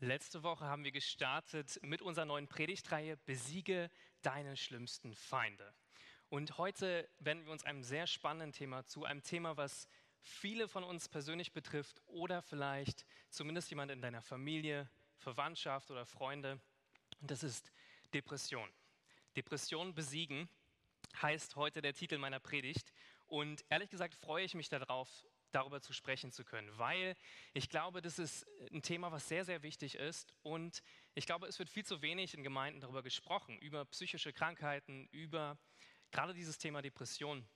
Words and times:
Letzte 0.00 0.42
Woche 0.42 0.66
haben 0.66 0.84
wir 0.84 0.92
gestartet 0.92 1.80
mit 1.82 2.02
unserer 2.02 2.26
neuen 2.26 2.48
Predigtreihe 2.48 3.16
Besiege 3.16 3.90
deine 4.20 4.54
schlimmsten 4.54 5.14
Feinde. 5.14 5.72
Und 6.28 6.58
heute 6.58 7.08
wenden 7.18 7.46
wir 7.46 7.52
uns 7.52 7.64
einem 7.64 7.82
sehr 7.82 8.06
spannenden 8.06 8.52
Thema 8.52 8.84
zu, 8.84 9.06
einem 9.06 9.22
Thema, 9.22 9.56
was 9.56 9.88
viele 10.20 10.68
von 10.68 10.84
uns 10.84 11.08
persönlich 11.08 11.54
betrifft 11.54 12.02
oder 12.04 12.42
vielleicht 12.42 13.06
zumindest 13.30 13.70
jemand 13.70 13.90
in 13.90 14.02
deiner 14.02 14.20
Familie, 14.20 14.90
Verwandtschaft 15.16 15.90
oder 15.90 16.04
Freunde. 16.04 16.60
Und 17.22 17.30
das 17.30 17.42
ist 17.42 17.72
Depression. 18.12 18.68
Depression 19.34 19.94
besiegen 19.94 20.50
heißt 21.22 21.56
heute 21.56 21.80
der 21.80 21.94
Titel 21.94 22.18
meiner 22.18 22.38
Predigt. 22.38 22.92
Und 23.28 23.64
ehrlich 23.70 23.88
gesagt 23.88 24.14
freue 24.14 24.44
ich 24.44 24.54
mich 24.54 24.68
darauf, 24.68 25.24
darüber 25.52 25.80
zu 25.80 25.92
sprechen 25.92 26.32
zu 26.32 26.44
können, 26.44 26.70
weil 26.78 27.16
ich 27.54 27.68
glaube, 27.68 28.02
das 28.02 28.18
ist 28.18 28.46
ein 28.72 28.82
Thema, 28.82 29.12
was 29.12 29.28
sehr, 29.28 29.44
sehr 29.44 29.62
wichtig 29.62 29.94
ist 29.94 30.34
und 30.42 30.82
ich 31.14 31.26
glaube, 31.26 31.46
es 31.46 31.58
wird 31.58 31.70
viel 31.70 31.84
zu 31.84 32.02
wenig 32.02 32.34
in 32.34 32.42
Gemeinden 32.42 32.80
darüber 32.80 33.02
gesprochen, 33.02 33.58
über 33.58 33.84
psychische 33.86 34.32
Krankheiten, 34.32 35.08
über 35.12 35.58
gerade 36.10 36.34
dieses 36.34 36.58
Thema 36.58 36.82
Depression, 36.82 37.46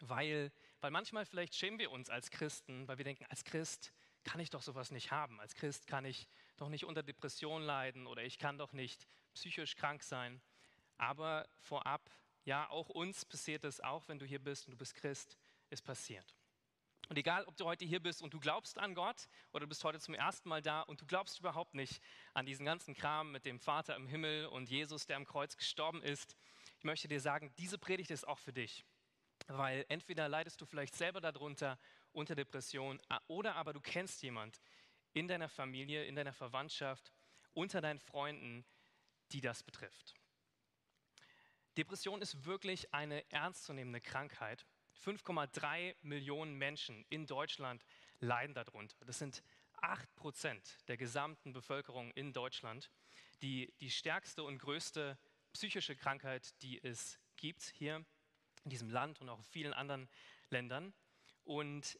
weil, 0.00 0.52
weil 0.80 0.90
manchmal 0.90 1.26
vielleicht 1.26 1.54
schämen 1.54 1.78
wir 1.78 1.90
uns 1.90 2.10
als 2.10 2.30
Christen, 2.30 2.86
weil 2.86 2.98
wir 2.98 3.04
denken, 3.04 3.24
als 3.26 3.44
Christ 3.44 3.92
kann 4.24 4.40
ich 4.40 4.50
doch 4.50 4.62
sowas 4.62 4.90
nicht 4.90 5.10
haben, 5.10 5.40
als 5.40 5.54
Christ 5.54 5.86
kann 5.86 6.04
ich 6.04 6.28
doch 6.56 6.68
nicht 6.68 6.84
unter 6.84 7.02
Depression 7.02 7.62
leiden 7.62 8.06
oder 8.06 8.22
ich 8.22 8.38
kann 8.38 8.58
doch 8.58 8.72
nicht 8.72 9.06
psychisch 9.34 9.76
krank 9.76 10.02
sein, 10.02 10.42
aber 10.96 11.48
vorab, 11.60 12.10
ja, 12.44 12.68
auch 12.70 12.88
uns 12.88 13.24
passiert 13.24 13.64
es, 13.64 13.80
auch 13.80 14.08
wenn 14.08 14.18
du 14.18 14.26
hier 14.26 14.42
bist 14.42 14.66
und 14.66 14.72
du 14.72 14.76
bist 14.76 14.94
Christ, 14.94 15.38
ist 15.70 15.82
passiert. 15.82 16.37
Und 17.08 17.16
egal, 17.16 17.44
ob 17.44 17.56
du 17.56 17.64
heute 17.64 17.86
hier 17.86 18.00
bist 18.00 18.20
und 18.20 18.34
du 18.34 18.40
glaubst 18.40 18.78
an 18.78 18.94
Gott 18.94 19.28
oder 19.52 19.60
du 19.60 19.68
bist 19.68 19.82
heute 19.82 19.98
zum 19.98 20.14
ersten 20.14 20.48
Mal 20.48 20.60
da 20.60 20.82
und 20.82 21.00
du 21.00 21.06
glaubst 21.06 21.38
überhaupt 21.38 21.74
nicht 21.74 22.02
an 22.34 22.44
diesen 22.44 22.66
ganzen 22.66 22.94
Kram 22.94 23.32
mit 23.32 23.46
dem 23.46 23.58
Vater 23.58 23.96
im 23.96 24.06
Himmel 24.06 24.46
und 24.46 24.68
Jesus, 24.68 25.06
der 25.06 25.16
am 25.16 25.24
Kreuz 25.24 25.56
gestorben 25.56 26.02
ist, 26.02 26.36
ich 26.78 26.84
möchte 26.84 27.08
dir 27.08 27.20
sagen, 27.20 27.52
diese 27.58 27.78
Predigt 27.78 28.10
ist 28.10 28.28
auch 28.28 28.38
für 28.38 28.52
dich. 28.52 28.84
Weil 29.46 29.86
entweder 29.88 30.28
leidest 30.28 30.60
du 30.60 30.66
vielleicht 30.66 30.94
selber 30.94 31.20
darunter 31.20 31.78
unter 32.12 32.34
Depression 32.34 33.00
oder 33.26 33.56
aber 33.56 33.72
du 33.72 33.80
kennst 33.80 34.22
jemand 34.22 34.60
in 35.14 35.28
deiner 35.28 35.48
Familie, 35.48 36.04
in 36.04 36.14
deiner 36.14 36.34
Verwandtschaft, 36.34 37.10
unter 37.54 37.80
deinen 37.80 38.00
Freunden, 38.00 38.66
die 39.32 39.40
das 39.40 39.62
betrifft. 39.62 40.14
Depression 41.78 42.20
ist 42.20 42.44
wirklich 42.44 42.92
eine 42.92 43.28
ernstzunehmende 43.30 44.00
Krankheit 44.00 44.66
5,3 45.04 45.94
Millionen 46.02 46.56
Menschen 46.56 47.04
in 47.08 47.26
Deutschland 47.26 47.84
leiden 48.20 48.54
darunter. 48.54 48.96
Das 49.06 49.18
sind 49.18 49.42
8 49.80 50.14
Prozent 50.16 50.78
der 50.88 50.96
gesamten 50.96 51.52
Bevölkerung 51.52 52.10
in 52.12 52.32
Deutschland. 52.32 52.90
Die, 53.42 53.72
die 53.80 53.90
stärkste 53.90 54.42
und 54.42 54.58
größte 54.58 55.18
psychische 55.52 55.94
Krankheit, 55.96 56.60
die 56.62 56.82
es 56.82 57.18
gibt 57.36 57.62
hier 57.62 58.04
in 58.64 58.70
diesem 58.70 58.90
Land 58.90 59.20
und 59.20 59.28
auch 59.28 59.38
in 59.38 59.44
vielen 59.44 59.72
anderen 59.72 60.08
Ländern. 60.50 60.92
Und 61.44 61.98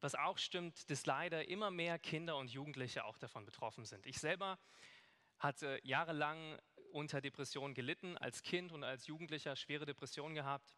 was 0.00 0.14
auch 0.14 0.38
stimmt, 0.38 0.90
dass 0.90 1.06
leider 1.06 1.48
immer 1.48 1.70
mehr 1.70 1.98
Kinder 1.98 2.36
und 2.36 2.50
Jugendliche 2.50 3.04
auch 3.04 3.16
davon 3.16 3.46
betroffen 3.46 3.84
sind. 3.84 4.04
Ich 4.06 4.18
selber 4.18 4.58
hatte 5.38 5.80
jahrelang 5.82 6.60
unter 6.92 7.20
Depressionen 7.20 7.74
gelitten, 7.74 8.18
als 8.18 8.42
Kind 8.42 8.72
und 8.72 8.84
als 8.84 9.06
Jugendlicher 9.06 9.56
schwere 9.56 9.86
Depressionen 9.86 10.34
gehabt 10.34 10.74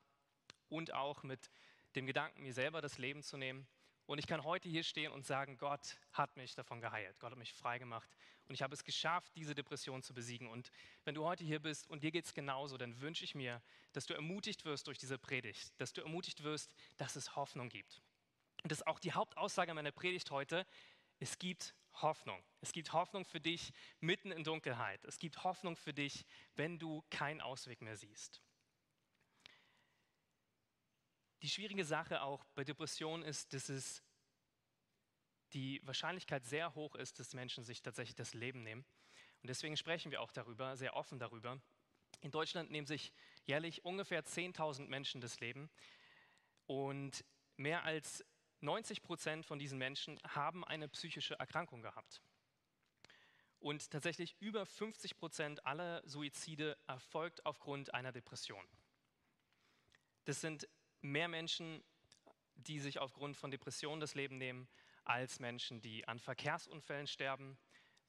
und 0.69 0.92
auch 0.92 1.22
mit 1.22 1.50
dem 1.95 2.06
Gedanken, 2.06 2.42
mir 2.42 2.53
selber 2.53 2.81
das 2.81 2.98
Leben 2.98 3.22
zu 3.22 3.36
nehmen. 3.36 3.67
Und 4.06 4.19
ich 4.19 4.27
kann 4.27 4.45
heute 4.45 4.69
hier 4.69 4.84
stehen 4.84 5.11
und 5.11 5.27
sagen, 5.27 5.59
Gott 5.59 5.98
hat 6.12 6.36
mich 6.36 6.55
davon 6.55 6.81
geheilt, 6.81 7.19
Gott 7.19 7.33
hat 7.33 7.39
mich 7.39 7.53
frei 7.53 7.78
gemacht 7.78 8.09
und 8.47 8.55
ich 8.55 8.62
habe 8.62 8.72
es 8.72 8.84
geschafft, 8.84 9.34
diese 9.34 9.55
Depression 9.55 10.03
zu 10.03 10.14
besiegen. 10.14 10.48
Und 10.48 10.70
wenn 11.05 11.17
du 11.17 11.25
heute 11.25 11.42
hier 11.42 11.59
bist 11.59 11.89
und 11.89 12.05
dir 12.05 12.12
geht 12.12 12.25
es 12.25 12.33
genauso, 12.33 12.77
dann 12.77 13.00
wünsche 13.00 13.25
ich 13.25 13.34
mir, 13.34 13.60
dass 13.93 14.06
du 14.06 14.15
ermutigt 14.15 14.65
wirst 14.65 14.87
durch 14.87 14.99
diese 14.99 15.19
Predigt, 15.19 15.72
dass 15.81 15.93
du 15.93 16.03
ermutigt 16.03 16.44
wirst, 16.44 16.75
dass 16.97 17.16
es 17.16 17.34
Hoffnung 17.34 17.69
gibt. 17.69 18.00
Und 18.62 18.71
das 18.71 18.78
ist 18.78 18.87
auch 18.87 19.00
die 19.00 19.12
Hauptaussage 19.12 19.75
meiner 19.75 19.93
Predigt 19.93 20.31
heute. 20.31 20.66
Es 21.19 21.38
gibt 21.38 21.75
Hoffnung. 21.94 22.43
Es 22.60 22.72
gibt 22.72 22.93
Hoffnung 22.93 23.25
für 23.25 23.41
dich 23.41 23.72
mitten 24.00 24.31
in 24.31 24.44
Dunkelheit. 24.44 25.05
Es 25.05 25.19
gibt 25.19 25.43
Hoffnung 25.43 25.76
für 25.76 25.93
dich, 25.93 26.25
wenn 26.55 26.78
du 26.78 27.03
keinen 27.10 27.41
Ausweg 27.41 27.81
mehr 27.81 27.97
siehst. 27.97 28.43
Die 31.47 31.51
schwierige 31.51 31.84
Sache 31.84 32.23
auch 32.23 32.45
bei 32.57 32.65
Depressionen 32.65 33.23
ist, 33.23 33.53
dass 33.53 33.69
es 33.69 34.03
die 35.53 35.81
Wahrscheinlichkeit 35.87 36.45
sehr 36.45 36.75
hoch 36.75 36.97
ist, 36.97 37.21
dass 37.21 37.34
Menschen 37.34 37.62
sich 37.62 37.83
tatsächlich 37.83 38.17
das 38.17 38.34
Leben 38.34 38.65
nehmen. 38.65 38.84
Und 39.43 39.47
deswegen 39.49 39.77
sprechen 39.77 40.11
wir 40.11 40.23
auch 40.23 40.33
darüber, 40.33 40.77
sehr 40.77 40.97
offen 40.97 41.21
darüber. 41.21 41.61
In 42.21 42.33
Deutschland 42.33 42.73
nehmen 42.73 42.89
sich 42.89 43.12
jährlich 43.45 43.85
ungefähr 43.85 44.25
10.000 44.25 44.89
Menschen 44.89 45.21
das 45.21 45.39
Leben 45.39 45.71
und 46.67 47.25
mehr 47.56 47.85
als 47.85 48.25
90 48.61 49.05
Prozent 49.05 49.47
von 49.47 49.61
diesen 49.61 49.79
Menschen 49.79 50.19
haben 50.25 50.65
eine 50.65 50.89
psychische 50.89 51.39
Erkrankung 51.39 51.81
gehabt. 51.81 52.23
Und 53.61 53.89
tatsächlich 53.93 54.35
über 54.41 54.67
50 54.67 55.17
Prozent 55.17 55.65
aller 55.65 56.03
Suizide 56.09 56.77
erfolgt 56.89 57.47
aufgrund 57.47 57.95
einer 57.95 58.11
Depression. 58.11 58.67
Das 60.25 60.41
sind 60.41 60.67
mehr 61.06 61.28
Menschen, 61.28 61.83
die 62.55 62.81
sich 62.81 62.99
aufgrund 62.99 63.37
von 63.37 63.50
Depressionen 63.50 64.00
das 64.00 64.15
Leben 64.15 64.39
nehmen, 64.39 64.69
als 65.05 65.39
Menschen, 65.39 65.81
die 65.81 66.06
an 66.09 66.19
Verkehrsunfällen 66.19 67.06
sterben, 67.06 67.59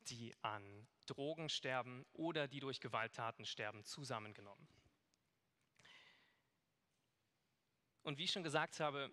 die 0.01 0.33
an 0.41 0.87
Drogen 1.05 1.49
sterben 1.49 2.05
oder 2.13 2.47
die 2.47 2.59
durch 2.59 2.79
Gewalttaten 2.79 3.45
sterben, 3.45 3.83
zusammengenommen. 3.83 4.67
Und 8.03 8.17
wie 8.17 8.23
ich 8.23 8.31
schon 8.31 8.43
gesagt 8.43 8.79
habe, 8.79 9.11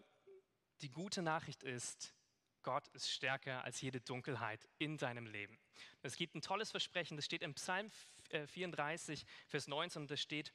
die 0.80 0.90
gute 0.90 1.22
Nachricht 1.22 1.62
ist, 1.62 2.14
Gott 2.62 2.88
ist 2.88 3.10
stärker 3.10 3.64
als 3.64 3.80
jede 3.80 4.00
Dunkelheit 4.00 4.66
in 4.78 4.96
deinem 4.96 5.26
Leben. 5.26 5.58
Es 6.02 6.16
gibt 6.16 6.34
ein 6.34 6.42
tolles 6.42 6.70
Versprechen, 6.70 7.16
das 7.16 7.24
steht 7.26 7.42
im 7.42 7.54
Psalm 7.54 7.90
34, 8.30 9.22
äh, 9.22 9.26
Vers 9.48 9.68
19, 9.68 10.02
und 10.02 10.10
da 10.10 10.16
steht, 10.16 10.52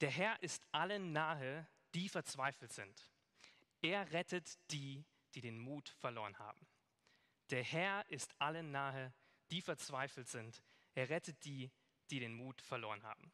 der 0.00 0.10
Herr 0.10 0.42
ist 0.42 0.66
allen 0.72 1.12
nahe, 1.12 1.68
die 1.94 2.08
verzweifelt 2.08 2.72
sind. 2.72 3.10
Er 3.80 4.12
rettet 4.12 4.58
die, 4.70 5.04
die 5.34 5.40
den 5.40 5.58
Mut 5.58 5.88
verloren 5.88 6.38
haben. 6.38 6.66
Der 7.50 7.62
Herr 7.62 8.08
ist 8.08 8.34
allen 8.40 8.70
nahe, 8.70 9.12
die 9.50 9.60
verzweifelt 9.60 10.28
sind. 10.28 10.62
Er 10.94 11.08
rettet 11.08 11.44
die, 11.44 11.70
die 12.10 12.20
den 12.20 12.34
Mut 12.34 12.60
verloren 12.62 13.02
haben. 13.02 13.32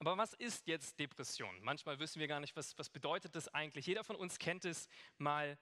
Aber 0.00 0.16
was 0.16 0.32
ist 0.34 0.66
jetzt 0.66 0.98
Depression? 0.98 1.60
Manchmal 1.60 1.98
wissen 1.98 2.20
wir 2.20 2.28
gar 2.28 2.40
nicht, 2.40 2.54
was, 2.54 2.78
was 2.78 2.88
bedeutet 2.88 3.34
das 3.34 3.48
eigentlich. 3.48 3.86
Jeder 3.86 4.04
von 4.04 4.16
uns 4.16 4.38
kennt 4.38 4.64
es 4.64 4.88
mal 5.16 5.58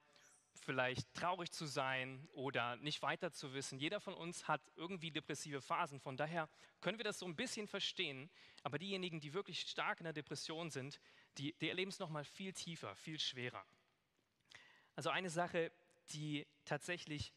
vielleicht 0.59 1.13
traurig 1.13 1.51
zu 1.51 1.65
sein 1.65 2.27
oder 2.33 2.75
nicht 2.77 3.01
weiter 3.01 3.31
zu 3.31 3.53
wissen. 3.53 3.79
Jeder 3.79 3.99
von 3.99 4.13
uns 4.13 4.47
hat 4.47 4.61
irgendwie 4.75 5.11
depressive 5.11 5.61
Phasen. 5.61 5.99
Von 5.99 6.17
daher 6.17 6.49
können 6.81 6.97
wir 6.97 7.03
das 7.03 7.19
so 7.19 7.25
ein 7.25 7.35
bisschen 7.35 7.67
verstehen. 7.67 8.29
Aber 8.63 8.77
diejenigen, 8.77 9.19
die 9.19 9.33
wirklich 9.33 9.61
stark 9.61 9.99
in 9.99 10.05
der 10.05 10.13
Depression 10.13 10.69
sind, 10.69 10.99
die, 11.37 11.53
die 11.53 11.69
erleben 11.69 11.89
es 11.89 11.99
nochmal 11.99 12.23
viel 12.25 12.53
tiefer, 12.53 12.95
viel 12.95 13.19
schwerer. 13.19 13.65
Also 14.95 15.09
eine 15.09 15.29
Sache, 15.29 15.71
die 16.11 16.47
tatsächlich 16.65 17.33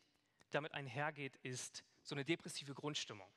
damit 0.50 0.72
einhergeht, 0.72 1.36
ist 1.42 1.84
so 2.02 2.14
eine 2.14 2.24
depressive 2.24 2.74
Grundstimmung. 2.74 3.30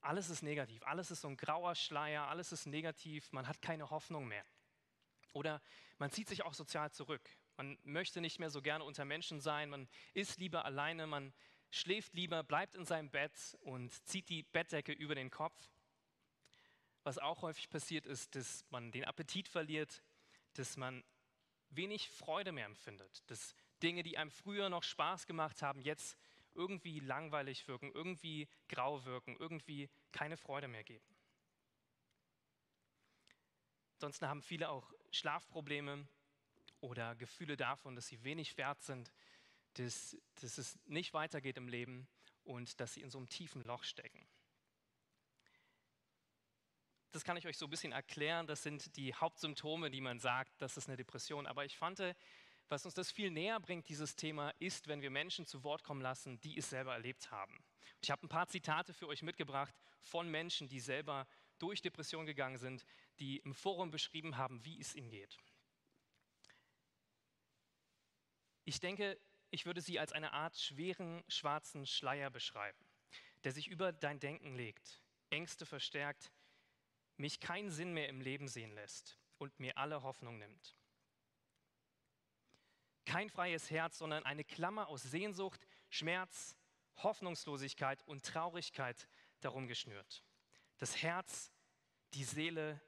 Alles 0.00 0.30
ist 0.30 0.42
negativ, 0.42 0.82
alles 0.84 1.10
ist 1.10 1.22
so 1.22 1.28
ein 1.28 1.36
grauer 1.36 1.74
Schleier, 1.74 2.28
alles 2.28 2.52
ist 2.52 2.66
negativ, 2.66 3.32
man 3.32 3.48
hat 3.48 3.60
keine 3.60 3.90
Hoffnung 3.90 4.28
mehr. 4.28 4.44
Oder 5.32 5.60
man 5.98 6.10
zieht 6.10 6.28
sich 6.28 6.44
auch 6.44 6.54
sozial 6.54 6.92
zurück. 6.92 7.28
Man 7.56 7.78
möchte 7.82 8.20
nicht 8.20 8.38
mehr 8.38 8.50
so 8.50 8.62
gerne 8.62 8.84
unter 8.84 9.04
Menschen 9.04 9.40
sein, 9.40 9.70
man 9.70 9.88
ist 10.14 10.38
lieber 10.38 10.64
alleine, 10.64 11.06
man 11.06 11.34
schläft 11.70 12.14
lieber, 12.14 12.42
bleibt 12.44 12.76
in 12.76 12.84
seinem 12.84 13.10
Bett 13.10 13.56
und 13.60 13.92
zieht 14.06 14.28
die 14.28 14.44
Bettdecke 14.44 14.92
über 14.92 15.14
den 15.14 15.30
Kopf. 15.30 15.68
Was 17.08 17.16
auch 17.16 17.40
häufig 17.40 17.70
passiert 17.70 18.04
ist, 18.04 18.34
dass 18.34 18.66
man 18.68 18.92
den 18.92 19.06
Appetit 19.06 19.48
verliert, 19.48 20.02
dass 20.52 20.76
man 20.76 21.02
wenig 21.70 22.10
Freude 22.10 22.52
mehr 22.52 22.66
empfindet, 22.66 23.22
dass 23.30 23.54
Dinge, 23.82 24.02
die 24.02 24.18
einem 24.18 24.30
früher 24.30 24.68
noch 24.68 24.82
Spaß 24.82 25.26
gemacht 25.26 25.62
haben, 25.62 25.80
jetzt 25.80 26.18
irgendwie 26.52 27.00
langweilig 27.00 27.66
wirken, 27.66 27.90
irgendwie 27.92 28.46
grau 28.68 29.06
wirken, 29.06 29.36
irgendwie 29.38 29.88
keine 30.12 30.36
Freude 30.36 30.68
mehr 30.68 30.84
geben. 30.84 31.16
Ansonsten 33.94 34.28
haben 34.28 34.42
viele 34.42 34.68
auch 34.68 34.92
Schlafprobleme, 35.10 36.06
oder 36.82 37.14
Gefühle 37.14 37.56
davon, 37.56 37.96
dass 37.96 38.08
sie 38.08 38.22
wenig 38.22 38.58
wert 38.58 38.82
sind, 38.82 39.10
dass, 39.78 40.14
dass 40.42 40.58
es 40.58 40.78
nicht 40.84 41.14
weitergeht 41.14 41.56
im 41.56 41.68
Leben 41.68 42.06
und 42.44 42.78
dass 42.80 42.92
sie 42.92 43.00
in 43.00 43.08
so 43.08 43.16
einem 43.16 43.30
tiefen 43.30 43.64
Loch 43.64 43.84
stecken. 43.84 44.27
Das 47.12 47.24
kann 47.24 47.36
ich 47.36 47.46
euch 47.46 47.56
so 47.56 47.66
ein 47.66 47.70
bisschen 47.70 47.92
erklären. 47.92 48.46
Das 48.46 48.62
sind 48.62 48.96
die 48.96 49.14
Hauptsymptome, 49.14 49.90
die 49.90 50.00
man 50.00 50.18
sagt, 50.18 50.60
das 50.60 50.76
ist 50.76 50.88
eine 50.88 50.96
Depression. 50.96 51.46
Aber 51.46 51.64
ich 51.64 51.76
fand, 51.76 52.02
was 52.68 52.84
uns 52.84 52.94
das 52.94 53.10
viel 53.10 53.30
näher 53.30 53.58
bringt, 53.60 53.88
dieses 53.88 54.14
Thema, 54.14 54.50
ist, 54.58 54.88
wenn 54.88 55.00
wir 55.00 55.10
Menschen 55.10 55.46
zu 55.46 55.64
Wort 55.64 55.82
kommen 55.84 56.02
lassen, 56.02 56.38
die 56.40 56.58
es 56.58 56.68
selber 56.68 56.92
erlebt 56.92 57.30
haben. 57.30 57.64
Ich 58.00 58.10
habe 58.10 58.26
ein 58.26 58.28
paar 58.28 58.46
Zitate 58.46 58.92
für 58.92 59.08
euch 59.08 59.22
mitgebracht 59.22 59.74
von 60.00 60.30
Menschen, 60.30 60.68
die 60.68 60.80
selber 60.80 61.26
durch 61.58 61.82
Depression 61.82 62.26
gegangen 62.26 62.58
sind, 62.58 62.84
die 63.18 63.38
im 63.38 63.54
Forum 63.54 63.90
beschrieben 63.90 64.36
haben, 64.36 64.64
wie 64.64 64.78
es 64.80 64.94
ihnen 64.94 65.10
geht. 65.10 65.36
Ich 68.64 68.80
denke, 68.80 69.18
ich 69.50 69.64
würde 69.64 69.80
sie 69.80 69.98
als 69.98 70.12
eine 70.12 70.32
Art 70.34 70.56
schweren 70.58 71.24
schwarzen 71.26 71.86
Schleier 71.86 72.30
beschreiben, 72.30 72.78
der 73.44 73.52
sich 73.52 73.68
über 73.68 73.92
dein 73.92 74.20
Denken 74.20 74.54
legt, 74.54 75.00
Ängste 75.30 75.64
verstärkt, 75.64 76.30
mich 77.18 77.40
keinen 77.40 77.70
Sinn 77.70 77.92
mehr 77.92 78.08
im 78.08 78.20
Leben 78.20 78.48
sehen 78.48 78.74
lässt 78.74 79.18
und 79.38 79.58
mir 79.60 79.76
alle 79.76 80.02
Hoffnung 80.02 80.38
nimmt. 80.38 80.76
Kein 83.04 83.30
freies 83.30 83.70
Herz, 83.70 83.98
sondern 83.98 84.24
eine 84.24 84.44
Klammer 84.44 84.88
aus 84.88 85.02
Sehnsucht, 85.02 85.66
Schmerz, 85.88 86.56
Hoffnungslosigkeit 86.96 88.02
und 88.06 88.24
Traurigkeit 88.24 89.08
darum 89.40 89.66
geschnürt. 89.66 90.24
Das 90.78 91.02
Herz, 91.02 91.50
die 92.14 92.24
Seele 92.24 92.80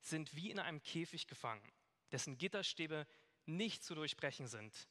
sind 0.00 0.34
wie 0.34 0.50
in 0.50 0.58
einem 0.58 0.82
Käfig 0.82 1.26
gefangen, 1.26 1.72
dessen 2.12 2.38
Gitterstäbe 2.38 3.06
nicht 3.46 3.82
zu 3.82 3.94
durchbrechen 3.94 4.46
sind, 4.46 4.88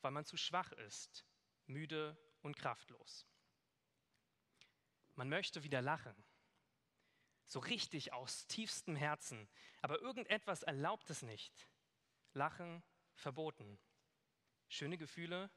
weil 0.00 0.12
man 0.12 0.24
zu 0.24 0.36
schwach 0.36 0.72
ist, 0.72 1.26
müde 1.66 2.16
und 2.42 2.56
kraftlos. 2.56 3.26
Man 5.14 5.28
möchte 5.28 5.62
wieder 5.64 5.82
lachen, 5.82 6.14
so 7.50 7.58
richtig 7.58 8.12
aus 8.12 8.46
tiefstem 8.46 8.94
Herzen, 8.94 9.48
aber 9.82 10.00
irgendetwas 10.00 10.62
erlaubt 10.62 11.10
es 11.10 11.22
nicht. 11.22 11.68
Lachen 12.32 12.84
verboten. 13.12 13.80
Schöne 14.68 14.96
Gefühle 14.96 15.50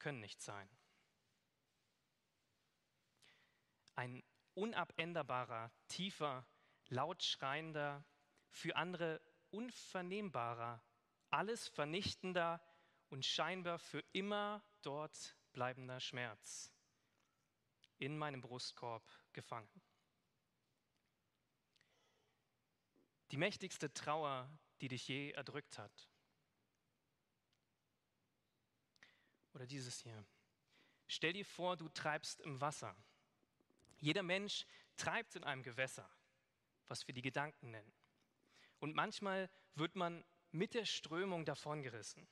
können 0.00 0.18
nicht 0.18 0.42
sein. 0.42 0.68
Ein 3.94 4.24
unabänderbarer, 4.54 5.70
tiefer, 5.86 6.44
laut 6.88 7.22
schreiender, 7.22 8.04
für 8.50 8.74
andere 8.74 9.20
unvernehmbarer, 9.50 10.82
alles 11.30 11.68
vernichtender 11.68 12.60
und 13.08 13.24
scheinbar 13.24 13.78
für 13.78 14.00
immer 14.12 14.64
dort 14.82 15.36
bleibender 15.52 16.00
Schmerz 16.00 16.72
in 17.98 18.18
meinem 18.18 18.40
Brustkorb 18.40 19.08
gefangen. 19.32 19.83
Die 23.30 23.36
mächtigste 23.36 23.92
Trauer, 23.92 24.48
die 24.80 24.88
dich 24.88 25.08
je 25.08 25.30
erdrückt 25.30 25.78
hat. 25.78 26.08
Oder 29.54 29.66
dieses 29.66 30.00
hier. 30.00 30.24
Stell 31.06 31.32
dir 31.32 31.44
vor, 31.44 31.76
du 31.76 31.88
treibst 31.88 32.40
im 32.40 32.60
Wasser. 32.60 32.96
Jeder 33.98 34.22
Mensch 34.22 34.66
treibt 34.96 35.36
in 35.36 35.44
einem 35.44 35.62
Gewässer, 35.62 36.08
was 36.86 37.06
wir 37.06 37.14
die 37.14 37.22
Gedanken 37.22 37.70
nennen. 37.70 37.92
Und 38.80 38.94
manchmal 38.94 39.48
wird 39.74 39.96
man 39.96 40.24
mit 40.50 40.74
der 40.74 40.84
Strömung 40.84 41.44
davongerissen. 41.44 42.26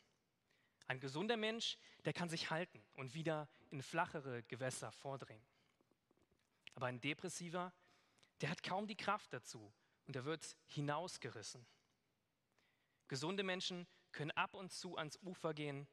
Ein 0.87 1.01
gesunder 1.01 1.37
Mensch, 1.37 1.79
der 2.05 2.13
kann 2.13 2.29
sich 2.29 2.51
halten 2.51 2.85
und 2.95 3.15
wieder 3.15 3.49
in 3.71 3.83
flachere 3.83 4.43
Gewässer 4.45 4.93
vordringen. 4.93 5.47
Aber 6.75 6.87
ein 6.87 7.01
Depressiver, 7.01 7.73
der 8.41 8.51
hat 8.51 8.63
kaum 8.63 8.87
die 8.87 8.97
Kraft 8.97 9.33
dazu 9.33 9.73
und 10.07 10.17
er 10.17 10.25
wird 10.25 10.57
hinausgerissen. 10.67 11.67
Gesunde 13.09 13.43
Menschen 13.43 13.87
können 14.13 14.31
ab 14.33 14.55
und 14.55 14.73
zu 14.73 14.97
ans 14.97 15.19
Ufer 15.23 15.55
gehen, 15.55 15.87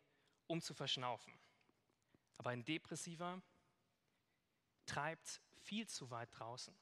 um 0.48 0.62
zu 0.62 0.74
verschnaufen. 0.74 1.34
Aber 2.38 2.52
ein 2.52 2.64
Depressiver 2.64 3.42
treibt 4.86 5.42
viel 5.58 5.88
zu 5.88 6.10
weit 6.10 6.30
draußen. 6.32 6.76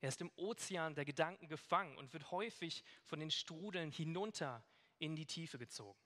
Er 0.00 0.08
ist 0.08 0.20
im 0.20 0.30
Ozean 0.36 0.94
der 0.94 1.04
Gedanken 1.04 1.48
gefangen 1.48 1.96
und 1.96 2.12
wird 2.12 2.30
häufig 2.30 2.84
von 3.04 3.20
den 3.20 3.30
Strudeln 3.30 3.90
hinunter 3.90 4.62
in 4.98 5.16
die 5.16 5.26
Tiefe 5.26 5.58
gezogen. 5.58 5.98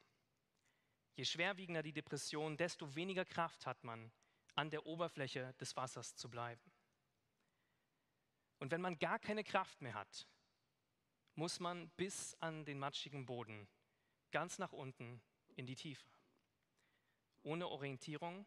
Je 1.14 1.24
schwerwiegender 1.24 1.82
die 1.82 1.92
Depression, 1.92 2.56
desto 2.56 2.94
weniger 2.94 3.24
Kraft 3.24 3.66
hat 3.66 3.82
man, 3.82 4.12
an 4.54 4.70
der 4.70 4.86
Oberfläche 4.86 5.52
des 5.54 5.74
Wassers 5.74 6.14
zu 6.14 6.30
bleiben. 6.30 6.67
Und 8.58 8.70
wenn 8.70 8.80
man 8.80 8.98
gar 8.98 9.18
keine 9.18 9.44
Kraft 9.44 9.80
mehr 9.80 9.94
hat, 9.94 10.26
muss 11.34 11.60
man 11.60 11.88
bis 11.90 12.34
an 12.40 12.64
den 12.64 12.78
matschigen 12.78 13.24
Boden, 13.24 13.68
ganz 14.32 14.58
nach 14.58 14.72
unten 14.72 15.22
in 15.54 15.66
die 15.66 15.76
Tiefe. 15.76 16.08
Ohne 17.42 17.68
Orientierung, 17.68 18.46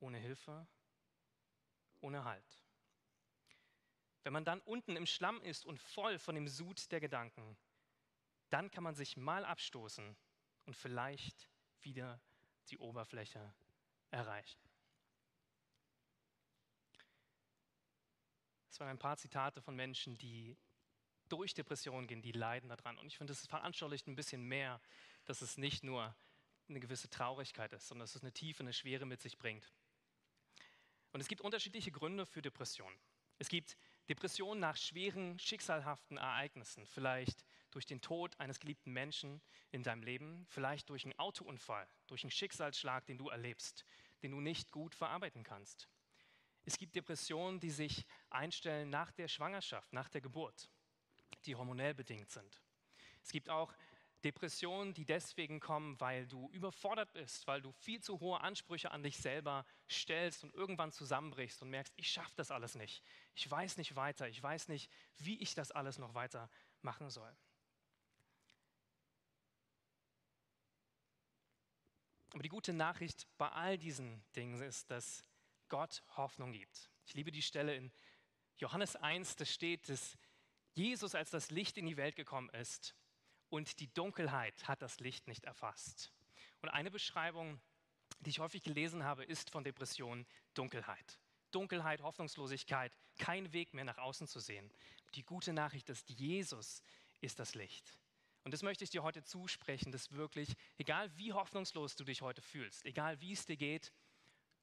ohne 0.00 0.18
Hilfe, 0.18 0.66
ohne 2.00 2.24
Halt. 2.24 2.64
Wenn 4.22 4.32
man 4.32 4.44
dann 4.44 4.60
unten 4.60 4.96
im 4.96 5.06
Schlamm 5.06 5.40
ist 5.42 5.64
und 5.64 5.78
voll 5.78 6.18
von 6.18 6.34
dem 6.34 6.48
Sud 6.48 6.90
der 6.90 7.00
Gedanken, 7.00 7.56
dann 8.50 8.70
kann 8.70 8.82
man 8.82 8.94
sich 8.94 9.16
mal 9.16 9.44
abstoßen 9.44 10.16
und 10.64 10.74
vielleicht 10.74 11.48
wieder 11.82 12.20
die 12.70 12.78
Oberfläche 12.78 13.54
erreichen. 14.10 14.60
Waren 18.80 18.90
ein 18.90 18.98
paar 18.98 19.16
Zitate 19.16 19.60
von 19.60 19.74
Menschen, 19.76 20.16
die 20.18 20.56
durch 21.28 21.54
Depressionen 21.54 22.06
gehen, 22.06 22.22
die 22.22 22.32
leiden 22.32 22.68
daran. 22.68 22.98
Und 22.98 23.06
ich 23.06 23.16
finde, 23.16 23.32
das 23.32 23.46
veranschaulicht 23.46 24.06
ein 24.06 24.16
bisschen 24.16 24.42
mehr, 24.42 24.80
dass 25.24 25.42
es 25.42 25.56
nicht 25.58 25.82
nur 25.82 26.14
eine 26.68 26.80
gewisse 26.80 27.08
Traurigkeit 27.08 27.72
ist, 27.72 27.88
sondern 27.88 28.04
dass 28.04 28.14
es 28.14 28.22
eine 28.22 28.32
Tiefe, 28.32 28.62
eine 28.62 28.72
Schwere 28.72 29.06
mit 29.06 29.20
sich 29.20 29.38
bringt. 29.38 29.72
Und 31.12 31.20
es 31.20 31.28
gibt 31.28 31.40
unterschiedliche 31.40 31.90
Gründe 31.90 32.26
für 32.26 32.42
Depressionen. 32.42 32.98
Es 33.38 33.48
gibt 33.48 33.76
Depressionen 34.08 34.60
nach 34.60 34.76
schweren, 34.76 35.38
schicksalhaften 35.38 36.16
Ereignissen, 36.16 36.86
vielleicht 36.86 37.44
durch 37.70 37.86
den 37.86 38.00
Tod 38.00 38.38
eines 38.40 38.60
geliebten 38.60 38.92
Menschen 38.92 39.42
in 39.70 39.82
deinem 39.82 40.02
Leben, 40.02 40.46
vielleicht 40.48 40.88
durch 40.88 41.04
einen 41.04 41.18
Autounfall, 41.18 41.86
durch 42.06 42.24
einen 42.24 42.30
Schicksalsschlag, 42.30 43.04
den 43.06 43.18
du 43.18 43.28
erlebst, 43.28 43.84
den 44.22 44.30
du 44.30 44.40
nicht 44.40 44.70
gut 44.72 44.94
verarbeiten 44.94 45.42
kannst. 45.42 45.88
Es 46.66 46.76
gibt 46.76 46.96
Depressionen, 46.96 47.60
die 47.60 47.70
sich 47.70 48.04
einstellen 48.28 48.90
nach 48.90 49.12
der 49.12 49.28
Schwangerschaft, 49.28 49.92
nach 49.92 50.08
der 50.08 50.20
Geburt, 50.20 50.68
die 51.44 51.54
hormonell 51.54 51.94
bedingt 51.94 52.28
sind. 52.30 52.60
Es 53.22 53.30
gibt 53.30 53.48
auch 53.48 53.72
Depressionen, 54.24 54.92
die 54.92 55.04
deswegen 55.04 55.60
kommen, 55.60 56.00
weil 56.00 56.26
du 56.26 56.50
überfordert 56.50 57.12
bist, 57.12 57.46
weil 57.46 57.62
du 57.62 57.70
viel 57.70 58.02
zu 58.02 58.18
hohe 58.18 58.40
Ansprüche 58.40 58.90
an 58.90 59.04
dich 59.04 59.16
selber 59.16 59.64
stellst 59.88 60.42
und 60.42 60.52
irgendwann 60.54 60.90
zusammenbrichst 60.90 61.62
und 61.62 61.70
merkst, 61.70 61.94
ich 61.96 62.10
schaffe 62.10 62.34
das 62.34 62.50
alles 62.50 62.74
nicht. 62.74 63.04
Ich 63.36 63.48
weiß 63.48 63.76
nicht 63.76 63.94
weiter, 63.94 64.28
ich 64.28 64.42
weiß 64.42 64.66
nicht, 64.66 64.90
wie 65.18 65.38
ich 65.38 65.54
das 65.54 65.70
alles 65.70 65.98
noch 65.98 66.14
weiter 66.14 66.50
machen 66.82 67.10
soll. 67.10 67.32
Aber 72.32 72.42
die 72.42 72.48
gute 72.48 72.72
Nachricht 72.72 73.28
bei 73.38 73.48
all 73.50 73.78
diesen 73.78 74.24
Dingen 74.34 74.60
ist, 74.60 74.90
dass 74.90 75.22
Gott 75.68 76.02
Hoffnung 76.16 76.52
gibt. 76.52 76.90
Ich 77.04 77.14
liebe 77.14 77.30
die 77.30 77.42
Stelle 77.42 77.74
in 77.74 77.92
Johannes 78.58 78.96
1, 78.96 79.36
da 79.36 79.44
steht, 79.44 79.88
dass 79.88 80.16
Jesus 80.72 81.14
als 81.14 81.30
das 81.30 81.50
Licht 81.50 81.78
in 81.78 81.86
die 81.86 81.96
Welt 81.96 82.16
gekommen 82.16 82.48
ist 82.50 82.94
und 83.48 83.80
die 83.80 83.92
Dunkelheit 83.92 84.66
hat 84.68 84.82
das 84.82 85.00
Licht 85.00 85.26
nicht 85.28 85.44
erfasst. 85.44 86.12
Und 86.62 86.68
eine 86.70 86.90
Beschreibung, 86.90 87.60
die 88.20 88.30
ich 88.30 88.38
häufig 88.38 88.62
gelesen 88.62 89.04
habe, 89.04 89.24
ist 89.24 89.50
von 89.50 89.64
Depression 89.64 90.26
Dunkelheit. 90.54 91.18
Dunkelheit, 91.50 92.02
Hoffnungslosigkeit, 92.02 92.96
kein 93.18 93.52
Weg 93.52 93.72
mehr 93.72 93.84
nach 93.84 93.98
außen 93.98 94.26
zu 94.26 94.40
sehen. 94.40 94.70
Die 95.14 95.22
gute 95.22 95.52
Nachricht 95.52 95.88
ist, 95.88 96.10
Jesus 96.10 96.82
ist 97.20 97.38
das 97.38 97.54
Licht. 97.54 97.98
Und 98.44 98.52
das 98.52 98.62
möchte 98.62 98.84
ich 98.84 98.90
dir 98.90 99.02
heute 99.02 99.22
zusprechen, 99.24 99.90
dass 99.90 100.12
wirklich, 100.12 100.54
egal 100.78 101.10
wie 101.16 101.32
hoffnungslos 101.32 101.96
du 101.96 102.04
dich 102.04 102.22
heute 102.22 102.42
fühlst, 102.42 102.84
egal 102.84 103.20
wie 103.20 103.32
es 103.32 103.44
dir 103.46 103.56
geht, 103.56 103.92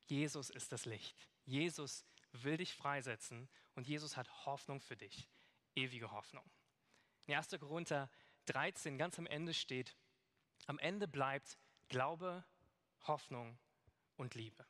Jesus 0.06 0.50
ist 0.50 0.72
das 0.72 0.86
Licht. 0.86 1.30
Jesus 1.46 2.06
will 2.32 2.58
dich 2.58 2.74
freisetzen 2.74 3.50
und 3.76 3.88
Jesus 3.88 4.18
hat 4.18 4.46
Hoffnung 4.46 4.82
für 4.82 4.98
dich, 4.98 5.30
ewige 5.76 6.12
Hoffnung. 6.12 6.50
In 7.26 7.36
1. 7.36 7.50
Korinther 7.60 8.10
13 8.46 8.98
ganz 8.98 9.18
am 9.18 9.28
Ende 9.28 9.54
steht, 9.54 9.96
am 10.66 10.80
Ende 10.80 11.08
bleibt 11.08 11.58
Glaube, 11.90 12.44
Hoffnung 13.08 13.58
und 14.16 14.36
Liebe. 14.36 14.66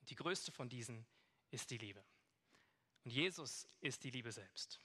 Und 0.00 0.10
die 0.10 0.16
größte 0.16 0.52
von 0.52 0.68
diesen 0.68 1.06
ist 1.50 1.70
die 1.70 1.78
Liebe. 1.78 2.04
Und 3.04 3.10
Jesus 3.12 3.68
ist 3.80 4.04
die 4.04 4.10
Liebe 4.10 4.32
selbst. 4.32 4.80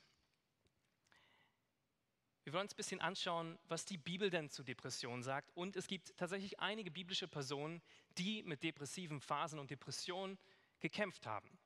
Wir 2.43 2.51
wollen 2.51 2.63
uns 2.63 2.73
ein 2.73 2.77
bisschen 2.77 2.99
anschauen, 2.99 3.57
was 3.69 3.85
die 3.85 3.97
Bibel 3.97 4.29
denn 4.29 4.49
zu 4.49 4.63
Depressionen 4.63 5.23
sagt. 5.23 5.49
Und 5.55 5.77
es 5.77 5.87
gibt 5.87 6.17
tatsächlich 6.17 6.59
einige 6.59 6.91
biblische 6.91 7.27
Personen, 7.27 7.81
die 8.17 8.43
mit 8.43 8.63
depressiven 8.63 9.21
Phasen 9.21 9.59
und 9.59 9.71
Depressionen 9.71 10.37
gekämpft 10.81 11.25
haben. 11.25 11.57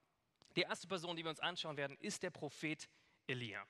Die 0.55 0.61
erste 0.61 0.87
Person, 0.87 1.15
die 1.15 1.23
wir 1.23 1.31
uns 1.31 1.39
anschauen 1.39 1.77
werden, 1.77 1.97
ist 1.99 2.21
der 2.21 2.29
Prophet 2.29 2.87
Elia. 3.25 3.65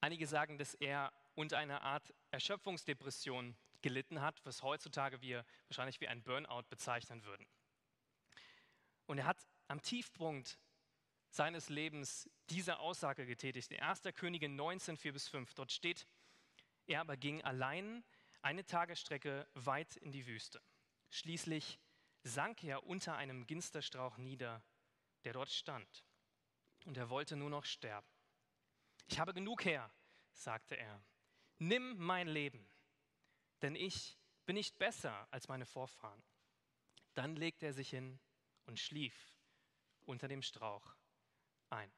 Einige 0.00 0.26
sagen, 0.26 0.58
dass 0.58 0.74
er 0.74 1.10
unter 1.34 1.56
einer 1.56 1.82
Art 1.82 2.12
Erschöpfungsdepression 2.30 3.56
gelitten 3.80 4.20
hat, 4.20 4.44
was 4.44 4.62
heutzutage 4.62 5.22
wir 5.22 5.44
wahrscheinlich 5.68 6.00
wie 6.00 6.08
ein 6.08 6.22
Burnout 6.22 6.64
bezeichnen 6.68 7.24
würden. 7.24 7.46
Und 9.06 9.18
er 9.18 9.26
hat 9.26 9.46
am 9.68 9.80
Tiefpunkt 9.80 10.58
seines 11.32 11.70
Lebens 11.70 12.28
diese 12.50 12.78
Aussage 12.78 13.24
getätigt. 13.24 13.72
In 13.72 13.80
1. 13.80 14.02
Könige 14.14 14.48
19, 14.48 14.98
4 14.98 15.12
bis 15.14 15.28
5. 15.28 15.54
Dort 15.54 15.72
steht, 15.72 16.06
er 16.86 17.00
aber 17.00 17.16
ging 17.16 17.42
allein 17.42 18.04
eine 18.42 18.66
Tagesstrecke 18.66 19.48
weit 19.54 19.96
in 19.96 20.12
die 20.12 20.26
Wüste. 20.26 20.62
Schließlich 21.08 21.80
sank 22.22 22.62
er 22.62 22.84
unter 22.84 23.16
einem 23.16 23.46
Ginsterstrauch 23.46 24.18
nieder, 24.18 24.62
der 25.24 25.32
dort 25.32 25.50
stand. 25.50 26.04
Und 26.84 26.98
er 26.98 27.08
wollte 27.08 27.36
nur 27.36 27.48
noch 27.48 27.64
sterben. 27.64 28.08
Ich 29.06 29.18
habe 29.18 29.32
genug 29.32 29.64
her, 29.64 29.90
sagte 30.32 30.76
er. 30.76 31.02
Nimm 31.58 31.96
mein 31.96 32.28
Leben, 32.28 32.68
denn 33.62 33.74
ich 33.74 34.18
bin 34.44 34.54
nicht 34.54 34.78
besser 34.78 35.28
als 35.30 35.48
meine 35.48 35.64
Vorfahren. 35.64 36.22
Dann 37.14 37.36
legte 37.36 37.66
er 37.66 37.72
sich 37.72 37.90
hin 37.90 38.18
und 38.66 38.78
schlief 38.78 39.34
unter 40.04 40.28
dem 40.28 40.42
Strauch 40.42 40.96
ein. 41.72 41.90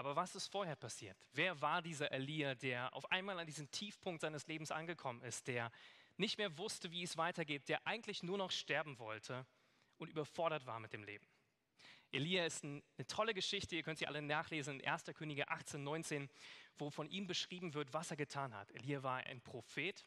Aber 0.00 0.16
was 0.16 0.34
ist 0.34 0.46
vorher 0.48 0.76
passiert? 0.76 1.18
Wer 1.32 1.60
war 1.60 1.82
dieser 1.82 2.10
Elia, 2.10 2.54
der 2.54 2.94
auf 2.94 3.10
einmal 3.12 3.38
an 3.38 3.46
diesen 3.46 3.70
Tiefpunkt 3.70 4.22
seines 4.22 4.46
Lebens 4.46 4.70
angekommen 4.70 5.22
ist, 5.22 5.46
der 5.46 5.70
nicht 6.16 6.38
mehr 6.38 6.56
wusste, 6.56 6.90
wie 6.90 7.02
es 7.02 7.18
weitergeht, 7.18 7.68
der 7.68 7.86
eigentlich 7.86 8.22
nur 8.22 8.38
noch 8.38 8.50
sterben 8.50 8.98
wollte 8.98 9.46
und 9.98 10.08
überfordert 10.08 10.64
war 10.64 10.80
mit 10.80 10.94
dem 10.94 11.04
Leben? 11.04 11.26
Elia 12.12 12.46
ist 12.46 12.64
eine 12.64 12.82
tolle 13.08 13.34
Geschichte, 13.34 13.76
ihr 13.76 13.82
könnt 13.82 13.98
sie 13.98 14.06
alle 14.06 14.22
nachlesen 14.22 14.80
in 14.80 14.88
1. 14.88 15.04
Könige 15.14 15.48
18, 15.48 15.82
19, 15.82 16.30
wo 16.78 16.88
von 16.90 17.08
ihm 17.10 17.26
beschrieben 17.26 17.74
wird, 17.74 17.92
was 17.92 18.10
er 18.10 18.16
getan 18.16 18.54
hat. 18.54 18.72
Elia 18.72 19.02
war 19.02 19.18
ein 19.18 19.42
Prophet 19.42 20.06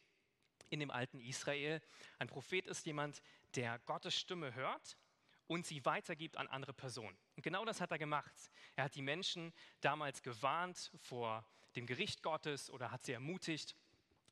in 0.69 0.79
dem 0.79 0.89
alten 0.89 1.19
Israel. 1.19 1.81
Ein 2.17 2.27
Prophet 2.27 2.65
ist 2.65 2.85
jemand, 2.87 3.21
der 3.53 3.77
Gottes 3.79 4.17
Stimme 4.17 4.55
hört 4.55 4.97
und 5.53 5.67
sie 5.67 5.85
weitergibt 5.85 6.37
an 6.37 6.47
andere 6.47 6.73
Personen. 6.73 7.15
Und 7.35 7.43
genau 7.43 7.63
das 7.63 7.79
hat 7.79 7.91
er 7.91 7.99
gemacht. 7.99 8.33
Er 8.75 8.85
hat 8.85 8.95
die 8.95 9.03
Menschen 9.03 9.53
damals 9.81 10.23
gewarnt 10.23 10.89
vor 10.97 11.45
dem 11.75 11.85
Gericht 11.85 12.23
Gottes 12.23 12.71
oder 12.71 12.89
hat 12.89 13.03
sie 13.03 13.11
ermutigt 13.11 13.75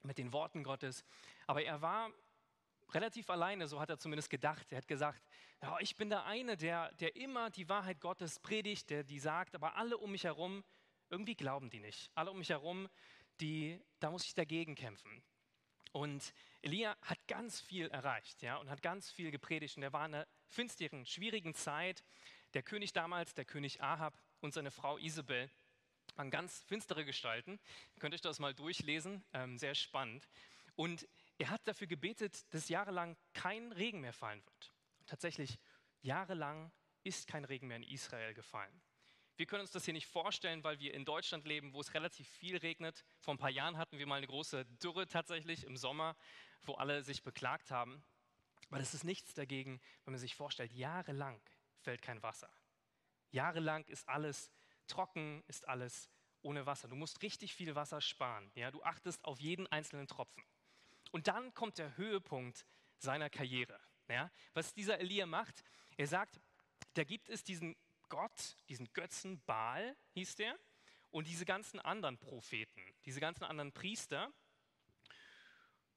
mit 0.02 0.18
den 0.18 0.34
Worten 0.34 0.64
Gottes. 0.64 1.06
Aber 1.46 1.62
er 1.62 1.80
war 1.84 2.10
relativ 2.90 3.30
alleine, 3.30 3.68
so 3.68 3.80
hat 3.80 3.92
er 3.92 4.00
zumindest 4.00 4.32
gedacht. 4.32 4.72
Er 4.72 4.80
hat 4.80 4.88
gesagt, 4.88 5.22
ja, 5.62 5.78
ich 5.80 5.96
bin 5.96 6.10
der 6.10 6.26
eine, 6.26 6.58
der, 6.58 6.92
der 6.94 7.16
immer 7.16 7.52
die 7.52 7.70
Wahrheit 7.70 8.02
Gottes 8.02 8.40
predigt, 8.40 8.90
der 8.90 9.04
die 9.04 9.20
sagt, 9.20 9.54
aber 9.54 9.76
alle 9.76 10.00
um 10.00 10.12
mich 10.12 10.24
herum, 10.24 10.64
irgendwie 11.12 11.36
glauben 11.36 11.70
die 11.70 11.82
nicht. 11.82 12.10
Alle 12.16 12.32
um 12.32 12.40
mich 12.40 12.50
herum, 12.50 12.90
die, 13.40 13.80
da 14.00 14.10
muss 14.10 14.26
ich 14.26 14.34
dagegen 14.34 14.74
kämpfen. 14.74 15.22
Und 15.92 16.34
Elia 16.62 16.96
hat 17.02 17.20
ganz 17.28 17.60
viel 17.60 17.88
erreicht 17.90 18.42
ja, 18.42 18.58
und 18.58 18.70
hat 18.70 18.82
ganz 18.82 19.12
viel 19.12 19.32
gepredigt. 19.32 19.78
Und 19.78 19.84
er 19.84 19.94
war 19.94 20.06
in 20.06 20.16
einer 20.16 20.28
finsteren, 20.48 21.06
schwierigen 21.06 21.54
Zeit. 21.54 22.04
Der 22.54 22.64
König 22.64 22.94
damals, 22.94 23.34
der 23.34 23.46
König 23.46 23.82
Ahab 23.82 24.18
und 24.40 24.54
seine 24.54 24.72
Frau 24.72 24.98
Isabel, 24.98 25.50
waren 26.16 26.30
ganz 26.30 26.64
finstere 26.68 27.06
Gestalten. 27.06 27.60
Ihr 27.96 28.00
könnt 28.00 28.14
euch 28.14 28.22
das 28.22 28.40
mal 28.40 28.54
durchlesen, 28.54 29.24
ähm, 29.34 29.58
sehr 29.58 29.76
spannend. 29.76 30.28
Und 30.76 31.08
er 31.38 31.50
hat 31.50 31.62
dafür 31.68 31.88
gebetet, 31.88 32.46
dass 32.54 32.70
jahrelang 32.70 33.18
kein 33.34 33.72
Regen 33.72 34.02
mehr 34.02 34.14
fallen 34.14 34.44
wird. 34.46 34.74
Und 35.00 35.10
tatsächlich, 35.10 35.58
jahrelang 36.02 36.72
ist 37.04 37.28
kein 37.28 37.46
Regen 37.46 37.68
mehr 37.68 37.78
in 37.78 37.84
Israel 37.84 38.34
gefallen. 38.34 38.82
Wir 39.42 39.48
können 39.48 39.62
uns 39.62 39.72
das 39.72 39.86
hier 39.86 39.96
nicht 39.96 40.06
vorstellen, 40.06 40.64
weil 40.64 40.80
wir 40.80 40.94
in 40.94 41.04
Deutschland 41.04 41.48
leben, 41.48 41.74
wo 41.74 41.82
es 41.82 41.96
relativ 41.96 42.30
viel 42.30 42.58
regnet. 42.58 43.04
Vor 43.22 43.34
ein 43.34 43.40
paar 43.40 43.50
Jahren 43.50 43.76
hatten 43.76 43.98
wir 43.98 44.06
mal 44.06 44.18
eine 44.18 44.28
große 44.28 44.66
Dürre 44.84 45.08
tatsächlich 45.08 45.64
im 45.64 45.78
Sommer, 45.78 46.16
wo 46.62 46.76
alle 46.76 47.02
sich 47.02 47.24
beklagt 47.24 47.72
haben. 47.72 48.04
Aber 48.70 48.78
das 48.78 48.94
ist 48.94 49.04
nichts 49.04 49.34
dagegen, 49.34 49.82
wenn 50.06 50.12
man 50.12 50.20
sich 50.20 50.36
vorstellt, 50.36 50.72
jahrelang 50.74 51.42
fällt 51.80 52.04
kein 52.04 52.22
Wasser. 52.22 52.54
Jahrelang 53.32 53.84
ist 53.86 54.08
alles 54.08 54.52
trocken, 54.86 55.44
ist 55.48 55.68
alles 55.68 56.12
ohne 56.44 56.68
Wasser. 56.68 56.88
Du 56.88 56.96
musst 56.96 57.24
richtig 57.24 57.56
viel 57.56 57.74
Wasser 57.74 58.00
sparen. 58.00 58.52
Ja? 58.54 58.70
Du 58.70 58.84
achtest 58.84 59.26
auf 59.26 59.40
jeden 59.40 59.66
einzelnen 59.66 60.06
Tropfen. 60.06 60.44
Und 61.10 61.28
dann 61.28 61.52
kommt 61.56 61.80
der 61.80 61.98
Höhepunkt 61.98 62.64
seiner 63.00 63.32
Karriere. 63.32 63.80
Ja? 64.08 64.30
Was 64.54 64.76
dieser 64.76 65.00
Elia 65.00 65.26
macht, 65.26 65.64
er 65.98 66.06
sagt, 66.06 66.40
da 66.94 67.04
gibt 67.04 67.28
es 67.28 67.44
diesen 67.44 67.76
Gott, 68.12 68.58
diesen 68.68 68.92
Götzen 68.92 69.42
Baal 69.46 69.96
hieß 70.12 70.36
der, 70.36 70.60
und 71.12 71.28
diese 71.28 71.46
ganzen 71.46 71.80
anderen 71.80 72.18
Propheten, 72.18 72.82
diese 73.06 73.22
ganzen 73.22 73.46
anderen 73.46 73.72
Priester. 73.72 74.32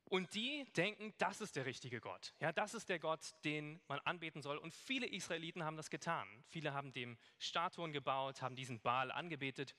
Und 0.04 0.32
die 0.34 0.64
denken, 0.76 1.12
das 1.18 1.40
ist 1.40 1.56
der 1.56 1.66
richtige 1.66 2.00
Gott. 2.00 2.34
Ja, 2.38 2.52
das 2.52 2.74
ist 2.74 2.88
der 2.88 3.00
Gott, 3.00 3.34
den 3.44 3.80
man 3.88 3.98
anbeten 4.00 4.42
soll. 4.42 4.58
Und 4.58 4.72
viele 4.72 5.06
Israeliten 5.06 5.64
haben 5.64 5.76
das 5.76 5.90
getan. 5.90 6.28
Viele 6.48 6.72
haben 6.72 6.92
dem 6.92 7.18
Statuen 7.38 7.92
gebaut, 7.92 8.42
haben 8.42 8.54
diesen 8.54 8.80
Baal 8.80 9.10
angebetet. 9.10 9.74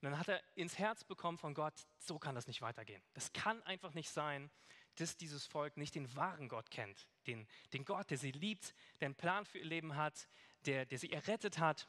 Und 0.00 0.10
dann 0.10 0.18
hat 0.18 0.28
er 0.28 0.42
ins 0.54 0.78
Herz 0.78 1.04
bekommen 1.04 1.36
von 1.36 1.52
Gott, 1.52 1.74
so 1.98 2.18
kann 2.18 2.34
das 2.34 2.46
nicht 2.46 2.62
weitergehen. 2.62 3.02
Das 3.12 3.32
kann 3.32 3.62
einfach 3.64 3.92
nicht 3.92 4.08
sein, 4.08 4.50
dass 4.94 5.16
dieses 5.16 5.46
Volk 5.46 5.76
nicht 5.76 5.94
den 5.94 6.14
wahren 6.16 6.48
Gott 6.48 6.70
kennt. 6.70 7.06
Den, 7.26 7.46
den 7.72 7.84
Gott, 7.84 8.10
der 8.10 8.18
sie 8.18 8.32
liebt, 8.32 8.74
der 9.00 9.06
einen 9.06 9.14
Plan 9.14 9.44
für 9.44 9.58
ihr 9.58 9.66
Leben 9.66 9.96
hat, 9.96 10.28
der, 10.66 10.84
der 10.84 10.98
sie 10.98 11.12
errettet 11.12 11.58
hat. 11.58 11.86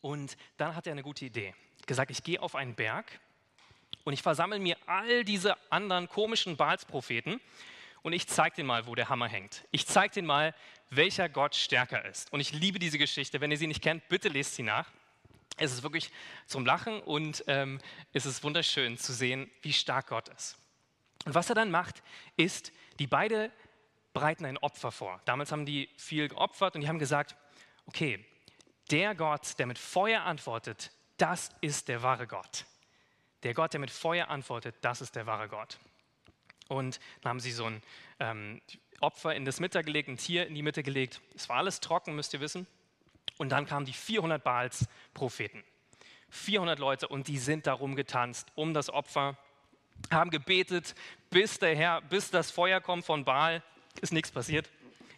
Und 0.00 0.36
dann 0.56 0.74
hat 0.74 0.86
er 0.86 0.92
eine 0.92 1.02
gute 1.02 1.24
Idee. 1.24 1.54
Gesagt, 1.86 2.10
ich 2.10 2.22
gehe 2.22 2.40
auf 2.40 2.54
einen 2.54 2.74
Berg 2.74 3.20
und 4.04 4.12
ich 4.12 4.22
versammle 4.22 4.58
mir 4.58 4.76
all 4.86 5.24
diese 5.24 5.56
anderen 5.70 6.08
komischen 6.08 6.56
Baalspropheten 6.56 7.40
und 8.02 8.12
ich 8.12 8.26
zeige 8.26 8.56
denen 8.56 8.66
mal, 8.66 8.86
wo 8.86 8.94
der 8.94 9.08
Hammer 9.08 9.28
hängt. 9.28 9.64
Ich 9.70 9.86
zeige 9.86 10.14
denen 10.14 10.26
mal, 10.26 10.54
welcher 10.90 11.28
Gott 11.28 11.54
stärker 11.54 12.04
ist. 12.04 12.32
Und 12.32 12.40
ich 12.40 12.52
liebe 12.52 12.78
diese 12.78 12.98
Geschichte. 12.98 13.40
Wenn 13.40 13.50
ihr 13.50 13.56
sie 13.56 13.66
nicht 13.66 13.82
kennt, 13.82 14.06
bitte 14.08 14.28
lest 14.28 14.54
sie 14.54 14.62
nach. 14.62 14.90
Es 15.56 15.72
ist 15.72 15.82
wirklich 15.82 16.10
zum 16.46 16.66
Lachen 16.66 17.00
und 17.00 17.44
ähm, 17.46 17.80
es 18.12 18.26
ist 18.26 18.42
wunderschön 18.42 18.98
zu 18.98 19.12
sehen, 19.12 19.50
wie 19.62 19.72
stark 19.72 20.08
Gott 20.08 20.28
ist. 20.28 20.58
Und 21.24 21.34
was 21.34 21.48
er 21.48 21.54
dann 21.54 21.70
macht, 21.70 22.02
ist, 22.36 22.72
die 22.98 23.06
beide 23.06 23.50
bereiten 24.12 24.44
ein 24.44 24.58
Opfer 24.58 24.92
vor. 24.92 25.20
Damals 25.24 25.50
haben 25.52 25.64
die 25.64 25.88
viel 25.96 26.28
geopfert 26.28 26.74
und 26.74 26.82
die 26.82 26.88
haben 26.88 26.98
gesagt, 26.98 27.36
okay, 27.86 28.24
der 28.90 29.14
Gott, 29.14 29.58
der 29.58 29.66
mit 29.66 29.78
Feuer 29.78 30.22
antwortet, 30.22 30.90
das 31.16 31.50
ist 31.60 31.88
der 31.88 32.02
wahre 32.02 32.26
Gott. 32.26 32.64
Der 33.42 33.54
Gott, 33.54 33.72
der 33.72 33.80
mit 33.80 33.90
Feuer 33.90 34.28
antwortet, 34.28 34.74
das 34.80 35.00
ist 35.00 35.14
der 35.16 35.26
wahre 35.26 35.48
Gott. 35.48 35.78
Und 36.68 36.98
dann 37.20 37.30
haben 37.30 37.40
sie 37.40 37.52
so 37.52 37.66
ein 37.66 37.82
ähm, 38.20 38.60
Opfer 39.00 39.34
in 39.34 39.44
das 39.44 39.60
Mitte 39.60 39.82
gelegt, 39.84 40.08
ein 40.08 40.16
Tier 40.16 40.46
in 40.46 40.54
die 40.54 40.62
Mitte 40.62 40.82
gelegt. 40.82 41.20
Es 41.34 41.48
war 41.48 41.56
alles 41.56 41.80
trocken, 41.80 42.14
müsst 42.14 42.32
ihr 42.32 42.40
wissen. 42.40 42.66
Und 43.36 43.50
dann 43.50 43.66
kamen 43.66 43.84
die 43.84 43.92
400 43.92 44.42
Baals-Propheten. 44.42 45.62
400 46.30 46.78
Leute 46.78 47.08
und 47.08 47.28
die 47.28 47.38
sind 47.38 47.66
darum 47.66 47.94
getanzt 47.94 48.48
um 48.54 48.74
das 48.74 48.90
Opfer, 48.90 49.36
haben 50.10 50.30
gebetet, 50.30 50.94
bis, 51.30 51.58
der 51.58 51.76
Herr, 51.76 52.00
bis 52.02 52.30
das 52.30 52.50
Feuer 52.50 52.80
kommt 52.80 53.04
von 53.04 53.24
Baal. 53.24 53.62
Ist 54.00 54.12
nichts 54.12 54.32
passiert. 54.32 54.68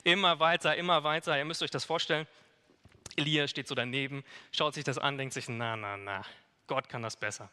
Immer 0.05 0.39
weiter, 0.39 0.77
immer 0.77 1.03
weiter. 1.03 1.37
Ihr 1.39 1.45
müsst 1.45 1.63
euch 1.63 1.71
das 1.71 1.85
vorstellen. 1.85 2.27
Elia 3.17 3.49
steht 3.49 3.69
so 3.69 3.75
daneben, 3.75 4.25
schaut 4.53 4.75
sich 4.75 4.85
das 4.85 4.99
an, 4.99 5.19
denkt 5.19 5.35
sich, 5.35 5.49
na, 5.49 5.77
na, 5.77 5.97
na, 5.97 6.23
Gott 6.67 6.89
kann 6.89 7.03
das 7.03 7.17
besser. 7.17 7.51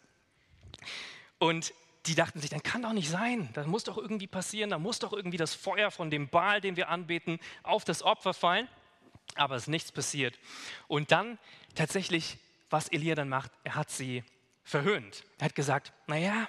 Und 1.39 1.73
die 2.05 2.15
dachten 2.15 2.39
sich, 2.39 2.49
dann 2.49 2.63
kann 2.63 2.81
doch 2.81 2.93
nicht 2.93 3.09
sein, 3.09 3.49
das 3.53 3.65
muss 3.65 3.85
doch 3.85 3.97
irgendwie 3.97 4.27
passieren, 4.27 4.69
da 4.69 4.77
muss 4.77 4.99
doch 4.99 5.13
irgendwie 5.13 5.37
das 5.37 5.53
Feuer 5.55 5.89
von 5.89 6.09
dem 6.09 6.27
Baal, 6.27 6.59
den 6.59 6.75
wir 6.75 6.89
anbeten, 6.89 7.39
auf 7.63 7.85
das 7.85 8.03
Opfer 8.03 8.33
fallen. 8.33 8.67
Aber 9.35 9.55
es 9.55 9.63
ist 9.63 9.67
nichts 9.69 9.91
passiert. 9.91 10.37
Und 10.87 11.11
dann 11.11 11.39
tatsächlich, 11.75 12.37
was 12.69 12.89
Elia 12.89 13.15
dann 13.15 13.29
macht, 13.29 13.51
er 13.63 13.75
hat 13.75 13.89
sie 13.89 14.23
verhöhnt. 14.63 15.23
Er 15.39 15.45
hat 15.45 15.55
gesagt, 15.55 15.93
naja, 16.07 16.47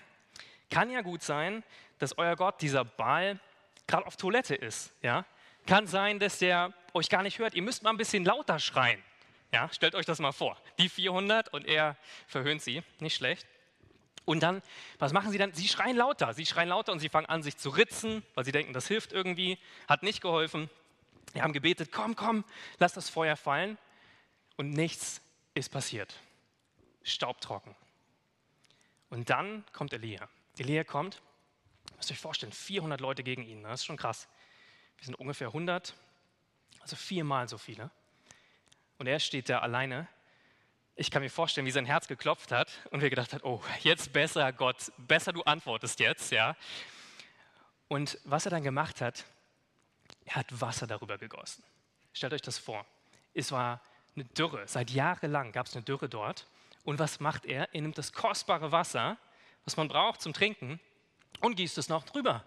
kann 0.71 0.91
ja 0.91 1.03
gut 1.03 1.23
sein, 1.23 1.63
dass 1.99 2.19
euer 2.19 2.37
Gott, 2.37 2.61
dieser 2.61 2.85
Baal, 2.85 3.39
gerade 3.87 4.07
auf 4.07 4.17
Toilette 4.17 4.55
ist. 4.55 4.93
Ja? 5.03 5.25
Kann 5.67 5.87
sein, 5.87 6.19
dass 6.19 6.39
der 6.39 6.75
euch 6.95 7.09
gar 7.09 7.23
nicht 7.23 7.39
hört. 7.39 7.55
Ihr 7.55 7.63
müsst 7.63 7.83
mal 7.83 7.91
ein 7.91 7.97
bisschen 7.97 8.25
lauter 8.25 8.59
schreien. 8.59 9.03
Ja, 9.53 9.69
stellt 9.73 9.95
euch 9.95 10.07
das 10.07 10.19
mal 10.19 10.33
vor. 10.33 10.61
Die 10.79 10.89
400 10.89 11.53
und 11.53 11.67
er 11.67 11.97
verhöhnt 12.27 12.63
sie. 12.63 12.83
Nicht 13.01 13.15
schlecht. 13.15 13.47
Und 14.25 14.43
dann, 14.43 14.63
was 14.99 15.13
machen 15.13 15.31
sie 15.31 15.39
dann? 15.39 15.53
Sie 15.53 15.69
schreien 15.69 15.97
lauter. 15.97 16.33
Sie 16.35 16.47
schreien 16.47 16.71
lauter 16.71 16.93
und 16.93 16.99
sie 16.99 17.09
fangen 17.09 17.27
an, 17.27 17.43
sich 17.43 17.57
zu 17.57 17.69
ritzen, 17.69 18.25
weil 18.35 18.45
sie 18.45 18.53
denken, 18.53 18.73
das 18.73 18.89
hilft 18.89 19.13
irgendwie. 19.13 19.59
Hat 19.87 20.03
nicht 20.03 20.21
geholfen. 20.21 20.71
Sie 21.35 21.43
haben 21.43 21.53
gebetet, 21.53 21.91
komm, 21.93 22.17
komm, 22.17 22.45
lass 22.79 22.95
das 22.95 23.11
Feuer 23.11 23.37
fallen. 23.37 23.77
Und 24.57 24.71
nichts 24.71 25.21
ist 25.55 25.71
passiert. 25.71 26.15
Staubtrocken. 27.03 27.75
Und 29.11 29.31
dann 29.31 29.65
kommt 29.73 29.93
Elia. 29.93 30.29
Elia 30.59 30.85
kommt, 30.85 31.21
müsst 31.97 32.11
ihr 32.11 32.15
euch 32.15 32.21
vorstellen, 32.21 32.53
400 32.53 33.01
Leute 33.01 33.23
gegen 33.23 33.43
ihn. 33.43 33.63
Das 33.63 33.81
ist 33.81 33.87
schon 33.87 33.97
krass. 33.97 34.29
Wir 34.97 35.05
sind 35.05 35.15
ungefähr 35.17 35.49
100, 35.49 35.95
also 36.81 36.97
viermal 36.97 37.49
so 37.49 37.59
viele. 37.59 37.91
Und 38.99 39.07
er 39.07 39.21
steht 39.21 39.49
da 39.49 39.61
alleine 39.61 40.09
ich 40.97 41.11
kann 41.11 41.23
mir 41.23 41.31
vorstellen, 41.31 41.67
wie 41.67 41.73
sein 41.73 41.87
Herz 41.87 42.07
geklopft 42.07 42.53
hat 42.53 42.71
und 42.91 43.01
wir 43.01 43.11
gedacht 43.11 43.33
hat, 43.33 43.43
oh, 43.45 43.61
jetzt 43.81 44.13
besser, 44.13 44.53
Gott, 44.53 44.93
besser 44.97 45.33
du 45.33 45.43
antwortest 45.43 45.99
jetzt, 45.99 46.31
ja. 46.31 46.57
Und 47.89 48.19
was 48.25 48.47
er 48.47 48.51
dann 48.51 48.63
gemacht 48.63 49.01
hat, 49.01 49.25
er 50.25 50.37
hat 50.37 50.61
Wasser 50.61 50.87
darüber 50.87 51.19
gegossen. 51.19 51.65
Stellt 52.13 52.33
euch 52.33 52.43
das 52.43 52.59
vor. 52.59 52.87
Es 53.35 53.51
war 53.51 53.81
eine 54.15 54.25
Dürre. 54.25 54.67
Seit 54.69 54.91
jahrelang 54.91 55.51
gab 55.53 55.67
es 55.67 55.75
eine 55.75 55.83
Dürre 55.83 56.09
dort. 56.09 56.47
Und 56.85 56.99
was 56.99 57.19
macht 57.19 57.45
er? 57.45 57.75
Er 57.75 57.81
nimmt 57.81 57.99
das 57.99 58.13
kostbare 58.13 58.71
Wasser, 58.71 59.19
was 59.65 59.77
man 59.77 59.89
braucht 59.89 60.21
zum 60.21 60.33
Trinken, 60.33 60.79
und 61.41 61.57
gießt 61.57 61.77
es 61.79 61.89
noch 61.89 62.05
drüber. 62.05 62.45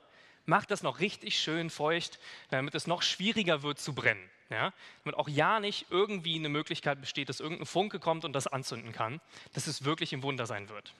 Macht 0.47 0.71
das 0.71 0.81
noch 0.81 1.01
richtig 1.01 1.39
schön 1.39 1.69
feucht, 1.69 2.19
damit 2.49 2.73
es 2.73 2.87
noch 2.87 3.01
schwieriger 3.01 3.63
wird 3.63 3.79
zu 3.79 3.93
brennen. 3.93 4.29
Ja? 4.49 4.73
Damit 5.03 5.19
auch 5.19 5.27
ja 5.27 5.59
nicht 5.59 5.87
irgendwie 5.89 6.35
eine 6.35 6.47
Möglichkeit 6.47 7.01
besteht, 7.01 7.27
dass 7.27 7.41
irgendein 7.41 7.65
Funke 7.65 7.99
kommt 7.99 8.23
und 8.23 8.31
das 8.31 8.47
anzünden 8.47 8.93
kann, 8.93 9.19
dass 9.53 9.67
es 9.67 9.83
wirklich 9.83 10.13
ein 10.13 10.23
Wunder 10.23 10.45
sein 10.45 10.69
wird. 10.69 10.93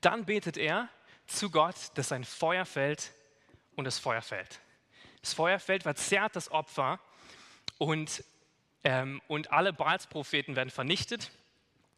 Dann 0.00 0.24
betet 0.24 0.56
er 0.56 0.88
zu 1.28 1.50
Gott, 1.50 1.76
dass 1.94 2.08
sein 2.08 2.24
Feuer 2.24 2.66
fällt 2.66 3.12
und 3.76 3.84
das 3.84 4.00
Feuer 4.00 4.22
fällt. 4.22 4.60
Das 5.20 5.32
Feuer 5.32 5.60
fällt, 5.60 5.84
verzerrt 5.84 6.34
das 6.34 6.50
Opfer 6.50 6.98
und, 7.78 8.24
ähm, 8.82 9.22
und 9.28 9.52
alle 9.52 9.72
Baalspropheten 9.72 10.56
werden 10.56 10.70
vernichtet 10.70 11.30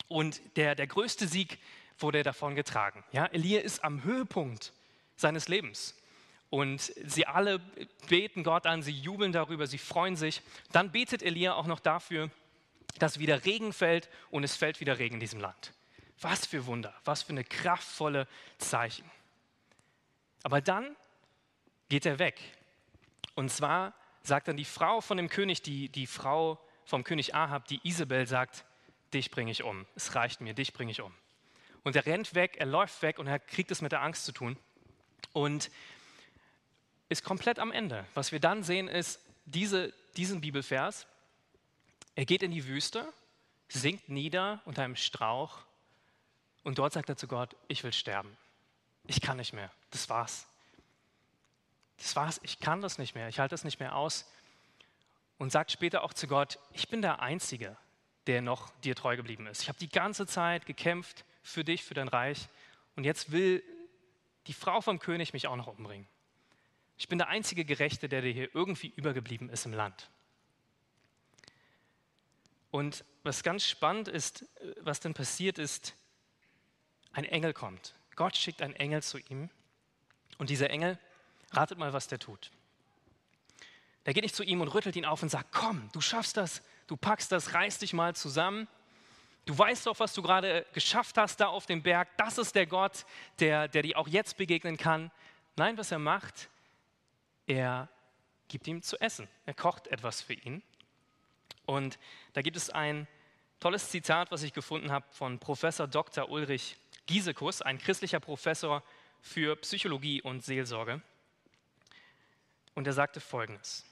und 0.08 0.42
der, 0.56 0.74
der 0.74 0.86
größte 0.86 1.26
Sieg 1.26 1.58
wurde 1.98 2.22
davon 2.22 2.54
getragen. 2.54 3.02
Ja? 3.12 3.24
Elia 3.24 3.60
ist 3.62 3.82
am 3.82 4.04
Höhepunkt 4.04 4.74
seines 5.16 5.48
Lebens. 5.48 5.94
Und 6.50 6.80
sie 6.80 7.26
alle 7.26 7.58
beten 8.08 8.42
Gott 8.42 8.66
an, 8.66 8.82
sie 8.82 8.92
jubeln 8.92 9.32
darüber, 9.32 9.66
sie 9.66 9.78
freuen 9.78 10.16
sich. 10.16 10.42
Dann 10.72 10.92
betet 10.92 11.22
Elia 11.22 11.54
auch 11.54 11.66
noch 11.66 11.80
dafür, 11.80 12.30
dass 12.98 13.18
wieder 13.18 13.44
Regen 13.44 13.72
fällt 13.72 14.08
und 14.30 14.44
es 14.44 14.56
fällt 14.56 14.80
wieder 14.80 14.98
Regen 14.98 15.14
in 15.14 15.20
diesem 15.20 15.40
Land. 15.40 15.74
Was 16.20 16.46
für 16.46 16.66
Wunder, 16.66 16.94
was 17.04 17.22
für 17.22 17.30
eine 17.30 17.44
kraftvolle 17.44 18.26
Zeichen. 18.56 19.08
Aber 20.42 20.60
dann 20.60 20.96
geht 21.88 22.06
er 22.06 22.18
weg. 22.18 22.40
Und 23.34 23.50
zwar 23.50 23.94
sagt 24.22 24.48
dann 24.48 24.56
die 24.56 24.64
Frau 24.64 25.00
von 25.00 25.16
dem 25.16 25.28
König, 25.28 25.62
die, 25.62 25.88
die 25.88 26.06
Frau 26.06 26.58
vom 26.84 27.04
König 27.04 27.34
Ahab, 27.34 27.66
die 27.66 27.80
Isabel, 27.82 28.26
sagt, 28.26 28.64
dich 29.12 29.30
bringe 29.30 29.50
ich 29.50 29.62
um. 29.62 29.86
Es 29.94 30.14
reicht 30.14 30.40
mir, 30.40 30.54
dich 30.54 30.72
bringe 30.72 30.90
ich 30.90 31.00
um. 31.00 31.14
Und 31.84 31.96
er 31.96 32.06
rennt 32.06 32.34
weg, 32.34 32.56
er 32.58 32.66
läuft 32.66 33.02
weg 33.02 33.18
und 33.18 33.26
er 33.26 33.38
kriegt 33.38 33.70
es 33.70 33.80
mit 33.80 33.92
der 33.92 34.02
Angst 34.02 34.24
zu 34.24 34.32
tun. 34.32 34.58
Und 35.32 35.70
ist 37.08 37.24
komplett 37.24 37.58
am 37.58 37.72
Ende. 37.72 38.04
Was 38.14 38.32
wir 38.32 38.40
dann 38.40 38.62
sehen, 38.62 38.88
ist 38.88 39.20
diese, 39.44 39.92
diesen 40.16 40.40
Bibelvers. 40.40 41.06
Er 42.14 42.24
geht 42.24 42.42
in 42.42 42.50
die 42.50 42.66
Wüste, 42.66 43.12
sinkt 43.68 44.08
nieder 44.08 44.60
unter 44.64 44.82
einem 44.82 44.96
Strauch 44.96 45.58
und 46.64 46.78
dort 46.78 46.92
sagt 46.92 47.08
er 47.08 47.16
zu 47.16 47.28
Gott, 47.28 47.56
ich 47.68 47.84
will 47.84 47.92
sterben. 47.92 48.36
Ich 49.06 49.20
kann 49.20 49.38
nicht 49.38 49.52
mehr. 49.52 49.70
Das 49.90 50.08
war's. 50.08 50.46
Das 51.96 52.14
war's. 52.14 52.40
Ich 52.42 52.60
kann 52.60 52.82
das 52.82 52.98
nicht 52.98 53.14
mehr. 53.14 53.28
Ich 53.28 53.38
halte 53.38 53.54
das 53.54 53.64
nicht 53.64 53.80
mehr 53.80 53.96
aus. 53.96 54.30
Und 55.38 55.50
sagt 55.50 55.70
später 55.70 56.02
auch 56.02 56.12
zu 56.12 56.26
Gott, 56.26 56.58
ich 56.72 56.88
bin 56.88 57.00
der 57.00 57.20
Einzige, 57.22 57.76
der 58.26 58.42
noch 58.42 58.70
dir 58.80 58.94
treu 58.94 59.16
geblieben 59.16 59.46
ist. 59.46 59.62
Ich 59.62 59.68
habe 59.68 59.78
die 59.78 59.88
ganze 59.88 60.26
Zeit 60.26 60.66
gekämpft 60.66 61.24
für 61.42 61.64
dich, 61.64 61.84
für 61.84 61.94
dein 61.94 62.08
Reich. 62.08 62.48
Und 62.96 63.04
jetzt 63.04 63.32
will 63.32 63.62
die 64.46 64.52
Frau 64.52 64.80
vom 64.80 64.98
König 64.98 65.32
mich 65.32 65.46
auch 65.46 65.56
noch 65.56 65.68
umbringen. 65.68 66.06
Ich 66.98 67.08
bin 67.08 67.18
der 67.18 67.28
einzige 67.28 67.64
Gerechte, 67.64 68.08
der 68.08 68.22
dir 68.22 68.32
hier 68.32 68.54
irgendwie 68.54 68.92
übergeblieben 68.96 69.48
ist 69.48 69.64
im 69.64 69.72
Land. 69.72 70.10
Und 72.70 73.04
was 73.22 73.42
ganz 73.42 73.64
spannend 73.64 74.08
ist, 74.08 74.44
was 74.80 75.00
dann 75.00 75.14
passiert 75.14 75.58
ist, 75.58 75.94
ein 77.12 77.24
Engel 77.24 77.54
kommt. 77.54 77.94
Gott 78.16 78.36
schickt 78.36 78.60
einen 78.60 78.74
Engel 78.74 79.02
zu 79.02 79.18
ihm. 79.18 79.48
Und 80.38 80.50
dieser 80.50 80.70
Engel, 80.70 80.98
ratet 81.52 81.78
mal, 81.78 81.92
was 81.92 82.08
der 82.08 82.18
tut. 82.18 82.50
Der 84.04 84.14
geht 84.14 84.22
nicht 84.22 84.34
zu 84.34 84.42
ihm 84.42 84.60
und 84.60 84.68
rüttelt 84.68 84.96
ihn 84.96 85.04
auf 85.04 85.22
und 85.22 85.28
sagt, 85.28 85.52
komm, 85.52 85.88
du 85.92 86.00
schaffst 86.00 86.36
das, 86.36 86.62
du 86.86 86.96
packst 86.96 87.30
das, 87.32 87.54
reiß 87.54 87.78
dich 87.78 87.92
mal 87.92 88.14
zusammen. 88.14 88.66
Du 89.46 89.56
weißt 89.56 89.86
doch, 89.86 89.98
was 89.98 90.12
du 90.14 90.22
gerade 90.22 90.66
geschafft 90.74 91.16
hast 91.16 91.40
da 91.40 91.46
auf 91.46 91.66
dem 91.66 91.82
Berg. 91.82 92.08
Das 92.16 92.38
ist 92.38 92.54
der 92.54 92.66
Gott, 92.66 93.06
der, 93.38 93.68
der 93.68 93.82
dir 93.82 93.98
auch 93.98 94.08
jetzt 94.08 94.36
begegnen 94.36 94.76
kann. 94.76 95.10
Nein, 95.56 95.78
was 95.78 95.90
er 95.90 95.98
macht, 95.98 96.50
er 97.48 97.88
gibt 98.46 98.68
ihm 98.68 98.82
zu 98.82 99.00
essen. 99.00 99.26
Er 99.46 99.54
kocht 99.54 99.88
etwas 99.88 100.22
für 100.22 100.34
ihn. 100.34 100.62
Und 101.66 101.98
da 102.34 102.42
gibt 102.42 102.56
es 102.56 102.70
ein 102.70 103.08
tolles 103.58 103.90
Zitat, 103.90 104.30
was 104.30 104.42
ich 104.42 104.52
gefunden 104.52 104.92
habe 104.92 105.06
von 105.10 105.38
Professor 105.38 105.88
Dr. 105.88 106.30
Ulrich 106.30 106.76
Giesekus, 107.06 107.62
ein 107.62 107.78
christlicher 107.78 108.20
Professor 108.20 108.82
für 109.20 109.56
Psychologie 109.56 110.22
und 110.22 110.44
Seelsorge. 110.44 111.02
Und 112.74 112.86
er 112.86 112.92
sagte 112.92 113.20
folgendes. 113.20 113.84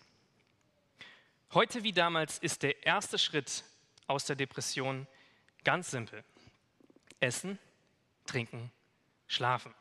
Heute 1.53 1.83
wie 1.83 1.93
damals 1.93 2.39
ist 2.39 2.63
der 2.63 2.85
erste 2.85 3.19
Schritt 3.19 3.65
aus 4.07 4.27
der 4.27 4.37
Depression 4.37 5.07
ganz 5.65 5.91
simpel. 5.91 6.23
Essen, 7.21 7.59
trinken, 8.27 8.71
schlafen. 9.27 9.75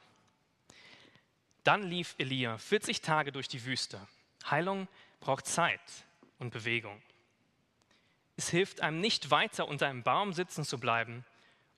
Dann 1.66 1.82
lief 1.82 2.14
Elia 2.20 2.60
40 2.60 3.02
Tage 3.02 3.32
durch 3.32 3.48
die 3.48 3.66
Wüste. 3.66 4.00
Heilung 4.50 4.88
braucht 5.20 5.48
Zeit 5.48 5.82
und 6.38 6.52
Bewegung. 6.52 7.02
Es 8.38 8.50
hilft 8.50 8.82
einem 8.82 9.02
nicht 9.02 9.32
weiter 9.32 9.68
unter 9.68 9.88
einem 9.88 10.04
Baum 10.04 10.32
sitzen 10.32 10.64
zu 10.64 10.80
bleiben 10.80 11.26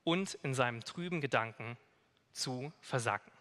und 0.04 0.34
in 0.43 0.54
seinem 0.54 0.84
trüben 0.84 1.21
Gedanken 1.21 1.78
zu 2.34 2.73
versacken. 2.82 3.32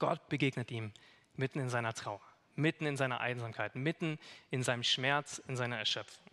Gott 0.00 0.28
begegnet 0.28 0.72
ihm 0.72 0.92
mitten 1.36 1.60
in 1.60 1.68
seiner 1.68 1.94
Trauer, 1.94 2.20
mitten 2.56 2.84
in 2.84 2.96
seiner 2.96 3.20
Einsamkeit, 3.20 3.76
mitten 3.76 4.18
in 4.50 4.64
seinem 4.64 4.82
Schmerz, 4.82 5.40
in 5.46 5.56
seiner 5.56 5.78
Erschöpfung. 5.78 6.26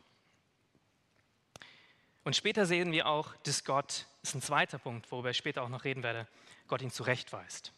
Und 2.23 2.35
später 2.35 2.65
sehen 2.65 2.91
wir 2.91 3.05
auch, 3.05 3.35
dass 3.43 3.63
Gott, 3.65 4.07
das 4.21 4.31
ist 4.31 4.35
ein 4.35 4.41
zweiter 4.41 4.79
Punkt, 4.79 5.11
worüber 5.11 5.29
ich 5.29 5.37
später 5.37 5.61
auch 5.61 5.69
noch 5.69 5.83
reden 5.83 6.01
werde, 6.01 6.27
Gott 6.67 6.81
ihn 6.81 6.89
zurechtweist. 6.89 7.71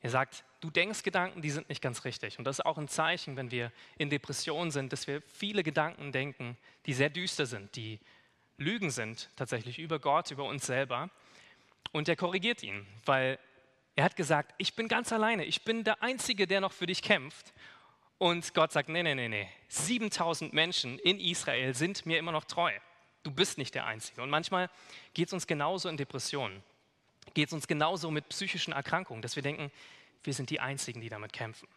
Er 0.00 0.10
sagt, 0.10 0.44
du 0.60 0.70
denkst 0.70 1.02
Gedanken, 1.02 1.42
die 1.42 1.50
sind 1.50 1.68
nicht 1.68 1.82
ganz 1.82 2.04
richtig. 2.04 2.38
Und 2.38 2.44
das 2.44 2.58
ist 2.58 2.66
auch 2.66 2.78
ein 2.78 2.88
Zeichen, 2.88 3.36
wenn 3.36 3.50
wir 3.50 3.72
in 3.98 4.10
Depressionen 4.10 4.70
sind, 4.70 4.92
dass 4.92 5.06
wir 5.06 5.22
viele 5.22 5.62
Gedanken 5.62 6.12
denken, 6.12 6.56
die 6.86 6.92
sehr 6.92 7.10
düster 7.10 7.46
sind, 7.46 7.74
die 7.76 7.98
Lügen 8.58 8.90
sind 8.90 9.30
tatsächlich 9.36 9.78
über 9.78 9.98
Gott, 9.98 10.30
über 10.30 10.44
uns 10.44 10.66
selber. 10.66 11.10
Und 11.92 12.08
er 12.08 12.16
korrigiert 12.16 12.62
ihn, 12.62 12.86
weil 13.04 13.38
er 13.94 14.04
hat 14.04 14.16
gesagt, 14.16 14.54
ich 14.58 14.74
bin 14.74 14.88
ganz 14.88 15.12
alleine, 15.12 15.44
ich 15.44 15.62
bin 15.62 15.84
der 15.84 16.02
Einzige, 16.02 16.46
der 16.46 16.60
noch 16.60 16.72
für 16.72 16.86
dich 16.86 17.02
kämpft. 17.02 17.52
Und 18.18 18.54
Gott 18.54 18.72
sagt, 18.72 18.88
nee, 18.88 19.02
nee, 19.02 19.14
nee, 19.14 19.28
nee, 19.28 19.48
7000 19.68 20.52
Menschen 20.52 20.98
in 20.98 21.20
Israel 21.20 21.74
sind 21.74 22.06
mir 22.06 22.18
immer 22.18 22.32
noch 22.32 22.44
treu. 22.44 22.72
Du 23.22 23.30
bist 23.30 23.58
nicht 23.58 23.74
der 23.74 23.86
Einzige. 23.86 24.22
Und 24.22 24.30
manchmal 24.30 24.70
geht 25.14 25.28
es 25.28 25.32
uns 25.32 25.46
genauso 25.46 25.88
in 25.88 25.96
Depressionen 25.96 26.62
geht 27.34 27.48
es 27.48 27.52
uns 27.52 27.66
genauso 27.66 28.10
mit 28.10 28.28
psychischen 28.28 28.72
Erkrankungen, 28.72 29.22
dass 29.22 29.36
wir 29.36 29.42
denken, 29.42 29.70
wir 30.24 30.34
sind 30.34 30.50
die 30.50 30.60
Einzigen, 30.60 31.00
die 31.00 31.08
damit 31.08 31.32
kämpfen. 31.32 31.68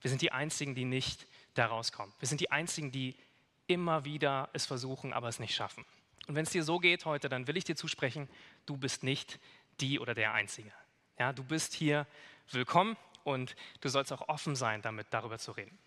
Wir 0.00 0.08
sind 0.08 0.22
die 0.22 0.32
Einzigen, 0.32 0.74
die 0.74 0.84
nicht 0.84 1.26
da 1.54 1.66
rauskommen. 1.66 2.14
Wir 2.18 2.28
sind 2.28 2.40
die 2.40 2.50
Einzigen, 2.50 2.92
die 2.92 3.16
immer 3.66 4.04
wieder 4.04 4.50
es 4.52 4.66
versuchen, 4.66 5.12
aber 5.12 5.28
es 5.28 5.38
nicht 5.38 5.54
schaffen. 5.54 5.84
Und 6.26 6.34
wenn 6.34 6.44
es 6.44 6.50
dir 6.50 6.62
so 6.62 6.78
geht 6.78 7.04
heute, 7.04 7.28
dann 7.28 7.46
will 7.46 7.56
ich 7.56 7.64
dir 7.64 7.76
zusprechen, 7.76 8.28
du 8.66 8.76
bist 8.76 9.02
nicht 9.02 9.38
die 9.80 9.98
oder 9.98 10.14
der 10.14 10.32
Einzige. 10.32 10.72
Ja, 11.18 11.32
du 11.32 11.44
bist 11.44 11.74
hier 11.74 12.06
willkommen 12.50 12.96
und 13.24 13.56
du 13.80 13.88
sollst 13.88 14.12
auch 14.12 14.28
offen 14.28 14.56
sein, 14.56 14.82
damit 14.82 15.06
darüber 15.10 15.38
zu 15.38 15.52
reden. 15.52 15.78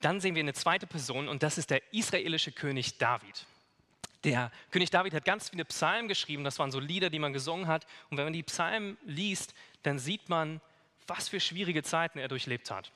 Dann 0.00 0.20
sehen 0.20 0.34
wir 0.34 0.40
eine 0.40 0.54
zweite 0.54 0.86
Person 0.86 1.28
und 1.28 1.42
das 1.42 1.58
ist 1.58 1.70
der 1.70 1.92
israelische 1.92 2.52
König 2.52 2.98
David. 2.98 3.46
Der 4.24 4.50
König 4.70 4.90
David 4.90 5.14
hat 5.14 5.24
ganz 5.24 5.48
viele 5.48 5.64
Psalmen 5.64 6.08
geschrieben, 6.08 6.44
das 6.44 6.58
waren 6.58 6.70
so 6.70 6.78
Lieder, 6.78 7.08
die 7.08 7.18
man 7.18 7.32
gesungen 7.32 7.66
hat. 7.66 7.86
Und 8.10 8.18
wenn 8.18 8.24
man 8.24 8.32
die 8.32 8.42
Psalmen 8.42 8.98
liest, 9.04 9.54
dann 9.82 9.98
sieht 9.98 10.28
man, 10.28 10.60
was 11.06 11.28
für 11.28 11.40
schwierige 11.40 11.82
Zeiten 11.82 12.18
er 12.18 12.28
durchlebt 12.28 12.70
hat. 12.70 12.92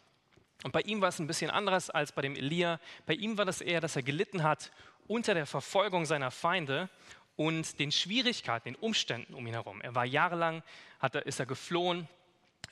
Und 0.62 0.72
bei 0.72 0.80
ihm 0.82 1.00
war 1.00 1.08
es 1.08 1.18
ein 1.18 1.26
bisschen 1.26 1.50
anders 1.50 1.90
als 1.90 2.12
bei 2.12 2.22
dem 2.22 2.36
Elia. 2.36 2.78
Bei 3.06 3.14
ihm 3.14 3.38
war 3.38 3.44
das 3.44 3.60
eher, 3.60 3.80
dass 3.80 3.96
er 3.96 4.02
gelitten 4.02 4.42
hat 4.42 4.70
unter 5.06 5.34
der 5.34 5.46
Verfolgung 5.46 6.06
seiner 6.06 6.30
Feinde 6.30 6.88
und 7.36 7.78
den 7.78 7.92
Schwierigkeiten, 7.92 8.64
den 8.72 8.76
Umständen 8.76 9.34
um 9.34 9.46
ihn 9.46 9.54
herum. 9.54 9.80
Er 9.80 9.94
war 9.94 10.04
jahrelang, 10.04 10.62
hat 11.00 11.16
ist 11.16 11.40
er 11.40 11.46
geflohen 11.46 12.08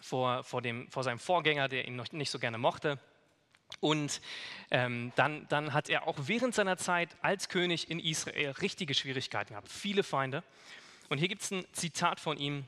vor, 0.00 0.44
vor, 0.44 0.62
dem, 0.62 0.90
vor 0.90 1.04
seinem 1.04 1.18
Vorgänger, 1.18 1.68
der 1.68 1.86
ihn 1.86 1.96
noch 1.96 2.10
nicht 2.12 2.30
so 2.30 2.38
gerne 2.38 2.58
mochte. 2.58 2.98
Und 3.80 4.20
ähm, 4.70 5.12
dann, 5.16 5.46
dann 5.48 5.72
hat 5.72 5.88
er 5.88 6.06
auch 6.06 6.16
während 6.22 6.54
seiner 6.54 6.76
Zeit 6.76 7.16
als 7.22 7.48
König 7.48 7.90
in 7.90 7.98
Israel 7.98 8.50
richtige 8.52 8.94
Schwierigkeiten 8.94 9.50
gehabt, 9.50 9.68
viele 9.68 10.02
Feinde. 10.02 10.42
Und 11.08 11.18
hier 11.18 11.28
gibt 11.28 11.42
es 11.42 11.50
ein 11.50 11.64
Zitat 11.72 12.20
von 12.20 12.38
ihm, 12.38 12.64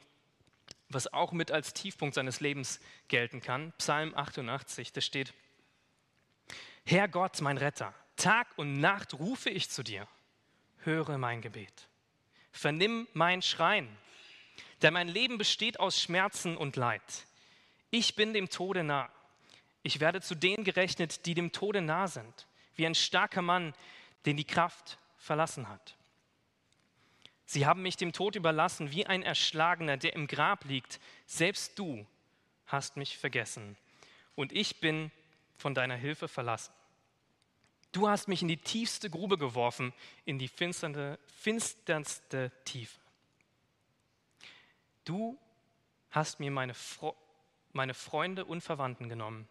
was 0.89 1.13
auch 1.13 1.33
mit 1.33 1.51
als 1.51 1.73
Tiefpunkt 1.73 2.15
seines 2.15 2.41
Lebens 2.41 2.81
gelten 3.09 3.41
kann. 3.41 3.73
Psalm 3.79 4.15
88, 4.15 4.93
da 4.93 5.01
steht, 5.01 5.35
Herr 6.85 7.09
Gott, 7.09 7.41
mein 7.41 7.59
Retter, 7.59 7.95
Tag 8.17 8.47
und 8.57 8.81
Nacht 8.81 9.15
rufe 9.15 9.51
ich 9.51 9.71
zu 9.71 9.83
dir. 9.83 10.07
höre 10.85 11.17
mein 11.17 11.41
Gebet. 11.41 11.89
Vernimm 12.53 13.09
mein 13.15 13.41
Schreien, 13.41 13.89
denn 14.83 14.93
mein 14.93 15.09
Leben 15.09 15.39
besteht 15.39 15.81
aus 15.81 16.01
Schmerzen 16.01 16.57
und 16.57 16.77
Leid. 16.77 17.03
Ich 17.91 18.15
bin 18.15 18.35
dem 18.35 18.51
Tode 18.51 18.85
nah. 18.85 19.11
Ich 19.85 20.01
werde 20.01 20.23
zu 20.23 20.35
denen 20.35 20.65
gerechnet, 20.65 21.27
die 21.27 21.35
dem 21.35 21.53
Tode 21.53 21.83
nah 21.83 22.09
sind, 22.09 22.47
wie 22.75 22.87
ein 22.87 22.95
starker 22.95 23.43
Mann, 23.43 23.75
den 24.25 24.37
die 24.37 24.45
Kraft 24.45 24.99
verlassen 25.19 25.69
hat. 25.69 25.95
Sie 27.45 27.67
haben 27.67 27.83
mich 27.83 27.99
dem 27.99 28.15
Tod 28.15 28.35
überlassen, 28.35 28.91
wie 28.91 29.07
ein 29.07 29.23
Erschlagener, 29.23 29.99
der 29.99 30.15
im 30.15 30.27
Grab 30.27 30.65
liegt. 30.65 31.01
Selbst 31.27 31.79
du 31.79 32.07
hast 32.67 32.97
mich 32.97 33.19
vergessen 33.19 33.77
und 34.35 34.53
ich 34.53 34.81
bin 34.81 35.11
von 35.59 35.75
deiner 35.75 35.97
Hilfe 35.97 36.29
verlassen. 36.29 36.73
Du 37.93 38.09
hast 38.09 38.27
mich 38.27 38.41
in 38.41 38.49
die 38.49 38.57
tiefste 38.57 39.11
Grube 39.11 39.37
geworfen, 39.37 39.93
in 40.25 40.39
die 40.39 40.49
finsternde, 40.49 41.19
finsternste 41.27 42.51
Tiefe. 42.65 42.99
Du 45.05 45.39
hast 46.11 46.41
mir 46.41 46.51
meine, 46.51 46.73
Fro 46.73 47.15
meine 47.75 47.93
Freunde 47.93 48.47
und 48.47 48.63
Verwandten 48.63 49.11
genommen. 49.11 49.47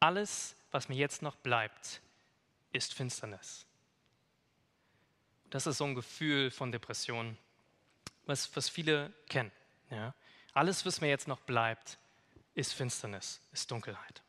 Alles, 0.00 0.56
was 0.70 0.88
mir 0.88 0.96
jetzt 0.96 1.22
noch 1.22 1.36
bleibt, 1.36 2.00
ist 2.72 2.94
Finsternis. 2.94 3.66
Das 5.50 5.66
ist 5.66 5.78
so 5.78 5.84
ein 5.84 5.94
Gefühl 5.94 6.50
von 6.50 6.72
Depression, 6.72 7.38
was, 8.26 8.54
was 8.56 8.68
viele 8.68 9.12
kennen. 9.28 9.52
Ja? 9.90 10.14
Alles, 10.52 10.84
was 10.84 11.00
mir 11.00 11.08
jetzt 11.08 11.28
noch 11.28 11.40
bleibt, 11.40 11.98
ist 12.54 12.74
Finsternis, 12.74 13.40
ist 13.52 13.70
Dunkelheit. 13.70 14.22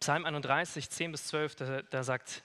Psalm 0.00 0.24
31, 0.24 0.88
10 0.88 1.12
bis 1.12 1.26
12, 1.26 1.54
da, 1.56 1.82
da, 1.82 2.02
sagt, 2.02 2.42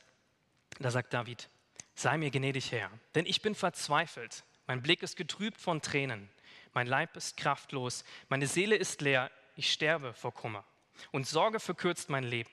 da 0.79 0.91
sagt 0.91 1.13
David, 1.13 1.49
sei 1.95 2.17
mir 2.17 2.29
gnädig 2.29 2.71
Herr, 2.73 2.91
denn 3.15 3.25
ich 3.25 3.41
bin 3.41 3.55
verzweifelt, 3.55 4.43
mein 4.67 4.81
Blick 4.81 5.01
ist 5.03 5.15
getrübt 5.15 5.61
von 5.61 5.81
Tränen, 5.81 6.29
mein 6.75 6.87
Leib 6.87 7.15
ist 7.15 7.37
kraftlos, 7.37 8.03
meine 8.29 8.47
Seele 8.47 8.75
ist 8.75 9.01
leer, 9.01 9.31
ich 9.55 9.71
sterbe 9.71 10.13
vor 10.13 10.33
Kummer 10.33 10.65
und 11.11 11.27
Sorge 11.27 11.59
verkürzt 11.59 12.09
mein 12.09 12.23
Leben. 12.23 12.49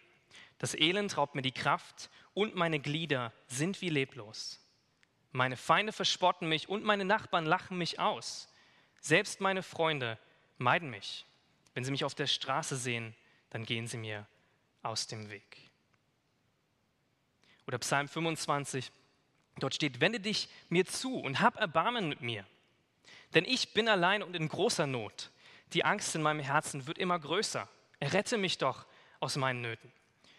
Das 0.59 0.75
Elend 0.75 1.17
raubt 1.17 1.35
mir 1.35 1.43
die 1.43 1.53
Kraft 1.53 2.09
und 2.35 2.55
meine 2.55 2.79
Glieder 2.79 3.33
sind 3.49 3.81
wie 3.83 3.89
leblos. 3.89 4.61
Meine 5.33 5.57
Feinde 5.57 5.93
verspotten 5.93 6.49
mich 6.49 6.69
und 6.69 6.85
meine 6.85 7.05
Nachbarn 7.05 7.47
lachen 7.47 7.79
mich 7.79 7.99
aus. 7.99 8.49
Selbst 9.01 9.41
meine 9.41 9.63
Freunde 9.63 10.19
meiden 10.59 10.91
mich. 10.91 11.27
Wenn 11.75 11.85
sie 11.85 11.91
mich 11.91 12.05
auf 12.05 12.15
der 12.15 12.27
Straße 12.27 12.77
sehen, 12.77 13.15
dann 13.51 13.65
gehen 13.65 13.87
sie 13.87 13.97
mir 13.97 14.27
aus 14.83 15.07
dem 15.07 15.31
Weg. 15.31 15.71
Oder 17.67 17.79
Psalm 17.79 18.09
25, 18.09 18.93
dort 19.59 19.75
steht, 19.75 20.01
wende 20.01 20.21
dich 20.21 20.49
mir 20.69 20.85
zu 20.85 21.17
und 21.17 21.41
hab 21.41 21.57
Erbarmen 21.57 22.09
mit 22.09 22.21
mir. 22.21 22.47
Denn 23.35 23.45
ich 23.45 23.73
bin 23.73 23.89
allein 23.89 24.23
und 24.23 24.37
in 24.37 24.49
großer 24.49 24.87
Not. 24.87 25.31
Die 25.73 25.85
Angst 25.85 26.15
in 26.15 26.23
meinem 26.23 26.41
Herzen 26.41 26.87
wird 26.87 26.99
immer 26.99 27.19
größer. 27.19 27.69
Errette 27.99 28.37
mich 28.37 28.59
doch 28.59 28.87
aus 29.21 29.37
meinen 29.37 29.63
Nöten. 29.63 29.93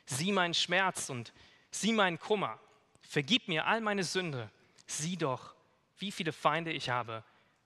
Sieh 0.05 0.31
meinen 0.31 0.53
Schmerz 0.53 1.09
und 1.09 1.33
sieh 1.71 1.93
meinen 1.93 2.19
Kummer. 2.19 2.59
Vergib 3.01 3.47
mir 3.47 3.65
all 3.65 3.81
meine 3.81 4.03
Sünde. 4.03 4.51
Sieh 4.85 5.17
doch, 5.17 5.55
wie 5.97 6.11
viele 6.11 6.33
Feinde 6.33 6.71
ich 6.71 6.89
habe, 6.89 7.23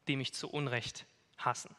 die 0.07 0.15
mich 0.15 0.33
zu 0.33 0.49
Unrecht 0.49 1.05
hassen. 1.37 1.75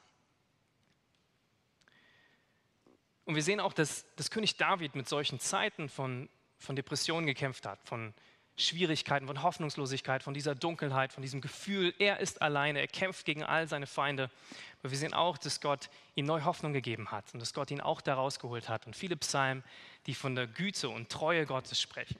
Und 3.24 3.34
wir 3.34 3.42
sehen 3.42 3.60
auch, 3.60 3.72
dass, 3.72 4.06
dass 4.16 4.30
König 4.30 4.56
David 4.56 4.94
mit 4.94 5.08
solchen 5.08 5.38
Zeiten 5.38 5.88
von, 5.88 6.28
von 6.58 6.76
Depressionen 6.76 7.26
gekämpft 7.26 7.66
hat, 7.66 7.78
von 7.84 8.14
Schwierigkeiten, 8.58 9.26
von 9.26 9.42
Hoffnungslosigkeit, 9.42 10.22
von 10.22 10.34
dieser 10.34 10.54
Dunkelheit, 10.54 11.12
von 11.12 11.22
diesem 11.22 11.40
Gefühl, 11.40 11.94
er 11.98 12.20
ist 12.20 12.42
alleine, 12.42 12.80
er 12.80 12.88
kämpft 12.88 13.24
gegen 13.24 13.44
all 13.44 13.68
seine 13.68 13.86
Feinde. 13.86 14.30
Aber 14.80 14.90
wir 14.90 14.98
sehen 14.98 15.14
auch, 15.14 15.38
dass 15.38 15.60
Gott 15.60 15.88
ihm 16.16 16.26
neue 16.26 16.44
Hoffnung 16.44 16.72
gegeben 16.72 17.10
hat 17.10 17.32
und 17.32 17.40
dass 17.40 17.54
Gott 17.54 17.70
ihn 17.70 17.80
auch 17.80 18.00
da 18.00 18.14
rausgeholt 18.14 18.68
hat. 18.68 18.86
Und 18.86 18.96
viele 18.96 19.16
Psalmen, 19.16 19.62
die 20.06 20.14
von 20.14 20.34
der 20.34 20.46
Güte 20.46 20.88
und 20.88 21.08
Treue 21.08 21.46
Gottes 21.46 21.80
sprechen. 21.80 22.18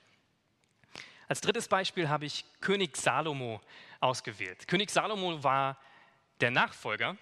Als 1.27 1.41
drittes 1.41 1.69
Beispiel 1.69 2.09
habe 2.09 2.25
ich 2.25 2.45
König 2.61 2.97
Salomo 2.97 3.61
ausgewählt. 4.01 4.67
König 4.69 4.91
Salomo 4.91 5.43
war 5.43 5.77
der 6.41 6.51
Nachfolger 6.51 7.17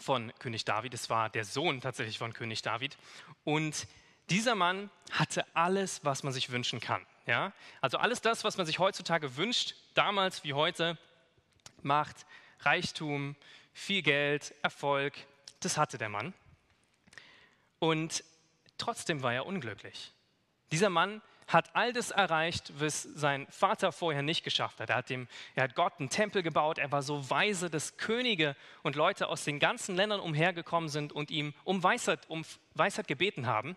von 0.00 0.32
König 0.38 0.64
David. 0.64 0.94
Es 0.94 1.10
war 1.10 1.28
der 1.28 1.44
Sohn 1.44 1.80
tatsächlich 1.80 2.18
von 2.18 2.32
König 2.32 2.62
David. 2.62 2.96
Und 3.44 3.86
dieser 4.30 4.54
Mann 4.54 4.90
hatte 5.12 5.44
alles, 5.54 6.04
was 6.04 6.22
man 6.22 6.32
sich 6.32 6.50
wünschen 6.50 6.80
kann. 6.80 7.06
Ja? 7.28 7.52
Also 7.80 7.98
alles 7.98 8.20
das, 8.20 8.42
was 8.42 8.56
man 8.56 8.66
sich 8.66 8.78
heutzutage 8.78 9.36
wünscht, 9.36 9.74
damals 9.94 10.42
wie 10.42 10.54
heute, 10.54 10.98
Macht, 11.82 12.26
Reichtum, 12.60 13.36
viel 13.72 14.02
Geld, 14.02 14.54
Erfolg, 14.62 15.14
das 15.60 15.76
hatte 15.76 15.98
der 15.98 16.08
Mann. 16.08 16.32
Und 17.78 18.24
trotzdem 18.78 19.22
war 19.22 19.32
er 19.32 19.46
unglücklich. 19.46 20.12
Dieser 20.72 20.88
Mann 20.88 21.22
hat 21.46 21.74
all 21.74 21.92
das 21.92 22.10
erreicht, 22.10 22.72
was 22.78 23.02
sein 23.02 23.46
Vater 23.50 23.92
vorher 23.92 24.22
nicht 24.22 24.42
geschafft 24.42 24.80
hat. 24.80 24.90
Er 24.90 24.96
hat, 24.96 25.10
dem, 25.10 25.28
er 25.54 25.64
hat 25.64 25.74
Gott 25.74 25.94
einen 25.98 26.10
Tempel 26.10 26.42
gebaut, 26.42 26.78
er 26.78 26.92
war 26.92 27.02
so 27.02 27.30
weise, 27.30 27.70
dass 27.70 27.96
Könige 27.96 28.56
und 28.82 28.96
Leute 28.96 29.28
aus 29.28 29.44
den 29.44 29.58
ganzen 29.58 29.96
Ländern 29.96 30.20
umhergekommen 30.20 30.88
sind 30.88 31.12
und 31.12 31.30
ihm 31.30 31.54
um 31.64 31.82
Weisheit, 31.82 32.28
um 32.28 32.44
Weisheit 32.74 33.06
gebeten 33.06 33.46
haben. 33.46 33.76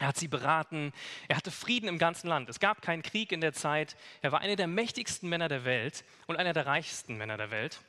Er 0.00 0.08
hat 0.08 0.16
sie 0.16 0.28
beraten, 0.28 0.92
er 1.28 1.36
hatte 1.36 1.52
Frieden 1.52 1.88
im 1.88 1.98
ganzen 1.98 2.26
Land. 2.26 2.48
Es 2.48 2.58
gab 2.58 2.82
keinen 2.82 3.02
Krieg 3.02 3.30
in 3.30 3.40
der 3.40 3.52
Zeit. 3.52 3.96
Er 4.22 4.32
war 4.32 4.40
einer 4.40 4.56
der 4.56 4.66
mächtigsten 4.66 5.28
Männer 5.28 5.48
der 5.48 5.64
Welt 5.64 6.04
und 6.26 6.36
einer 6.36 6.52
der 6.52 6.66
reichsten 6.66 7.16
Männer 7.16 7.36
der 7.36 7.50
Welt. 7.50 7.80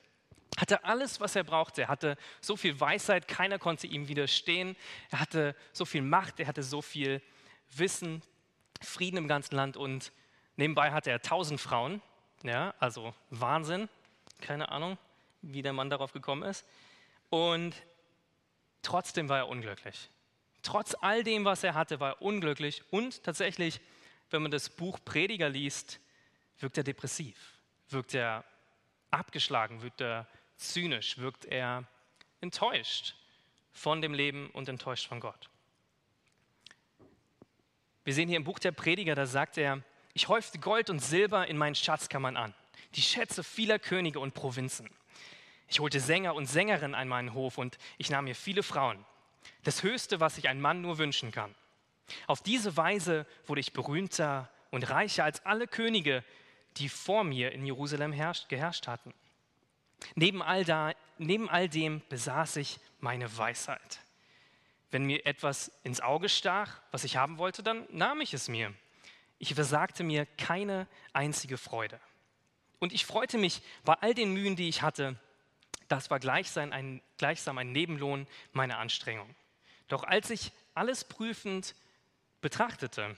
Hatte 0.57 0.83
alles, 0.85 1.19
was 1.19 1.35
er 1.35 1.43
brauchte. 1.43 1.83
Er 1.83 1.87
hatte 1.87 2.17
so 2.41 2.55
viel 2.55 2.79
Weisheit, 2.79 3.27
keiner 3.27 3.59
konnte 3.59 3.87
ihm 3.87 4.07
widerstehen. 4.07 4.75
Er 5.09 5.19
hatte 5.19 5.55
so 5.73 5.83
viel 5.83 6.03
Macht, 6.03 6.39
er 6.39 6.47
hatte 6.47 6.63
so 6.63 6.81
viel 6.81 7.21
Wissen, 7.71 8.21
Frieden 8.81 9.17
im 9.17 9.27
ganzen 9.27 9.55
Land 9.55 9.75
und 9.75 10.11
nebenbei 10.55 10.91
hatte 10.91 11.09
er 11.09 11.21
tausend 11.21 11.59
Frauen. 11.59 12.01
Ja, 12.43 12.73
also 12.79 13.13
Wahnsinn. 13.31 13.89
Keine 14.41 14.69
Ahnung, 14.69 14.97
wie 15.41 15.61
der 15.61 15.73
Mann 15.73 15.89
darauf 15.89 16.13
gekommen 16.13 16.43
ist. 16.43 16.65
Und 17.29 17.75
trotzdem 18.81 19.27
war 19.27 19.39
er 19.39 19.47
unglücklich. 19.47 20.09
Trotz 20.65 20.95
all 20.99 21.23
dem, 21.23 21.45
was 21.45 21.63
er 21.63 21.75
hatte, 21.75 21.99
war 21.99 22.13
er 22.13 22.21
unglücklich. 22.23 22.81
Und 22.89 23.21
tatsächlich, 23.21 23.79
wenn 24.31 24.41
man 24.41 24.49
das 24.49 24.67
Buch 24.67 24.97
Prediger 25.05 25.47
liest, 25.47 25.99
wirkt 26.59 26.79
er 26.79 26.83
depressiv, 26.83 27.37
wirkt 27.89 28.15
er 28.15 28.43
abgeschlagen, 29.11 29.83
wirkt 29.83 30.01
er 30.01 30.27
zynisch, 30.57 31.19
wirkt 31.19 31.45
er 31.45 31.83
enttäuscht 32.41 33.15
von 33.73 34.01
dem 34.01 34.15
Leben 34.15 34.49
und 34.51 34.67
enttäuscht 34.67 35.07
von 35.07 35.19
Gott. 35.19 35.51
Wir 38.03 38.15
sehen 38.15 38.27
hier 38.27 38.37
im 38.37 38.43
Buch 38.43 38.57
der 38.57 38.71
Prediger, 38.71 39.13
da 39.13 39.27
sagt 39.27 39.59
er, 39.59 39.83
ich 40.13 40.29
häufte 40.29 40.57
Gold 40.57 40.89
und 40.89 40.99
Silber 40.99 41.45
in 41.45 41.57
meinen 41.57 41.75
Schatzkammern 41.75 42.37
an, 42.37 42.55
die 42.95 43.03
Schätze 43.03 43.43
vieler 43.43 43.77
Könige 43.77 44.19
und 44.19 44.33
Provinzen. 44.33 44.89
Ich 45.67 45.79
holte 45.79 45.99
Sänger 45.99 46.33
und 46.33 46.47
Sängerinnen 46.47 46.95
an 46.95 47.07
meinen 47.07 47.35
Hof 47.35 47.59
und 47.59 47.77
ich 47.99 48.09
nahm 48.09 48.25
mir 48.25 48.35
viele 48.35 48.63
Frauen. 48.63 49.05
Das 49.63 49.83
Höchste, 49.83 50.19
was 50.19 50.35
sich 50.35 50.49
ein 50.49 50.61
Mann 50.61 50.81
nur 50.81 50.97
wünschen 50.97 51.31
kann. 51.31 51.53
Auf 52.27 52.41
diese 52.41 52.77
Weise 52.77 53.25
wurde 53.45 53.61
ich 53.61 53.73
berühmter 53.73 54.49
und 54.71 54.89
reicher 54.89 55.23
als 55.23 55.45
alle 55.45 55.67
Könige, 55.67 56.23
die 56.77 56.89
vor 56.89 57.23
mir 57.23 57.51
in 57.51 57.65
Jerusalem 57.65 58.11
herrscht, 58.11 58.49
geherrscht 58.49 58.87
hatten. 58.87 59.13
Neben 60.15 60.41
all, 60.41 60.65
da, 60.65 60.91
neben 61.17 61.49
all 61.49 61.69
dem 61.69 62.01
besaß 62.09 62.57
ich 62.57 62.79
meine 62.99 63.37
Weisheit. 63.37 63.99
Wenn 64.91 65.05
mir 65.05 65.25
etwas 65.25 65.71
ins 65.83 66.01
Auge 66.01 66.29
stach, 66.29 66.81
was 66.91 67.03
ich 67.03 67.17
haben 67.17 67.37
wollte, 67.37 67.63
dann 67.63 67.87
nahm 67.89 68.21
ich 68.21 68.33
es 68.33 68.47
mir. 68.47 68.73
Ich 69.39 69.55
versagte 69.55 70.03
mir 70.03 70.25
keine 70.25 70.87
einzige 71.13 71.57
Freude. 71.57 71.99
Und 72.79 72.93
ich 72.93 73.05
freute 73.05 73.37
mich 73.37 73.61
bei 73.83 73.93
all 73.93 74.13
den 74.13 74.31
Mühen, 74.31 74.55
die 74.55 74.69
ich 74.69 74.81
hatte. 74.81 75.19
Das 75.87 76.09
war 76.09 76.19
gleichsam 76.19 76.71
ein, 76.71 77.01
gleichsam 77.17 77.57
ein 77.57 77.71
Nebenlohn 77.71 78.27
meiner 78.53 78.79
Anstrengung. 78.79 79.33
Doch 79.87 80.03
als 80.03 80.29
ich 80.29 80.51
alles 80.73 81.03
prüfend 81.03 81.75
betrachtete, 82.41 83.15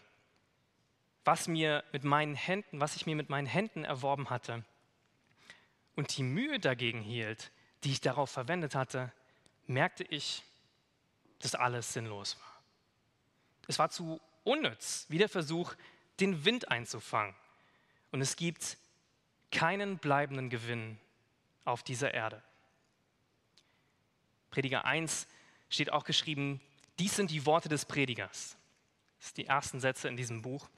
was, 1.23 1.47
mir 1.47 1.83
mit 1.91 2.03
meinen 2.03 2.35
Händen, 2.35 2.79
was 2.79 2.95
ich 2.95 3.05
mir 3.05 3.15
mit 3.15 3.29
meinen 3.29 3.47
Händen 3.47 3.83
erworben 3.83 4.29
hatte 4.29 4.63
und 5.95 6.15
die 6.17 6.23
Mühe 6.23 6.59
dagegen 6.59 7.01
hielt, 7.01 7.51
die 7.83 7.91
ich 7.91 8.01
darauf 8.01 8.29
verwendet 8.29 8.75
hatte, 8.75 9.11
merkte 9.65 10.03
ich, 10.03 10.43
dass 11.39 11.55
alles 11.55 11.93
sinnlos 11.93 12.37
war. 12.39 12.61
Es 13.67 13.79
war 13.79 13.89
zu 13.89 14.21
unnütz, 14.43 15.05
wie 15.09 15.17
der 15.17 15.29
Versuch, 15.29 15.73
den 16.19 16.45
Wind 16.45 16.71
einzufangen. 16.71 17.35
Und 18.11 18.21
es 18.21 18.37
gibt 18.37 18.77
keinen 19.51 19.97
bleibenden 19.97 20.49
Gewinn 20.49 20.97
auf 21.65 21.83
dieser 21.83 22.13
Erde. 22.13 22.41
Prediger 24.49 24.85
1 24.85 25.27
steht 25.69 25.91
auch 25.91 26.03
geschrieben, 26.03 26.61
dies 26.99 27.15
sind 27.15 27.31
die 27.31 27.45
Worte 27.45 27.69
des 27.69 27.85
Predigers. 27.85 28.57
Das 29.17 29.27
sind 29.27 29.37
die 29.37 29.45
ersten 29.47 29.79
Sätze 29.79 30.07
in 30.07 30.17
diesem 30.17 30.41
Buch. 30.41 30.69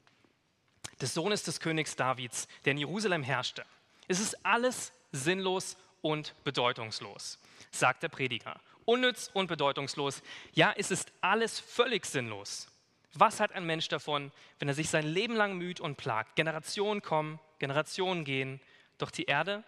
des 1.00 1.14
Sohnes 1.14 1.42
des 1.42 1.60
Königs 1.60 1.96
Davids, 1.96 2.48
der 2.64 2.72
in 2.72 2.78
Jerusalem 2.78 3.22
herrschte. 3.22 3.64
Es 4.08 4.20
ist 4.20 4.44
alles 4.44 4.92
sinnlos 5.12 5.76
und 6.02 6.34
bedeutungslos, 6.44 7.38
sagt 7.70 8.02
der 8.02 8.08
Prediger. 8.08 8.60
Unnütz 8.84 9.30
und 9.32 9.46
bedeutungslos. 9.46 10.22
Ja, 10.52 10.72
es 10.76 10.90
ist 10.90 11.12
alles 11.20 11.60
völlig 11.60 12.06
sinnlos. 12.06 12.66
Was 13.14 13.40
hat 13.40 13.52
ein 13.52 13.66
Mensch 13.66 13.88
davon, 13.88 14.32
wenn 14.58 14.68
er 14.68 14.74
sich 14.74 14.88
sein 14.88 15.06
Leben 15.06 15.34
lang 15.34 15.56
müht 15.56 15.80
und 15.80 15.96
plagt? 15.96 16.36
Generationen 16.36 17.02
kommen, 17.02 17.38
Generationen 17.58 18.24
gehen, 18.24 18.60
doch 18.98 19.10
die 19.10 19.24
Erde 19.24 19.64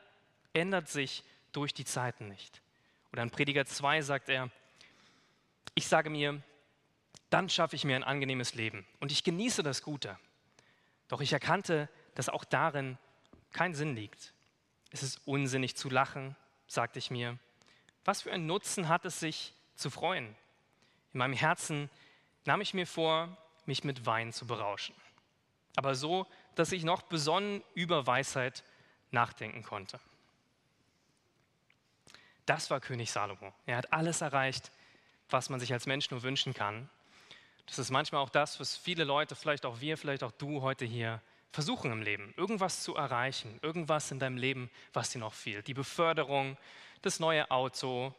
ändert 0.53 0.89
sich 0.89 1.25
durch 1.53 1.75
die 1.75 1.85
Zeiten 1.85 2.29
nicht. 2.29 2.62
Oder 3.13 3.23
in 3.23 3.31
Prediger 3.31 3.67
2 3.67 4.03
sagt 4.03 4.29
er, 4.29 4.51
ich 5.75 5.87
sage 5.87 6.11
mir, 6.11 6.43
dann 7.31 7.49
schaffe 7.49 7.77
ich 7.77 7.85
mir 7.85 7.97
ein 7.97 8.05
angenehmes 8.05 8.55
Leben 8.55 8.87
und 9.01 9.13
ich 9.13 9.25
genieße 9.25 9.63
das 9.63 9.83
Gute. 9.83 10.19
Doch 11.09 11.21
ich 11.21 11.33
erkannte, 11.33 11.89
dass 12.15 12.29
auch 12.29 12.45
darin 12.45 12.99
kein 13.53 13.75
Sinn 13.75 13.95
liegt. 13.95 14.33
Es 14.91 15.03
ist 15.03 15.27
unsinnig 15.27 15.77
zu 15.77 15.89
lachen, 15.89 16.37
sagte 16.67 16.99
ich 16.99 17.11
mir. 17.11 17.39
Was 18.05 18.23
für 18.23 18.33
einen 18.33 18.47
Nutzen 18.47 18.89
hat 18.89 19.05
es 19.05 19.21
sich 19.21 19.55
zu 19.77 19.91
freuen? 19.91 20.35
In 21.13 21.19
meinem 21.19 21.35
Herzen 21.35 21.91
nahm 22.45 22.61
ich 22.61 22.75
mir 22.75 22.87
vor, 22.87 23.37
mich 23.67 23.85
mit 23.85 24.07
Wein 24.07 24.33
zu 24.33 24.47
berauschen. 24.47 24.95
Aber 25.77 25.95
so, 25.95 26.27
dass 26.55 26.73
ich 26.73 26.85
noch 26.85 27.03
besonnen 27.03 27.63
über 27.75 28.07
Weisheit 28.07 28.65
nachdenken 29.11 29.63
konnte. 29.63 30.01
Das 32.47 32.71
war 32.71 32.81
König 32.81 33.11
Salomo. 33.11 33.53
Er 33.67 33.77
hat 33.77 33.93
alles 33.93 34.21
erreicht, 34.21 34.71
was 35.31 35.49
man 35.49 35.61
sich 35.61 35.73
als 35.73 35.87
Mensch 35.87 36.11
nur 36.11 36.23
wünschen 36.23 36.55
kann. 36.55 36.89
Das 37.67 37.79
ist 37.79 37.91
manchmal 37.91 38.23
auch 38.23 38.31
das, 38.31 38.59
was 38.61 38.77
viele 38.77 39.05
Leute, 39.05 39.35
vielleicht 39.37 39.65
auch 39.65 39.81
wir, 39.81 39.97
vielleicht 39.97 40.23
auch 40.25 40.33
du 40.33 40.63
heute 40.63 40.85
hier 40.85 41.21
versuchen 41.53 41.93
im 41.93 42.03
Leben. 42.03 42.35
Irgendwas 42.37 42.83
zu 42.83 42.97
erreichen, 42.97 43.59
irgendwas 43.63 44.11
in 44.11 44.19
deinem 44.19 44.37
Leben, 44.37 44.71
was 44.93 45.11
dir 45.11 45.19
noch 45.19 45.35
fehlt. 45.35 45.67
Die 45.69 45.75
Beförderung, 45.75 46.57
das 47.03 47.21
neue 47.21 47.51
Auto, 47.51 48.15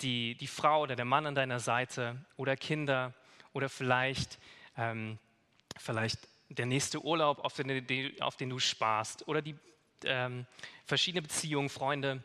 die, 0.00 0.36
die 0.36 0.46
Frau 0.46 0.82
oder 0.82 0.96
der 0.96 1.04
Mann 1.04 1.26
an 1.26 1.34
deiner 1.34 1.60
Seite 1.60 2.16
oder 2.36 2.56
Kinder 2.56 3.14
oder 3.52 3.68
vielleicht, 3.68 4.38
ähm, 4.76 5.18
vielleicht 5.78 6.28
der 6.48 6.66
nächste 6.66 7.02
Urlaub, 7.02 7.44
auf 7.44 7.54
den, 7.54 8.20
auf 8.20 8.36
den 8.36 8.50
du 8.50 8.58
sparst 8.58 9.26
oder 9.26 9.42
die 9.42 9.56
ähm, 10.04 10.46
verschiedene 10.84 11.22
Beziehungen, 11.22 11.68
Freunde. 11.68 12.22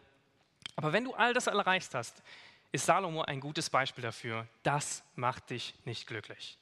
Aber 0.75 0.93
wenn 0.93 1.03
du 1.03 1.13
all 1.13 1.33
das 1.33 1.47
erreicht 1.47 1.93
hast, 1.93 2.21
ist 2.71 2.85
Salomo 2.85 3.23
ein 3.23 3.39
gutes 3.39 3.69
Beispiel 3.69 4.01
dafür. 4.01 4.47
Das 4.63 5.03
macht 5.15 5.49
dich 5.49 5.73
nicht 5.85 6.07
glücklich. 6.07 6.57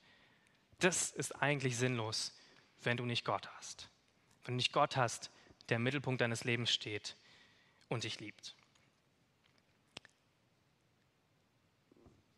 Das 0.80 1.12
ist 1.12 1.42
eigentlich 1.42 1.78
sinnlos, 1.78 2.34
wenn 2.84 2.98
du 2.98 3.06
nicht 3.06 3.26
Gott 3.26 3.50
hast. 3.58 3.90
Wenn 4.46 4.54
du 4.54 4.58
nicht 4.58 4.74
Gott 4.74 4.96
hast, 4.96 5.32
der 5.70 5.78
im 5.78 5.84
Mittelpunkt 5.84 6.22
deines 6.22 6.44
Lebens 6.44 6.72
steht 6.72 7.16
und 7.90 8.04
dich 8.04 8.20
liebt. 8.20 8.56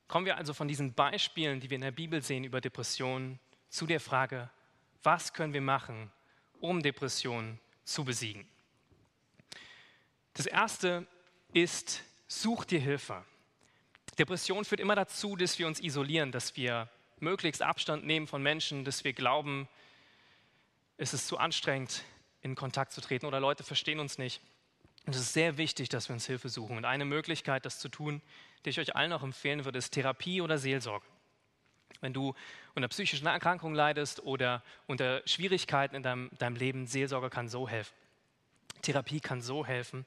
Kommen 0.07 0.25
wir 0.25 0.37
also 0.37 0.55
von 0.55 0.67
diesen 0.67 0.93
Beispielen, 0.93 1.59
die 1.59 1.69
wir 1.69 1.75
in 1.75 1.81
der 1.81 1.91
Bibel 1.91 2.23
sehen 2.23 2.43
über 2.43 2.61
Depressionen, 2.61 3.39
zu 3.69 3.85
der 3.85 3.99
Frage, 3.99 4.49
was 5.03 5.33
können 5.33 5.53
wir 5.53 5.61
machen, 5.61 6.11
um 6.59 6.81
Depressionen 6.81 7.59
zu 7.83 8.03
besiegen? 8.03 8.47
Das 10.33 10.47
erste 10.47 11.05
ist, 11.53 12.03
such 12.27 12.65
dir 12.65 12.79
Hilfe. 12.79 13.23
Depression 14.17 14.65
führt 14.65 14.81
immer 14.81 14.95
dazu, 14.95 15.35
dass 15.35 15.59
wir 15.59 15.67
uns 15.67 15.79
isolieren, 15.79 16.31
dass 16.31 16.55
wir 16.55 16.89
möglichst 17.19 17.61
Abstand 17.61 18.05
nehmen 18.05 18.27
von 18.27 18.43
Menschen, 18.43 18.83
dass 18.85 19.03
wir 19.03 19.13
glauben, 19.13 19.67
es 20.97 21.13
ist 21.13 21.27
zu 21.27 21.37
anstrengend, 21.37 22.03
in 22.41 22.55
Kontakt 22.55 22.91
zu 22.91 23.01
treten 23.01 23.25
oder 23.25 23.39
Leute 23.39 23.63
verstehen 23.63 23.99
uns 23.99 24.17
nicht. 24.17 24.41
Und 25.05 25.15
es 25.15 25.21
ist 25.21 25.33
sehr 25.33 25.57
wichtig, 25.57 25.89
dass 25.89 26.09
wir 26.09 26.13
uns 26.13 26.27
Hilfe 26.27 26.49
suchen. 26.49 26.77
Und 26.77 26.85
eine 26.85 27.05
Möglichkeit, 27.05 27.65
das 27.65 27.79
zu 27.79 27.89
tun, 27.89 28.21
die 28.63 28.69
ich 28.69 28.79
euch 28.79 28.95
allen 28.95 29.13
auch 29.13 29.23
empfehlen 29.23 29.65
würde, 29.65 29.79
ist 29.79 29.91
Therapie 29.91 30.41
oder 30.41 30.57
Seelsorge. 30.57 31.05
Wenn 32.01 32.13
du 32.13 32.33
unter 32.75 32.87
psychischen 32.89 33.27
Erkrankungen 33.27 33.75
leidest 33.75 34.23
oder 34.23 34.63
unter 34.87 35.21
Schwierigkeiten 35.25 35.95
in 35.95 36.03
deinem, 36.03 36.29
deinem 36.37 36.55
Leben, 36.55 36.87
Seelsorge 36.87 37.29
kann 37.29 37.49
so 37.49 37.67
helfen. 37.67 37.93
Therapie 38.81 39.19
kann 39.19 39.41
so 39.41 39.65
helfen. 39.65 40.05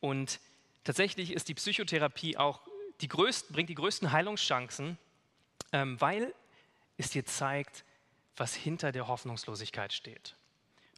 Und 0.00 0.40
tatsächlich 0.88 1.32
ist 1.34 1.48
die 1.48 1.54
Psychotherapie 1.54 2.38
auch 2.38 2.62
die 3.02 3.08
größten, 3.08 3.52
bringt 3.52 3.68
die 3.68 3.74
größten 3.74 4.10
Heilungschancen, 4.10 4.96
ähm, 5.70 6.00
weil 6.00 6.34
es 6.96 7.10
dir 7.10 7.26
zeigt, 7.26 7.84
was 8.38 8.54
hinter 8.54 8.90
der 8.90 9.06
Hoffnungslosigkeit 9.06 9.92
steht. 9.92 10.34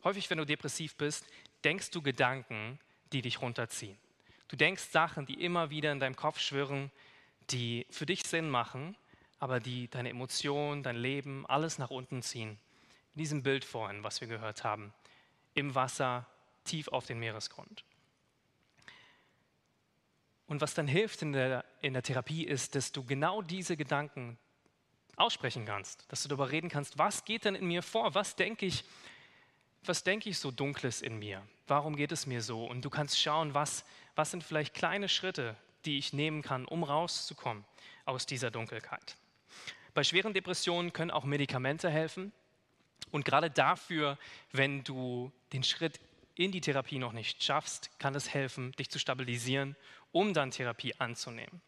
Häufig, 0.04 0.30
wenn 0.30 0.38
du 0.38 0.46
depressiv 0.46 0.94
bist, 0.94 1.26
denkst 1.64 1.90
du 1.90 2.02
Gedanken, 2.02 2.78
die 3.12 3.20
dich 3.20 3.42
runterziehen. 3.42 3.98
Du 4.46 4.54
denkst 4.54 4.84
Sachen, 4.92 5.26
die 5.26 5.42
immer 5.42 5.70
wieder 5.70 5.90
in 5.90 5.98
deinem 5.98 6.14
Kopf 6.14 6.38
schwirren, 6.38 6.92
die 7.50 7.84
für 7.90 8.06
dich 8.06 8.22
Sinn 8.22 8.48
machen, 8.48 8.96
aber 9.40 9.58
die 9.58 9.88
deine 9.88 10.10
Emotionen, 10.10 10.84
dein 10.84 10.98
Leben, 10.98 11.46
alles 11.46 11.78
nach 11.78 11.90
unten 11.90 12.22
ziehen. 12.22 12.60
In 13.16 13.18
diesem 13.18 13.42
Bild 13.42 13.64
vorhin, 13.64 14.04
was 14.04 14.20
wir 14.20 14.28
gehört 14.28 14.62
haben, 14.62 14.94
im 15.54 15.74
Wasser, 15.74 16.28
tief 16.62 16.86
auf 16.86 17.06
den 17.06 17.18
Meeresgrund. 17.18 17.82
Und 20.50 20.60
was 20.60 20.74
dann 20.74 20.88
hilft 20.88 21.22
in 21.22 21.32
der, 21.32 21.64
in 21.80 21.92
der 21.92 22.02
Therapie 22.02 22.42
ist, 22.42 22.74
dass 22.74 22.90
du 22.90 23.04
genau 23.04 23.40
diese 23.40 23.76
Gedanken 23.76 24.36
aussprechen 25.14 25.64
kannst, 25.64 26.10
dass 26.10 26.24
du 26.24 26.28
darüber 26.28 26.50
reden 26.50 26.68
kannst, 26.68 26.98
was 26.98 27.24
geht 27.24 27.44
denn 27.44 27.54
in 27.54 27.68
mir 27.68 27.84
vor, 27.84 28.16
was 28.16 28.34
denke 28.34 28.66
ich, 28.66 28.82
was 29.84 30.02
denke 30.02 30.28
ich 30.28 30.40
so 30.40 30.50
Dunkles 30.50 31.02
in 31.02 31.20
mir, 31.20 31.46
warum 31.68 31.94
geht 31.94 32.10
es 32.10 32.26
mir 32.26 32.42
so? 32.42 32.64
Und 32.64 32.84
du 32.84 32.90
kannst 32.90 33.20
schauen, 33.20 33.54
was, 33.54 33.84
was 34.16 34.32
sind 34.32 34.42
vielleicht 34.42 34.74
kleine 34.74 35.08
Schritte, 35.08 35.54
die 35.84 35.98
ich 35.98 36.12
nehmen 36.12 36.42
kann, 36.42 36.64
um 36.64 36.82
rauszukommen 36.82 37.64
aus 38.04 38.26
dieser 38.26 38.50
Dunkelheit. 38.50 39.16
Bei 39.94 40.02
schweren 40.02 40.34
Depressionen 40.34 40.92
können 40.92 41.12
auch 41.12 41.24
Medikamente 41.24 41.88
helfen. 41.90 42.32
Und 43.12 43.24
gerade 43.24 43.50
dafür, 43.50 44.18
wenn 44.50 44.82
du 44.82 45.30
den 45.52 45.62
Schritt 45.62 46.00
in 46.34 46.52
die 46.52 46.60
Therapie 46.60 46.98
noch 46.98 47.12
nicht 47.12 47.42
schaffst, 47.42 47.90
kann 47.98 48.14
es 48.14 48.32
helfen, 48.32 48.72
dich 48.72 48.90
zu 48.90 48.98
stabilisieren, 48.98 49.76
um 50.12 50.34
dann 50.34 50.50
Therapie 50.50 50.94
anzunehmen. 50.98 51.60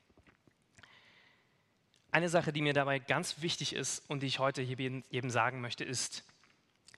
Eine 2.10 2.28
Sache, 2.28 2.52
die 2.52 2.60
mir 2.60 2.74
dabei 2.74 2.98
ganz 2.98 3.40
wichtig 3.40 3.74
ist 3.74 4.08
und 4.10 4.20
die 4.20 4.26
ich 4.26 4.38
heute 4.38 4.60
jedem 4.60 5.30
sagen 5.30 5.60
möchte, 5.60 5.82
ist, 5.84 6.24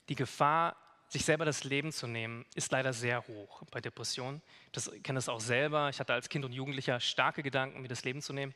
die 0.09 0.17
Gefahr, 0.17 0.77
sich 1.09 1.25
selber 1.25 1.45
das 1.45 1.63
Leben 1.63 1.93
zu 1.93 2.09
nehmen, 2.09 2.45
ist 2.55 2.73
leider 2.73 2.93
sehr 2.93 3.27
hoch 3.29 3.63
bei 3.71 3.81
Depressionen. 3.81 4.43
Das, 4.73 4.91
kenne 5.05 5.19
das 5.19 5.29
auch 5.29 5.41
selber. 5.41 5.89
Ich 5.89 6.01
hatte 6.01 6.13
als 6.13 6.29
Kind 6.29 6.45
und 6.45 6.53
Jugendlicher 6.53 6.99
starke 6.99 7.43
Gedanken, 7.45 7.83
mir 7.83 7.89
das 7.89 8.05
Leben 8.05 8.23
zu 8.23 8.33
nehmen. 8.33 8.55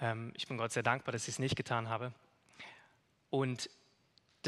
Ähm, 0.00 0.32
ich 0.36 0.46
bin 0.46 0.56
Gott 0.56 0.72
sehr 0.72 0.82
dankbar, 0.82 1.12
dass 1.12 1.24
ich 1.24 1.34
es 1.34 1.38
nicht 1.38 1.56
getan 1.56 1.90
habe. 1.90 2.12
Und 3.28 3.68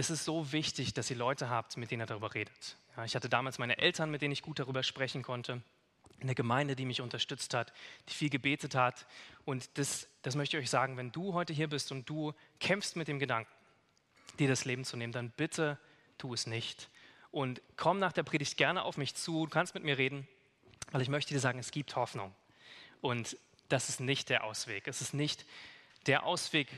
das 0.00 0.08
ist 0.08 0.24
so 0.24 0.50
wichtig, 0.50 0.94
dass 0.94 1.10
ihr 1.10 1.16
Leute 1.16 1.50
habt, 1.50 1.76
mit 1.76 1.90
denen 1.90 2.02
ihr 2.02 2.06
darüber 2.06 2.32
redet. 2.32 2.78
Ja, 2.96 3.04
ich 3.04 3.14
hatte 3.14 3.28
damals 3.28 3.58
meine 3.58 3.76
Eltern, 3.76 4.10
mit 4.10 4.22
denen 4.22 4.32
ich 4.32 4.40
gut 4.40 4.58
darüber 4.58 4.82
sprechen 4.82 5.22
konnte 5.22 5.62
eine 6.22 6.34
Gemeinde, 6.34 6.76
die 6.76 6.84
mich 6.84 7.00
unterstützt 7.00 7.54
hat, 7.54 7.72
die 8.08 8.14
viel 8.14 8.30
gebetet 8.30 8.74
hat. 8.74 9.06
Und 9.44 9.78
das, 9.78 10.08
das 10.22 10.36
möchte 10.36 10.56
ich 10.56 10.64
euch 10.64 10.70
sagen, 10.70 10.96
wenn 10.96 11.12
du 11.12 11.34
heute 11.34 11.52
hier 11.52 11.68
bist 11.68 11.92
und 11.92 12.08
du 12.08 12.32
kämpfst 12.58 12.96
mit 12.96 13.08
dem 13.08 13.18
Gedanken, 13.18 13.50
dir 14.38 14.48
das 14.48 14.64
Leben 14.64 14.84
zu 14.84 14.96
nehmen, 14.96 15.12
dann 15.12 15.30
bitte 15.30 15.78
tu 16.18 16.34
es 16.34 16.46
nicht. 16.46 16.88
Und 17.30 17.62
komm 17.76 17.98
nach 17.98 18.12
der 18.12 18.22
Predigt 18.22 18.56
gerne 18.56 18.82
auf 18.82 18.96
mich 18.96 19.14
zu, 19.14 19.46
du 19.46 19.50
kannst 19.50 19.74
mit 19.74 19.84
mir 19.84 19.98
reden, 19.98 20.26
weil 20.90 21.02
ich 21.02 21.08
möchte 21.08 21.32
dir 21.32 21.40
sagen, 21.40 21.58
es 21.58 21.70
gibt 21.70 21.94
Hoffnung. 21.96 22.34
Und 23.00 23.36
das 23.68 23.88
ist 23.88 24.00
nicht 24.00 24.28
der 24.28 24.44
Ausweg. 24.44 24.88
Es 24.88 25.00
ist 25.00 25.14
nicht 25.14 25.46
der 26.06 26.24
Ausweg, 26.24 26.68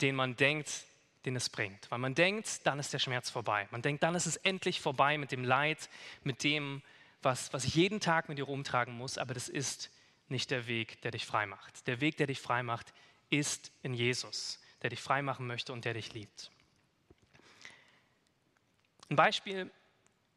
den 0.00 0.16
man 0.16 0.36
denkt, 0.36 0.84
den 1.24 1.36
es 1.36 1.48
bringt. 1.48 1.90
Weil 1.90 1.98
man 1.98 2.14
denkt, 2.14 2.66
dann 2.66 2.78
ist 2.78 2.92
der 2.92 2.98
Schmerz 2.98 3.30
vorbei. 3.30 3.68
Man 3.70 3.82
denkt, 3.82 4.02
dann 4.02 4.14
ist 4.14 4.26
es 4.26 4.36
endlich 4.36 4.80
vorbei 4.80 5.18
mit 5.18 5.32
dem 5.32 5.44
Leid, 5.44 5.88
mit 6.22 6.44
dem, 6.44 6.82
was, 7.22 7.52
was 7.52 7.64
ich 7.64 7.74
jeden 7.74 8.00
Tag 8.00 8.28
mit 8.28 8.38
dir 8.38 8.44
rumtragen 8.44 8.94
muss, 8.94 9.18
aber 9.18 9.34
das 9.34 9.48
ist 9.48 9.90
nicht 10.28 10.50
der 10.50 10.66
Weg, 10.66 11.02
der 11.02 11.10
dich 11.10 11.26
frei 11.26 11.46
macht. 11.46 11.86
Der 11.86 12.00
Weg, 12.00 12.16
der 12.16 12.26
dich 12.26 12.40
frei 12.40 12.62
macht, 12.62 12.92
ist 13.28 13.70
in 13.82 13.94
Jesus, 13.94 14.60
der 14.82 14.90
dich 14.90 15.00
frei 15.00 15.22
machen 15.22 15.46
möchte 15.46 15.72
und 15.72 15.84
der 15.84 15.94
dich 15.94 16.12
liebt. 16.14 16.50
Ein 19.08 19.16
Beispiel, 19.16 19.70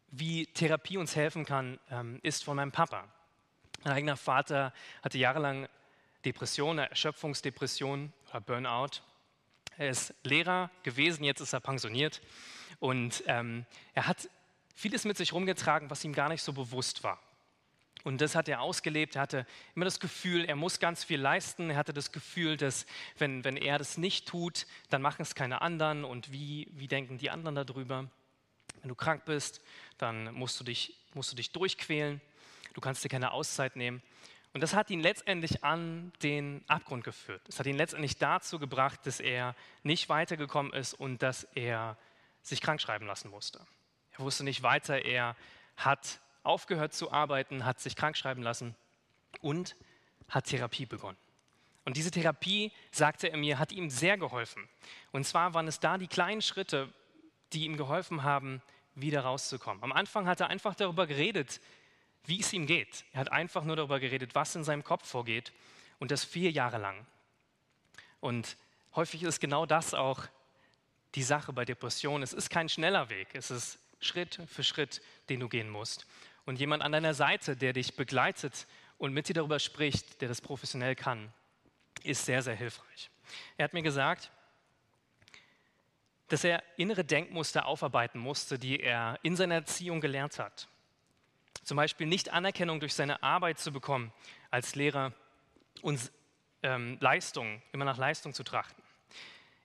wie 0.08 0.48
Therapie 0.48 0.98
uns 0.98 1.16
helfen 1.16 1.46
kann, 1.46 1.80
ähm, 1.90 2.20
ist 2.24 2.44
von 2.44 2.56
meinem 2.56 2.72
Papa. 2.72 3.08
Mein 3.84 3.94
eigener 3.94 4.18
Vater 4.18 4.74
hatte 5.04 5.18
jahrelang 5.18 5.68
Depression, 6.26 6.78
Erschöpfungsdepression 6.80 8.14
oder 8.30 8.42
Burnout. 8.42 9.02
Er 9.78 9.90
ist 9.90 10.14
Lehrer 10.24 10.70
gewesen, 10.84 11.24
jetzt 11.24 11.42
ist 11.42 11.54
er 11.54 11.60
pensioniert 11.60 12.22
und 12.80 13.24
ähm, 13.28 13.66
er 13.94 14.08
hat 14.08 14.30
vieles 14.76 15.06
mit 15.06 15.18
sich 15.18 15.34
rumgetragen, 15.34 15.90
was 15.90 16.04
ihm 16.04 16.14
gar 16.14 16.30
nicht 16.30 16.42
so 16.42 16.54
bewusst 16.54 17.04
war. 17.04 17.20
Und 18.04 18.20
das 18.20 18.36
hat 18.36 18.50
er 18.50 18.62
ausgelebt. 18.62 19.16
Er 19.16 19.22
hatte 19.22 19.46
immer 19.76 19.86
das 19.86 20.00
Gefühl, 20.00 20.44
er 20.44 20.58
muss 20.58 20.80
ganz 20.80 21.06
viel 21.06 21.20
leisten. 21.20 21.70
Er 21.70 21.78
hatte 21.78 21.94
das 21.94 22.12
Gefühl, 22.12 22.58
dass 22.58 22.86
wenn, 23.18 23.46
wenn 23.46 23.56
er 23.56 23.78
das 23.78 23.98
nicht 23.98 24.28
tut, 24.28 24.68
dann 24.90 25.02
machen 25.02 25.22
es 25.22 25.36
keine 25.36 25.62
anderen. 25.62 26.04
Und 26.04 26.32
wie, 26.32 26.68
wie 26.72 26.88
denken 26.88 27.18
die 27.18 27.30
anderen 27.30 27.56
darüber? 27.56 28.10
Wenn 28.82 28.90
du 28.90 28.96
krank 28.96 29.24
bist, 29.24 29.62
dann 29.98 30.34
musst 30.34 30.60
du 30.60 30.66
dich, 30.66 31.00
musst 31.14 31.32
du 31.32 31.36
dich 31.38 31.52
durchquälen. 31.52 32.20
Du 32.74 32.82
kannst 32.82 33.04
dir 33.06 33.10
keine 33.10 33.32
Auszeit 33.32 33.78
nehmen. 33.78 34.02
Und 34.54 34.62
das 34.62 34.76
hat 34.76 34.92
ihn 34.92 35.00
letztendlich 35.00 35.64
an 35.64 36.14
den 36.22 36.64
Abgrund 36.68 37.04
geführt. 37.04 37.42
Es 37.50 37.60
hat 37.60 37.66
ihn 37.66 37.76
letztendlich 37.76 38.18
dazu 38.18 38.60
gebracht, 38.60 39.00
dass 39.06 39.20
er 39.20 39.56
nicht 39.82 40.10
weitergekommen 40.10 40.72
ist 40.74 40.94
und 40.94 41.24
dass 41.24 41.44
er 41.56 41.98
sich 42.44 42.62
krank 42.62 42.80
schreiben 42.80 43.08
lassen 43.08 43.32
musste. 43.32 43.60
Er 44.12 44.20
wusste 44.20 44.44
nicht 44.44 44.62
weiter, 44.62 45.04
er 45.04 45.36
hat 45.76 46.20
aufgehört 46.44 46.94
zu 46.94 47.12
arbeiten, 47.12 47.66
hat 47.66 47.80
sich 47.80 47.96
krank 47.96 48.16
schreiben 48.16 48.44
lassen 48.44 48.76
und 49.42 49.76
hat 50.30 50.46
Therapie 50.46 50.86
begonnen. 50.86 51.18
Und 51.86 51.98
diese 51.98 52.12
Therapie, 52.12 52.72
sagte 52.92 53.30
er 53.30 53.38
mir, 53.38 53.60
hat 53.60 53.72
ihm 53.72 53.90
sehr 53.90 54.18
geholfen. 54.18 54.70
Und 55.12 55.26
zwar 55.26 55.54
waren 55.54 55.68
es 55.68 55.80
da 55.80 55.98
die 55.98 56.08
kleinen 56.08 56.42
Schritte, 56.42 56.94
die 57.54 57.66
ihm 57.66 57.76
geholfen 57.76 58.24
haben, 58.24 58.62
wieder 58.96 59.22
rauszukommen. 59.22 59.84
Am 59.84 59.92
Anfang 59.92 60.28
hat 60.28 60.40
er 60.40 60.48
einfach 60.48 60.76
darüber 60.76 61.08
geredet, 61.08 61.60
wie 62.26 62.40
es 62.40 62.54
ihm 62.54 62.66
geht. 62.66 63.06
Er 63.14 63.22
hat 63.22 63.32
einfach 63.32 63.64
nur 63.64 63.76
darüber 63.76 64.00
geredet, 64.00 64.36
was 64.36 64.56
in 64.56 64.64
seinem 64.64 64.84
Kopf 64.84 65.08
vorgeht 65.08 65.52
und 66.00 66.12
das 66.12 66.24
vier 66.24 66.52
Jahre 66.52 66.78
lang. 66.78 67.06
Und 68.20 68.58
häufig 68.96 69.24
ist 69.24 69.40
genau 69.40 69.66
das 69.66 69.94
auch 69.94 70.24
die 71.16 71.24
Sache 71.24 71.54
bei 71.54 71.66
Depressionen. 71.66 72.24
Es 72.24 72.34
ist 72.34 72.50
kein 72.50 72.70
schneller 72.70 73.10
Weg, 73.10 73.28
es 73.34 73.52
ist 73.52 73.80
Schritt 74.00 74.40
für 74.48 74.64
Schritt, 74.64 75.02
den 75.30 75.40
du 75.40 75.50
gehen 75.50 75.70
musst. 75.70 76.06
Und 76.46 76.60
jemand 76.60 76.84
an 76.84 76.92
deiner 76.92 77.14
Seite, 77.14 77.56
der 77.56 77.74
dich 77.74 77.96
begleitet 77.96 78.68
und 78.98 79.14
mit 79.14 79.30
dir 79.30 79.34
darüber 79.34 79.60
spricht, 79.60 80.22
der 80.22 80.28
das 80.28 80.42
professionell 80.42 80.96
kann, 80.96 81.34
ist 82.04 82.26
sehr, 82.26 82.42
sehr 82.42 82.56
hilfreich. 82.56 83.10
Er 83.58 83.66
hat 83.66 83.74
mir 83.74 83.84
gesagt, 83.84 84.32
dass 86.28 86.44
er 86.44 86.64
innere 86.78 87.04
Denkmuster 87.04 87.66
aufarbeiten 87.66 88.20
musste, 88.20 88.58
die 88.58 88.80
er 88.80 89.20
in 89.24 89.36
seiner 89.36 89.56
Erziehung 89.56 90.02
gelernt 90.02 90.40
hat. 90.40 90.68
Zum 91.64 91.78
Beispiel 91.78 92.08
nicht 92.08 92.30
Anerkennung 92.30 92.80
durch 92.80 92.94
seine 92.94 93.24
Arbeit 93.24 93.60
zu 93.60 93.72
bekommen 93.72 94.12
als 94.52 94.76
Lehrer 94.76 95.14
und 95.82 96.12
ähm, 96.62 96.98
Leistung, 97.00 97.62
immer 97.72 97.86
nach 97.86 97.98
Leistung 97.98 98.34
zu 98.34 98.44
trachten. 98.44 98.84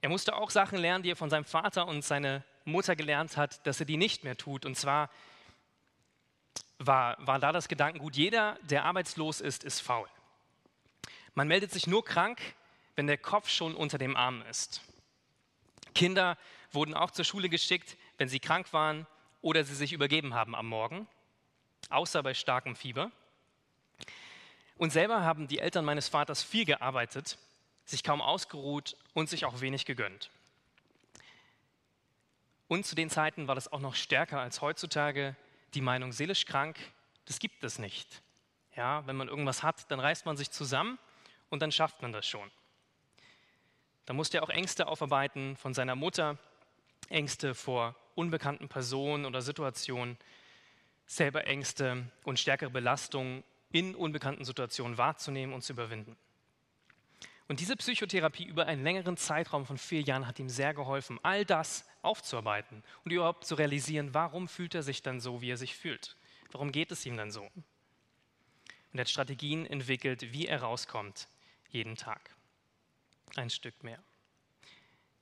Er 0.01 0.09
musste 0.09 0.37
auch 0.37 0.51
Sachen 0.51 0.79
lernen, 0.79 1.03
die 1.03 1.11
er 1.11 1.17
von 1.17 1.31
seinem 1.31 1.45
Vater 1.45 1.87
und 1.89 2.05
seiner 2.05 2.45
Mutter 2.65 2.95
gelernt 2.95 3.37
hat, 3.37 3.67
dass 3.67 3.81
er 3.81 3.87
die 3.87 3.97
nicht 3.97 4.23
mehr 4.23 4.37
tut. 4.37 4.65
Und 4.65 4.77
zwar 4.77 5.11
war, 6.79 7.17
war 7.27 7.41
da 7.41 7.51
das 7.51 7.69
Gedankengut, 7.69 8.17
jeder, 8.17 8.57
der 8.63 8.85
arbeitslos 8.85 9.41
ist, 9.41 9.65
ist 9.65 9.81
faul. 9.81 10.09
Man 11.35 11.49
meldet 11.49 11.73
sich 11.73 11.87
nur 11.87 12.05
krank, 12.05 12.41
wenn 12.95 13.07
der 13.07 13.19
Kopf 13.19 13.49
schon 13.49 13.75
unter 13.75 13.99
dem 13.99 14.17
Arm 14.17 14.43
ist. 14.51 14.83
Kinder 15.95 16.39
wurden 16.71 16.95
auch 16.95 17.11
zur 17.11 17.25
Schule 17.25 17.49
geschickt, 17.49 17.97
wenn 18.19 18.29
sie 18.29 18.41
krank 18.41 18.73
waren 18.73 19.07
oder 19.41 19.65
sie 19.65 19.75
sich 19.75 19.93
übergeben 19.93 20.35
haben 20.35 20.55
am 20.55 20.67
Morgen, 20.67 21.09
außer 21.91 22.23
bei 22.23 22.35
starkem 22.35 22.77
Fieber. 22.77 23.11
Und 24.77 24.91
selber 24.91 25.23
haben 25.23 25.49
die 25.49 25.59
Eltern 25.59 25.85
meines 25.85 26.09
Vaters 26.09 26.43
viel 26.43 26.65
gearbeitet, 26.65 27.39
sich 27.85 28.05
kaum 28.05 28.21
ausgeruht 28.21 28.97
und 29.15 29.29
sich 29.29 29.45
auch 29.45 29.61
wenig 29.61 29.87
gegönnt. 29.87 30.31
Und 32.69 32.85
zu 32.85 32.95
den 32.95 33.11
Zeiten 33.11 33.49
war 33.49 33.55
das 33.55 33.73
auch 33.73 33.81
noch 33.81 33.95
stärker 33.95 34.41
als 34.41 34.61
heutzutage 34.61 35.35
die 35.75 35.81
Meinung, 35.81 36.13
seelisch 36.13 36.45
krank, 36.45 36.79
das 37.25 37.39
gibt 37.39 37.65
es 37.65 37.79
nicht. 37.79 38.23
Ja, 38.77 39.07
wenn 39.07 39.17
man 39.17 39.29
irgendwas 39.29 39.63
hat, 39.63 39.91
dann 39.91 40.01
reißt 40.01 40.27
man 40.27 40.37
sich 40.37 40.51
zusammen 40.51 40.99
und 41.51 41.61
dann 41.61 41.73
schafft 41.73 42.01
man 42.03 42.13
das 42.13 42.27
schon. 42.27 42.51
Da 44.07 44.15
musste 44.15 44.39
er 44.39 44.43
auch 44.43 44.51
Ängste 44.51 44.87
aufarbeiten 44.87 45.57
von 45.57 45.75
seiner 45.75 45.95
Mutter, 45.95 46.39
Ängste 47.09 47.55
vor 47.55 47.95
unbekannten 48.15 48.69
Personen 48.69 49.27
oder 49.27 49.43
Situationen, 49.43 50.17
selber 51.09 51.47
Ängste 51.47 52.05
und 52.23 52.39
stärkere 52.39 52.71
Belastungen 52.71 53.43
in 53.73 53.97
unbekannten 53.97 54.45
Situationen 54.45 54.99
wahrzunehmen 54.99 55.55
und 55.55 55.63
zu 55.63 55.73
überwinden. 55.73 56.17
Und 57.49 57.61
diese 57.61 57.77
Psychotherapie 57.77 58.45
über 58.45 58.67
einen 58.67 58.85
längeren 58.85 59.17
Zeitraum 59.17 59.65
von 59.65 59.79
vier 59.79 60.03
Jahren 60.03 60.27
hat 60.27 60.39
ihm 60.39 60.51
sehr 60.51 60.75
geholfen, 60.75 61.19
all 61.23 61.47
das 61.47 61.89
aufzuarbeiten 62.03 62.85
und 63.05 63.11
überhaupt 63.11 63.47
zu 63.47 63.55
realisieren, 63.55 64.13
warum 64.13 64.49
fühlt 64.49 64.75
er 64.75 64.83
sich 64.83 65.03
dann 65.03 65.19
so, 65.19 65.41
wie 65.41 65.51
er 65.51 65.57
sich 65.57 65.75
fühlt. 65.75 66.17
Warum 66.53 66.73
geht 66.73 66.93
es 66.93 67.05
ihm 67.07 67.17
dann 67.17 67.31
so? 67.31 67.43
Und 67.43 67.65
er 68.93 69.01
hat 69.01 69.09
Strategien 69.09 69.65
entwickelt, 69.65 70.33
wie 70.33 70.47
er 70.47 70.61
rauskommt, 70.61 71.27
jeden 71.71 71.97
Tag. 71.97 72.35
Ein 73.37 73.51
Stück 73.51 73.83
mehr. 73.83 73.99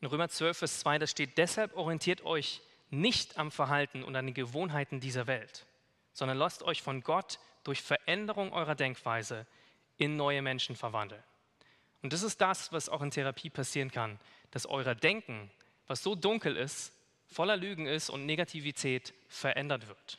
In 0.00 0.08
Römer 0.08 0.28
12, 0.28 0.58
Vers 0.58 0.80
2, 0.80 0.98
da 0.98 1.06
steht, 1.06 1.38
deshalb 1.38 1.76
orientiert 1.76 2.24
euch 2.24 2.60
nicht 2.90 3.38
am 3.38 3.50
Verhalten 3.50 4.02
und 4.02 4.14
an 4.16 4.26
den 4.26 4.34
Gewohnheiten 4.34 5.00
dieser 5.00 5.26
Welt, 5.26 5.66
sondern 6.16 6.38
lasst 6.38 6.62
euch 6.62 6.80
von 6.80 7.02
Gott 7.02 7.38
durch 7.62 7.82
Veränderung 7.82 8.50
eurer 8.54 8.74
Denkweise 8.74 9.46
in 9.98 10.16
neue 10.16 10.40
Menschen 10.40 10.74
verwandeln. 10.74 11.22
Und 12.00 12.14
das 12.14 12.22
ist 12.22 12.40
das, 12.40 12.72
was 12.72 12.88
auch 12.88 13.02
in 13.02 13.10
Therapie 13.10 13.50
passieren 13.50 13.90
kann, 13.90 14.18
dass 14.50 14.64
euer 14.64 14.94
Denken, 14.94 15.50
was 15.86 16.02
so 16.02 16.14
dunkel 16.14 16.56
ist, 16.56 16.94
voller 17.26 17.58
Lügen 17.58 17.84
ist 17.84 18.08
und 18.08 18.24
Negativität, 18.24 19.12
verändert 19.28 19.88
wird. 19.88 20.18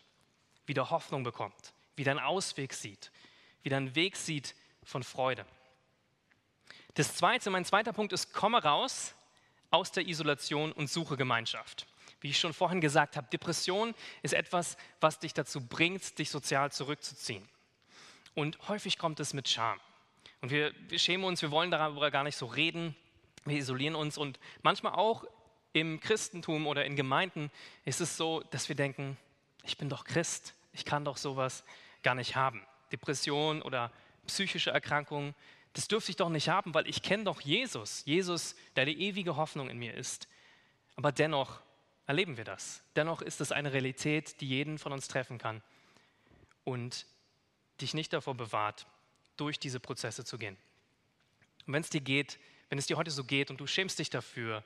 Wieder 0.68 0.92
Hoffnung 0.92 1.24
bekommt, 1.24 1.74
wieder 1.96 2.12
einen 2.12 2.20
Ausweg 2.20 2.74
sieht, 2.74 3.12
wieder 3.64 3.78
einen 3.78 3.96
Weg 3.96 4.18
sieht 4.18 4.54
von 4.84 5.02
Freude. 5.02 5.48
Das 6.94 7.16
zweite, 7.16 7.50
mein 7.50 7.66
zweiter 7.66 7.92
Punkt 7.92 8.14
ist, 8.14 8.34
komme 8.34 8.62
raus 8.62 9.16
aus 9.72 9.92
der 9.92 10.08
Isolation 10.08 10.72
und 10.74 10.92
suche 10.92 11.18
Gemeinschaft. 11.18 11.88
Wie 12.20 12.30
ich 12.30 12.40
schon 12.40 12.54
vorhin 12.54 12.82
gesagt 12.82 13.16
habe, 13.16 13.28
Depression 13.32 13.94
ist 14.24 14.34
etwas, 14.34 14.78
was 15.00 15.20
dich 15.20 15.34
dazu 15.34 15.66
bringt, 15.66 16.18
dich 16.18 16.30
sozial 16.30 16.72
zurückzuziehen. 16.72 17.48
Und 18.34 18.68
häufig 18.68 18.98
kommt 18.98 19.20
es 19.20 19.34
mit 19.34 19.48
Scham. 19.50 19.80
Und 20.42 20.52
wir, 20.52 20.74
wir 20.90 21.00
schämen 21.00 21.26
uns, 21.26 21.42
wir 21.42 21.52
wollen 21.52 21.72
darüber 21.72 22.12
gar 22.12 22.24
nicht 22.24 22.36
so 22.36 22.46
reden, 22.46 22.96
wir 23.46 23.58
isolieren 23.58 23.96
uns 23.96 24.18
und 24.18 24.40
manchmal 24.62 24.94
auch 24.94 25.26
im 25.74 26.00
Christentum 26.00 26.68
oder 26.68 26.86
in 26.86 26.96
Gemeinden 26.96 27.52
ist 27.86 28.02
es 28.02 28.18
so, 28.18 28.42
dass 28.52 28.70
wir 28.70 28.76
denken, 28.76 29.18
ich 29.64 29.78
bin 29.78 29.90
doch 29.90 30.06
Christ, 30.06 30.56
ich 30.74 30.86
kann 30.86 31.06
doch 31.06 31.18
sowas 31.18 31.64
gar 32.04 32.16
nicht 32.16 32.36
haben. 32.36 32.66
Depression 32.92 33.62
oder 33.62 33.92
psychische 34.28 34.72
Erkrankungen, 34.72 35.36
das 35.74 35.88
dürfte 35.88 36.12
ich 36.12 36.16
doch 36.16 36.30
nicht 36.30 36.50
haben, 36.50 36.74
weil 36.74 36.88
ich 36.88 37.02
kenne 37.02 37.26
doch 37.26 37.42
Jesus, 37.42 38.04
Jesus, 38.06 38.56
der 38.76 38.86
die 38.86 39.00
ewige 39.02 39.36
Hoffnung 39.36 39.70
in 39.70 39.78
mir 39.78 39.94
ist. 39.94 40.28
Aber 40.96 41.12
dennoch 41.12 41.60
erleben 42.08 42.38
wir 42.38 42.46
das. 42.46 42.82
Dennoch 42.96 43.22
ist 43.22 43.42
es 43.42 43.52
eine 43.52 43.74
Realität, 43.74 44.42
die 44.42 44.48
jeden 44.48 44.80
von 44.80 44.92
uns 44.92 45.08
treffen 45.08 45.38
kann 45.38 45.62
und 46.64 47.06
dich 47.82 47.94
nicht 47.94 48.12
davor 48.14 48.34
bewahrt, 48.34 48.88
durch 49.36 49.60
diese 49.60 49.80
Prozesse 49.80 50.26
zu 50.26 50.40
gehen. 50.40 50.58
Und 51.68 51.74
wenn 51.74 51.82
es 51.82 51.90
dir 51.90 52.02
geht, 52.02 52.40
wenn 52.70 52.80
es 52.80 52.88
dir 52.88 52.98
heute 52.98 53.12
so 53.12 53.24
geht 53.24 53.52
und 53.52 53.60
du 53.60 53.68
schämst 53.68 54.00
dich 54.00 54.10
dafür, 54.10 54.64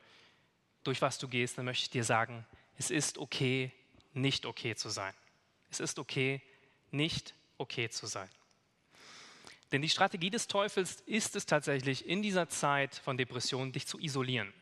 durch 0.84 1.01
was 1.01 1.17
du 1.17 1.27
gehst, 1.27 1.58
dann 1.58 1.65
möchte 1.65 1.84
ich 1.84 1.89
dir 1.89 2.04
sagen, 2.04 2.45
es 2.77 2.89
ist 2.89 3.17
okay, 3.17 3.71
nicht 4.13 4.45
okay 4.45 4.75
zu 4.75 4.89
sein. 4.89 5.13
Es 5.69 5.80
ist 5.80 5.99
okay, 5.99 6.41
nicht 6.91 7.36
okay 7.58 7.89
zu 7.89 8.08
sein. 8.08 8.30
Denn 9.71 9.82
die 9.82 9.89
Strategie 9.89 10.30
des 10.30 10.47
Teufels 10.47 11.01
ist 11.01 11.36
es 11.36 11.45
tatsächlich, 11.45 12.08
in 12.08 12.21
dieser 12.21 12.49
Zeit 12.49 12.95
von 12.95 13.17
Depressionen 13.17 13.71
dich 13.71 13.88
zu 13.88 13.99
isolieren 13.99 14.54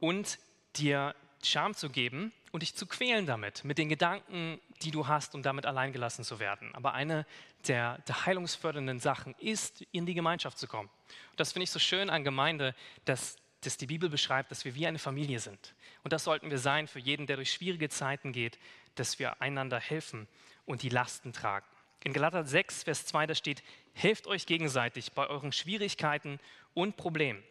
und 0.00 0.38
dir 0.76 1.14
Scham 1.42 1.74
zu 1.74 1.90
geben 1.90 2.32
und 2.52 2.62
dich 2.62 2.74
zu 2.74 2.86
quälen 2.86 3.26
damit, 3.26 3.64
mit 3.64 3.78
den 3.78 3.88
Gedanken, 3.88 4.60
die 4.82 4.90
du 4.90 5.06
hast, 5.06 5.34
um 5.34 5.42
damit 5.42 5.66
alleingelassen 5.66 6.24
zu 6.24 6.38
werden. 6.38 6.74
Aber 6.74 6.94
eine 6.94 7.26
der, 7.68 7.98
der 8.08 8.26
heilungsfördernden 8.26 8.98
Sachen 8.98 9.34
ist, 9.38 9.82
in 9.92 10.06
die 10.06 10.14
Gemeinschaft 10.14 10.58
zu 10.58 10.66
kommen. 10.66 10.88
Und 11.30 11.40
das 11.40 11.52
finde 11.52 11.64
ich 11.64 11.70
so 11.70 11.78
schön 11.78 12.10
an 12.10 12.24
Gemeinde, 12.24 12.74
dass, 13.04 13.36
dass 13.60 13.76
die 13.76 13.86
Bibel 13.86 14.08
beschreibt, 14.08 14.50
dass 14.50 14.64
wir 14.64 14.74
wie 14.74 14.86
eine 14.86 14.98
Familie 14.98 15.40
sind. 15.40 15.74
Und 16.02 16.12
das 16.12 16.24
sollten 16.24 16.50
wir 16.50 16.58
sein 16.58 16.88
für 16.88 17.00
jeden, 17.00 17.26
der 17.26 17.36
durch 17.36 17.52
schwierige 17.52 17.88
Zeiten 17.88 18.32
geht, 18.32 18.58
dass 18.94 19.18
wir 19.18 19.40
einander 19.40 19.78
helfen 19.78 20.28
und 20.64 20.82
die 20.82 20.88
Lasten 20.88 21.32
tragen. 21.32 21.66
In 22.04 22.12
Galater 22.12 22.44
6, 22.44 22.84
Vers 22.84 23.06
2, 23.06 23.26
da 23.26 23.34
steht, 23.34 23.62
helft 23.92 24.26
euch 24.26 24.46
gegenseitig 24.46 25.12
bei 25.12 25.26
euren 25.26 25.52
Schwierigkeiten 25.52 26.38
und 26.72 26.96
Problemen. 26.96 27.42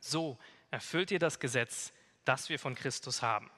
So 0.00 0.38
erfüllt 0.70 1.10
ihr 1.10 1.18
das 1.18 1.40
Gesetz, 1.40 1.92
das 2.30 2.48
wir 2.48 2.60
von 2.60 2.76
Christus 2.76 3.22
haben. 3.22 3.50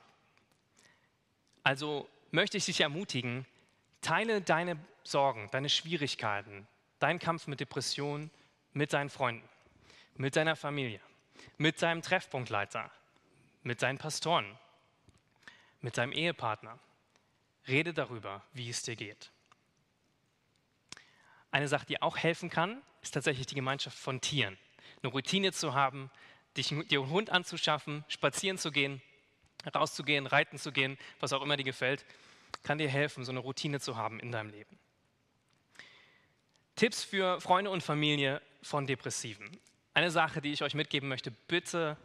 Also 1.62 2.08
möchte 2.30 2.56
ich 2.56 2.64
dich 2.64 2.80
ermutigen, 2.80 3.44
teile 4.00 4.40
deine 4.40 4.78
Sorgen, 5.04 5.50
deine 5.52 5.68
Schwierigkeiten, 5.68 6.66
deinen 6.98 7.18
Kampf 7.18 7.46
mit 7.46 7.60
Depressionen 7.60 8.30
mit 8.72 8.94
deinen 8.94 9.10
Freunden, 9.10 9.46
mit 10.14 10.36
deiner 10.36 10.56
Familie, 10.56 11.00
mit 11.58 11.82
deinem 11.82 12.00
Treffpunktleiter, 12.00 12.90
mit 13.62 13.82
deinen 13.82 13.98
Pastoren, 13.98 14.58
mit 15.82 15.98
deinem 15.98 16.12
Ehepartner. 16.12 16.78
Rede 17.68 17.92
darüber, 17.92 18.42
wie 18.54 18.70
es 18.70 18.82
dir 18.82 18.96
geht. 18.96 19.30
Eine 21.50 21.68
Sache, 21.68 21.84
die 21.84 22.00
auch 22.00 22.16
helfen 22.16 22.48
kann, 22.48 22.80
ist 23.02 23.12
tatsächlich 23.12 23.46
die 23.46 23.54
Gemeinschaft 23.54 23.98
von 23.98 24.22
Tieren. 24.22 24.56
Eine 25.02 25.12
Routine 25.12 25.52
zu 25.52 25.74
haben, 25.74 26.10
dich, 26.56 26.68
dir 26.68 27.00
einen 27.00 27.10
Hund 27.10 27.30
anzuschaffen, 27.30 28.04
spazieren 28.08 28.58
zu 28.58 28.70
gehen 28.70 29.02
rauszugehen, 29.74 30.26
reiten 30.26 30.58
zu 30.58 30.72
gehen, 30.72 30.98
was 31.20 31.32
auch 31.32 31.42
immer 31.42 31.56
dir 31.56 31.64
gefällt, 31.64 32.04
kann 32.62 32.78
dir 32.78 32.88
helfen, 32.88 33.24
so 33.24 33.32
eine 33.32 33.40
Routine 33.40 33.80
zu 33.80 33.96
haben 33.96 34.20
in 34.20 34.32
deinem 34.32 34.50
Leben. 34.50 34.78
Tipps 36.76 37.04
für 37.04 37.40
Freunde 37.40 37.70
und 37.70 37.82
Familie 37.82 38.42
von 38.62 38.86
Depressiven. 38.86 39.58
Eine 39.94 40.10
Sache, 40.10 40.40
die 40.40 40.52
ich 40.52 40.62
euch 40.62 40.74
mitgeben 40.74 41.08
möchte, 41.08 41.30
bitte, 41.30 41.96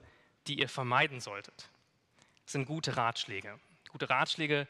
die 0.47 0.59
ihr 0.59 0.69
vermeiden 0.69 1.19
solltet, 1.19 1.69
sind 2.45 2.65
gute 2.65 2.97
Ratschläge. 2.97 3.59
Gute 3.89 4.09
Ratschläge 4.09 4.67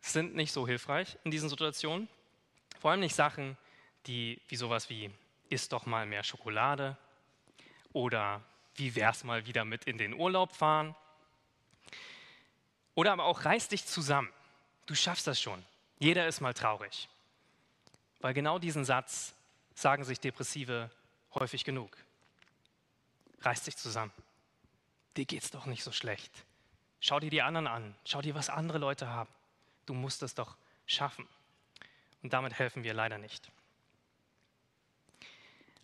sind 0.00 0.34
nicht 0.34 0.52
so 0.52 0.66
hilfreich 0.66 1.16
in 1.24 1.30
diesen 1.30 1.48
Situationen. 1.48 2.08
Vor 2.80 2.90
allem 2.90 3.00
nicht 3.00 3.14
Sachen, 3.14 3.56
die 4.06 4.40
wie 4.48 4.56
sowas 4.56 4.90
wie 4.90 5.10
isst 5.48 5.72
doch 5.72 5.86
mal 5.86 6.06
mehr 6.06 6.24
Schokolade 6.24 6.96
oder 7.92 8.42
wie 8.74 8.94
wär's 8.94 9.24
mal 9.24 9.46
wieder 9.46 9.64
mit 9.64 9.84
in 9.84 9.98
den 9.98 10.14
Urlaub 10.14 10.52
fahren 10.52 10.94
oder 12.94 13.12
aber 13.12 13.24
auch 13.24 13.44
reiß 13.44 13.68
dich 13.68 13.86
zusammen. 13.86 14.30
Du 14.86 14.94
schaffst 14.94 15.26
das 15.26 15.40
schon. 15.40 15.64
Jeder 15.98 16.26
ist 16.26 16.40
mal 16.40 16.54
traurig. 16.54 17.08
Weil 18.20 18.34
genau 18.34 18.58
diesen 18.58 18.84
Satz 18.84 19.34
sagen 19.74 20.04
sich 20.04 20.20
Depressive 20.20 20.90
häufig 21.34 21.64
genug. 21.64 21.96
Reiß 23.40 23.64
dich 23.64 23.76
zusammen. 23.76 24.12
Dir 25.16 25.24
geht's 25.24 25.50
doch 25.50 25.66
nicht 25.66 25.82
so 25.82 25.92
schlecht. 25.92 26.32
Schau 27.00 27.18
dir 27.20 27.30
die 27.30 27.42
anderen 27.42 27.66
an. 27.66 27.94
Schau 28.04 28.22
dir, 28.22 28.34
was 28.34 28.50
andere 28.50 28.78
Leute 28.78 29.08
haben. 29.08 29.30
Du 29.86 29.94
musst 29.94 30.22
es 30.22 30.34
doch 30.34 30.56
schaffen. 30.86 31.26
Und 32.22 32.32
damit 32.32 32.58
helfen 32.58 32.84
wir 32.84 32.94
leider 32.94 33.18
nicht. 33.18 33.50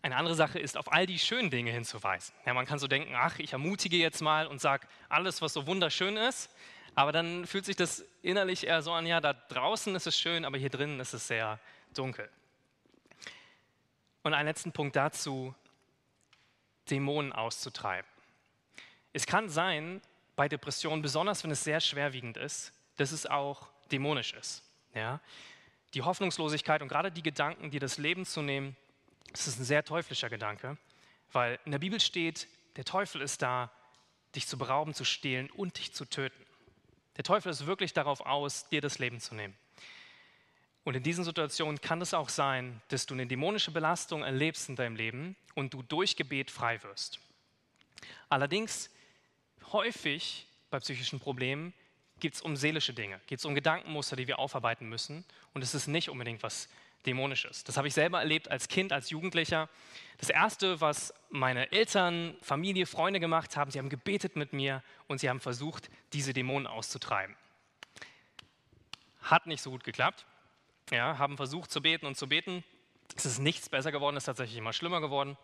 Eine 0.09 0.17
andere 0.17 0.33
Sache 0.33 0.57
ist, 0.57 0.75
auf 0.75 0.91
all 0.91 1.05
die 1.05 1.19
schönen 1.19 1.51
Dinge 1.51 1.69
hinzuweisen. 1.69 2.33
Ja, 2.43 2.55
man 2.55 2.65
kann 2.65 2.79
so 2.79 2.87
denken, 2.87 3.13
ach, 3.15 3.37
ich 3.37 3.53
ermutige 3.53 3.95
jetzt 3.97 4.21
mal 4.21 4.47
und 4.47 4.59
sage 4.59 4.87
alles, 5.07 5.39
was 5.43 5.53
so 5.53 5.67
wunderschön 5.67 6.17
ist, 6.17 6.49
aber 6.95 7.11
dann 7.11 7.45
fühlt 7.45 7.63
sich 7.63 7.75
das 7.75 8.03
innerlich 8.23 8.65
eher 8.65 8.81
so 8.81 8.91
an, 8.91 9.05
ja, 9.05 9.21
da 9.21 9.33
draußen 9.33 9.93
ist 9.93 10.07
es 10.07 10.19
schön, 10.19 10.45
aber 10.45 10.57
hier 10.57 10.71
drinnen 10.71 10.99
ist 10.99 11.13
es 11.13 11.27
sehr 11.27 11.59
dunkel. 11.93 12.27
Und 14.23 14.33
einen 14.33 14.47
letzten 14.47 14.71
Punkt 14.71 14.95
dazu, 14.95 15.53
Dämonen 16.89 17.31
auszutreiben. 17.31 18.09
Es 19.13 19.27
kann 19.27 19.47
sein, 19.47 20.01
bei 20.35 20.49
Depressionen, 20.49 21.03
besonders 21.03 21.43
wenn 21.43 21.51
es 21.51 21.63
sehr 21.63 21.81
schwerwiegend 21.81 22.35
ist, 22.35 22.73
dass 22.97 23.11
es 23.11 23.27
auch 23.27 23.67
dämonisch 23.91 24.33
ist. 24.33 24.63
Ja? 24.95 25.19
Die 25.93 26.01
Hoffnungslosigkeit 26.01 26.81
und 26.81 26.87
gerade 26.87 27.11
die 27.11 27.21
Gedanken, 27.21 27.69
dir 27.69 27.79
das 27.79 27.99
Leben 27.99 28.25
zu 28.25 28.41
nehmen, 28.41 28.75
das 29.31 29.47
ist 29.47 29.59
ein 29.59 29.65
sehr 29.65 29.83
teuflischer 29.83 30.29
Gedanke, 30.29 30.77
weil 31.31 31.59
in 31.65 31.71
der 31.71 31.79
Bibel 31.79 31.99
steht, 31.99 32.47
der 32.75 32.85
Teufel 32.85 33.21
ist 33.21 33.41
da, 33.41 33.71
dich 34.35 34.47
zu 34.47 34.57
berauben, 34.57 34.93
zu 34.93 35.05
stehlen 35.05 35.49
und 35.51 35.77
dich 35.77 35.93
zu 35.93 36.05
töten. 36.05 36.45
Der 37.17 37.23
Teufel 37.23 37.51
ist 37.51 37.65
wirklich 37.65 37.93
darauf 37.93 38.21
aus, 38.21 38.69
dir 38.69 38.81
das 38.81 38.99
Leben 38.99 39.19
zu 39.19 39.35
nehmen. 39.35 39.55
Und 40.83 40.95
in 40.95 41.03
diesen 41.03 41.23
Situationen 41.23 41.81
kann 41.81 42.01
es 42.01 42.13
auch 42.13 42.29
sein, 42.29 42.81
dass 42.87 43.05
du 43.05 43.13
eine 43.13 43.27
dämonische 43.27 43.71
Belastung 43.71 44.23
erlebst 44.23 44.69
in 44.69 44.75
deinem 44.75 44.95
Leben 44.95 45.35
und 45.53 45.73
du 45.73 45.83
durch 45.83 46.15
Gebet 46.15 46.49
frei 46.49 46.81
wirst. 46.83 47.19
Allerdings 48.29 48.89
häufig 49.71 50.47
bei 50.69 50.79
psychischen 50.79 51.19
Problemen 51.19 51.73
geht 52.19 52.33
es 52.33 52.41
um 52.41 52.55
seelische 52.55 52.93
Dinge, 52.93 53.19
geht 53.27 53.39
es 53.39 53.45
um 53.45 53.55
Gedankenmuster, 53.55 54.15
die 54.15 54.27
wir 54.27 54.39
aufarbeiten 54.39 54.87
müssen. 54.87 55.25
Und 55.53 55.61
es 55.61 55.75
ist 55.75 55.87
nicht 55.87 56.09
unbedingt 56.09 56.43
was 56.43 56.69
Dämonisches. 57.05 57.63
Das 57.63 57.77
habe 57.77 57.87
ich 57.87 57.93
selber 57.93 58.19
erlebt 58.19 58.51
als 58.51 58.67
Kind, 58.67 58.91
als 58.91 59.09
Jugendlicher. 59.09 59.69
Das 60.17 60.29
Erste, 60.29 60.81
was 60.81 61.13
meine 61.29 61.71
Eltern, 61.71 62.35
Familie, 62.41 62.85
Freunde 62.85 63.19
gemacht 63.19 63.55
haben, 63.55 63.71
sie 63.71 63.79
haben 63.79 63.89
gebetet 63.89 64.35
mit 64.35 64.53
mir 64.53 64.83
und 65.07 65.19
sie 65.19 65.29
haben 65.29 65.39
versucht, 65.39 65.89
diese 66.13 66.33
Dämonen 66.33 66.67
auszutreiben. 66.67 67.35
Hat 69.21 69.47
nicht 69.47 69.61
so 69.61 69.71
gut 69.71 69.83
geklappt. 69.83 70.25
Ja, 70.91 71.17
haben 71.17 71.37
versucht 71.37 71.71
zu 71.71 71.81
beten 71.81 72.05
und 72.05 72.15
zu 72.15 72.27
beten. 72.27 72.63
Es 73.15 73.25
ist 73.25 73.39
nichts 73.39 73.69
besser 73.69 73.91
geworden, 73.91 74.17
es 74.17 74.23
ist 74.23 74.25
tatsächlich 74.25 74.57
immer 74.57 74.73
schlimmer 74.73 75.01
geworden. 75.01 75.37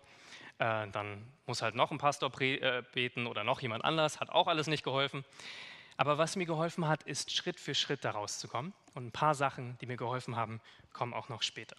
Äh, 0.57 0.87
dann 0.89 1.25
muss 1.45 1.61
halt 1.61 1.75
noch 1.75 1.91
ein 1.91 1.97
Pastor 1.97 2.31
äh, 2.41 2.83
beten 2.93 3.27
oder 3.27 3.43
noch 3.43 3.61
jemand 3.61 3.83
anders, 3.83 4.19
hat 4.19 4.29
auch 4.29 4.47
alles 4.47 4.67
nicht 4.67 4.83
geholfen. 4.83 5.25
Aber 5.97 6.17
was 6.17 6.35
mir 6.35 6.45
geholfen 6.45 6.87
hat, 6.87 7.03
ist 7.03 7.31
Schritt 7.31 7.59
für 7.59 7.75
Schritt 7.75 8.03
daraus 8.03 8.39
zu 8.39 8.47
kommen. 8.47 8.73
Und 8.93 9.07
ein 9.07 9.11
paar 9.11 9.35
Sachen, 9.35 9.77
die 9.79 9.85
mir 9.85 9.97
geholfen 9.97 10.35
haben, 10.35 10.61
kommen 10.91 11.13
auch 11.13 11.29
noch 11.29 11.41
später. 11.41 11.75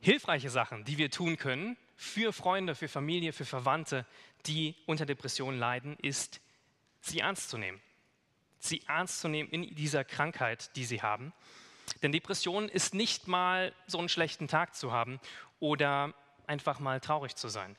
Hilfreiche 0.00 0.50
Sachen, 0.50 0.84
die 0.84 0.98
wir 0.98 1.10
tun 1.10 1.36
können 1.36 1.76
für 1.96 2.32
Freunde, 2.32 2.74
für 2.74 2.88
Familie, 2.88 3.32
für 3.32 3.44
Verwandte, 3.44 4.04
die 4.46 4.74
unter 4.86 5.06
Depressionen 5.06 5.58
leiden, 5.58 5.96
ist, 6.02 6.40
sie 7.00 7.20
ernst 7.20 7.48
zu 7.48 7.58
nehmen. 7.58 7.80
Sie 8.58 8.82
ernst 8.86 9.20
zu 9.20 9.28
nehmen 9.28 9.48
in 9.50 9.74
dieser 9.74 10.04
Krankheit, 10.04 10.74
die 10.76 10.84
sie 10.84 11.02
haben. 11.02 11.32
Denn 12.02 12.12
Depression 12.12 12.68
ist 12.68 12.94
nicht 12.94 13.28
mal 13.28 13.72
so 13.86 13.98
einen 13.98 14.08
schlechten 14.08 14.48
Tag 14.48 14.74
zu 14.74 14.92
haben 14.92 15.20
oder 15.60 16.14
einfach 16.46 16.80
mal 16.80 17.00
traurig 17.00 17.36
zu 17.36 17.48
sein. 17.48 17.76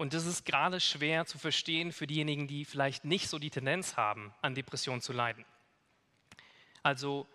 Und 0.00 0.14
das 0.14 0.24
ist 0.24 0.46
gerade 0.46 0.80
schwer 0.80 1.26
zu 1.26 1.36
verstehen 1.36 1.92
für 1.92 2.06
diejenigen, 2.06 2.48
die 2.48 2.64
vielleicht 2.64 3.04
nicht 3.04 3.28
so 3.28 3.38
die 3.38 3.50
Tendenz 3.50 3.98
haben, 3.98 4.32
an 4.40 4.54
Depressionen 4.54 5.02
zu 5.02 5.12
leiden. 5.12 5.44
Also 6.82 7.28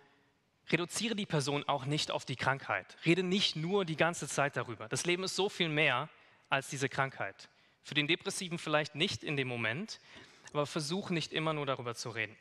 reduziere 0.72 1.16
die 1.16 1.28
Person 1.28 1.64
auch 1.68 1.86
nicht 1.86 2.10
auf 2.10 2.26
die 2.26 2.36
Krankheit. 2.36 2.98
Rede 3.06 3.22
nicht 3.22 3.56
nur 3.56 3.86
die 3.86 3.96
ganze 3.96 4.28
Zeit 4.28 4.58
darüber. 4.58 4.88
Das 4.88 5.06
Leben 5.06 5.24
ist 5.24 5.36
so 5.36 5.48
viel 5.48 5.70
mehr 5.70 6.10
als 6.50 6.68
diese 6.68 6.90
Krankheit. 6.90 7.50
Für 7.84 7.94
den 7.94 8.08
Depressiven 8.08 8.58
vielleicht 8.58 8.96
nicht 8.96 9.24
in 9.24 9.38
dem 9.38 9.48
Moment, 9.48 10.00
aber 10.52 10.66
versuch 10.66 11.12
nicht 11.12 11.34
immer 11.34 11.54
nur 11.54 11.68
darüber 11.68 11.94
zu 11.94 12.10
reden. 12.10 12.36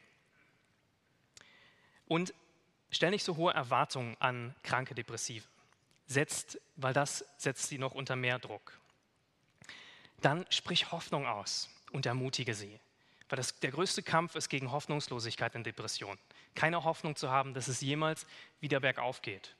Und 2.06 2.32
stell 2.90 3.10
nicht 3.10 3.24
so 3.24 3.36
hohe 3.36 3.52
Erwartungen 3.52 4.16
an 4.20 4.54
kranke 4.62 4.94
Depressive. 4.94 5.44
Setzt, 6.06 6.58
weil 6.76 6.94
das 6.94 7.26
setzt 7.36 7.68
sie 7.68 7.76
noch 7.76 7.92
unter 7.92 8.16
mehr 8.16 8.38
Druck 8.38 8.80
dann 10.24 10.46
sprich 10.50 10.90
Hoffnung 10.92 11.26
aus 11.26 11.68
und 11.92 12.06
ermutige 12.06 12.54
sie. 12.54 12.80
Weil 13.28 13.36
das, 13.36 13.58
der 13.60 13.70
größte 13.70 14.02
Kampf 14.02 14.34
ist 14.36 14.48
gegen 14.48 14.70
Hoffnungslosigkeit 14.70 15.54
und 15.54 15.64
Depression. 15.64 16.18
Keine 16.54 16.84
Hoffnung 16.84 17.16
zu 17.16 17.30
haben, 17.30 17.54
dass 17.54 17.68
es 17.68 17.80
jemals 17.80 18.26
wieder 18.60 18.80
bergauf 18.80 19.22
geht. 19.22 19.54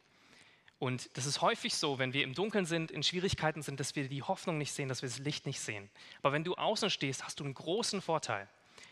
Und 0.78 1.16
das 1.16 1.26
ist 1.26 1.40
häufig 1.40 1.74
so, 1.74 1.98
wenn 1.98 2.12
wir 2.12 2.24
im 2.24 2.34
Dunkeln 2.34 2.66
sind, 2.66 2.90
in 2.90 3.02
Schwierigkeiten 3.02 3.62
sind, 3.62 3.80
dass 3.80 3.96
wir 3.96 4.08
die 4.08 4.22
Hoffnung 4.22 4.58
nicht 4.58 4.72
sehen, 4.72 4.88
dass 4.88 5.02
wir 5.02 5.08
das 5.08 5.18
Licht 5.18 5.46
nicht 5.46 5.60
sehen. 5.60 5.88
Aber 6.22 6.32
wenn 6.32 6.44
du 6.44 6.54
außen 6.54 6.90
stehst, 6.90 7.24
hast 7.24 7.40
du 7.40 7.44
einen 7.44 7.54
großen 7.54 8.02
Vorteil. 8.02 8.48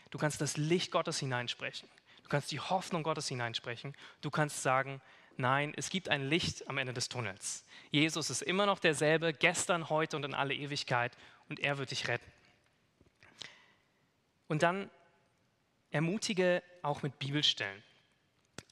Du 0.09 0.17
kannst 0.17 0.41
das 0.41 0.57
Licht 0.57 0.91
Gottes 0.91 1.19
hineinsprechen. 1.19 1.87
Du 2.23 2.29
kannst 2.29 2.51
die 2.51 2.59
Hoffnung 2.59 3.03
Gottes 3.03 3.27
hineinsprechen. 3.27 3.95
Du 4.21 4.31
kannst 4.31 4.63
sagen, 4.63 5.01
nein, 5.37 5.73
es 5.75 5.89
gibt 5.89 6.09
ein 6.09 6.29
Licht 6.29 6.67
am 6.69 6.77
Ende 6.77 6.93
des 6.93 7.09
Tunnels. 7.09 7.65
Jesus 7.91 8.29
ist 8.29 8.41
immer 8.41 8.65
noch 8.65 8.79
derselbe, 8.79 9.33
gestern, 9.33 9.89
heute 9.89 10.15
und 10.15 10.25
in 10.25 10.33
alle 10.33 10.55
Ewigkeit 10.55 11.15
und 11.49 11.59
er 11.59 11.77
wird 11.77 11.91
dich 11.91 12.07
retten. 12.07 12.31
Und 14.47 14.63
dann 14.63 14.89
ermutige 15.91 16.63
auch 16.81 17.01
mit 17.01 17.19
Bibelstellen. 17.19 17.83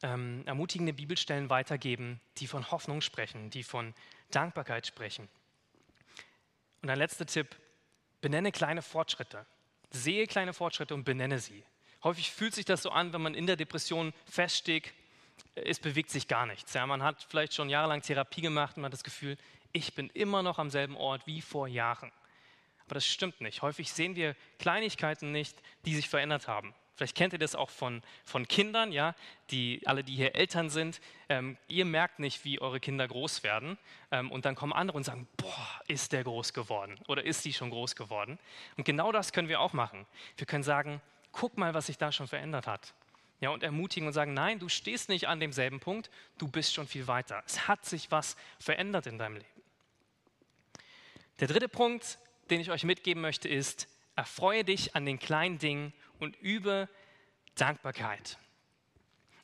Ähm, 0.04 0.44
ermutigende 0.46 0.94
Bibelstellen 0.94 1.50
weitergeben, 1.50 2.20
die 2.38 2.48
von 2.48 2.72
Hoffnung 2.72 3.02
sprechen, 3.02 3.50
die 3.52 3.64
von 3.64 3.94
Dankbarkeit 4.32 4.88
sprechen. 4.88 5.30
Und 6.82 6.90
ein 6.90 6.98
letzter 6.98 7.26
Tipp, 7.26 7.56
benenne 8.22 8.52
kleine 8.52 8.82
Fortschritte. 8.82 9.46
Sehe 9.92 10.26
kleine 10.26 10.54
Fortschritte 10.54 10.94
und 10.94 11.04
benenne 11.04 11.40
sie. 11.40 11.64
Häufig 12.04 12.32
fühlt 12.32 12.56
sich 12.56 12.66
das 12.66 12.82
so 12.82 12.90
an, 12.90 13.14
wenn 13.14 13.22
man 13.22 13.36
in 13.36 13.46
der 13.46 13.56
Depression 13.56 14.14
feststeht, 14.26 14.92
es 15.56 15.80
bewegt 15.80 16.10
sich 16.10 16.28
gar 16.28 16.46
nichts. 16.46 16.74
Ja, 16.74 16.86
man 16.86 17.04
hat 17.04 17.26
vielleicht 17.30 17.54
schon 17.54 17.70
jahrelang 17.70 18.02
Therapie 18.02 18.42
gemacht 18.42 18.78
und 18.78 18.82
man 18.82 18.90
hat 18.90 18.94
das 18.94 19.04
Gefühl, 19.04 19.38
ich 19.74 19.94
bin 19.94 20.10
immer 20.10 20.44
noch 20.44 20.60
am 20.60 20.70
selben 20.70 20.96
Ort 20.98 21.28
wie 21.28 21.42
vor 21.42 21.68
Jahren. 21.68 22.12
Aber 22.86 22.96
das 22.96 23.06
stimmt 23.06 23.42
nicht. 23.42 23.62
Häufig 23.62 23.92
sehen 23.92 24.16
wir 24.16 24.36
Kleinigkeiten 24.60 25.32
nicht, 25.32 25.62
die 25.86 25.96
sich 25.96 26.10
verändert 26.10 26.48
haben. 26.48 26.74
Vielleicht 27.02 27.18
kennt 27.18 27.34
ihr 27.34 27.40
das 27.40 27.56
auch 27.56 27.72
von, 27.72 28.04
von 28.24 28.48
Kindern, 28.48 28.92
ja, 28.92 29.16
die, 29.50 29.82
alle, 29.86 30.04
die 30.04 30.16
hier 30.16 30.36
Eltern 30.36 30.70
sind. 30.70 31.02
Ähm, 31.30 31.58
ihr 31.68 31.84
merkt 31.86 32.20
nicht, 32.20 32.46
wie 32.46 32.62
eure 32.62 32.80
Kinder 32.80 33.08
groß 33.08 33.42
werden. 33.42 33.80
Ähm, 34.12 34.30
und 34.30 34.46
dann 34.46 34.54
kommen 34.54 34.72
andere 34.72 34.98
und 34.98 35.04
sagen, 35.04 35.28
boah, 35.38 35.82
ist 35.88 36.12
der 36.12 36.24
groß 36.24 36.54
geworden 36.54 37.00
oder 37.08 37.26
ist 37.26 37.42
sie 37.42 37.54
schon 37.54 37.72
groß 37.72 37.96
geworden. 37.96 38.38
Und 38.78 38.84
genau 38.84 39.12
das 39.12 39.34
können 39.34 39.48
wir 39.48 39.62
auch 39.62 39.74
machen. 39.74 40.06
Wir 40.38 40.46
können 40.46 40.62
sagen, 40.62 41.02
guck 41.32 41.58
mal, 41.58 41.74
was 41.74 41.88
sich 41.88 41.98
da 41.98 42.12
schon 42.12 42.28
verändert 42.28 42.68
hat. 42.68 42.94
Ja, 43.40 43.50
und 43.50 43.64
ermutigen 43.64 44.06
und 44.06 44.14
sagen, 44.14 44.36
nein, 44.36 44.60
du 44.60 44.70
stehst 44.70 45.10
nicht 45.10 45.28
an 45.28 45.40
demselben 45.40 45.80
Punkt, 45.80 46.12
du 46.38 46.48
bist 46.48 46.76
schon 46.76 46.88
viel 46.88 47.08
weiter. 47.08 47.42
Es 47.48 47.68
hat 47.68 47.84
sich 47.84 48.12
was 48.12 48.38
verändert 48.60 49.08
in 49.08 49.18
deinem 49.18 49.38
Leben. 49.38 49.62
Der 51.40 51.48
dritte 51.48 51.68
Punkt 51.68 52.20
den 52.52 52.62
ich 52.62 52.70
euch 52.70 52.84
mitgeben 52.84 53.22
möchte, 53.22 53.48
ist, 53.50 53.88
erfreue 54.16 54.64
dich 54.64 54.96
an 54.96 55.06
den 55.06 55.20
kleinen 55.20 55.58
Dingen 55.58 55.94
und 56.20 56.36
übe 56.42 56.90
Dankbarkeit. 57.56 58.38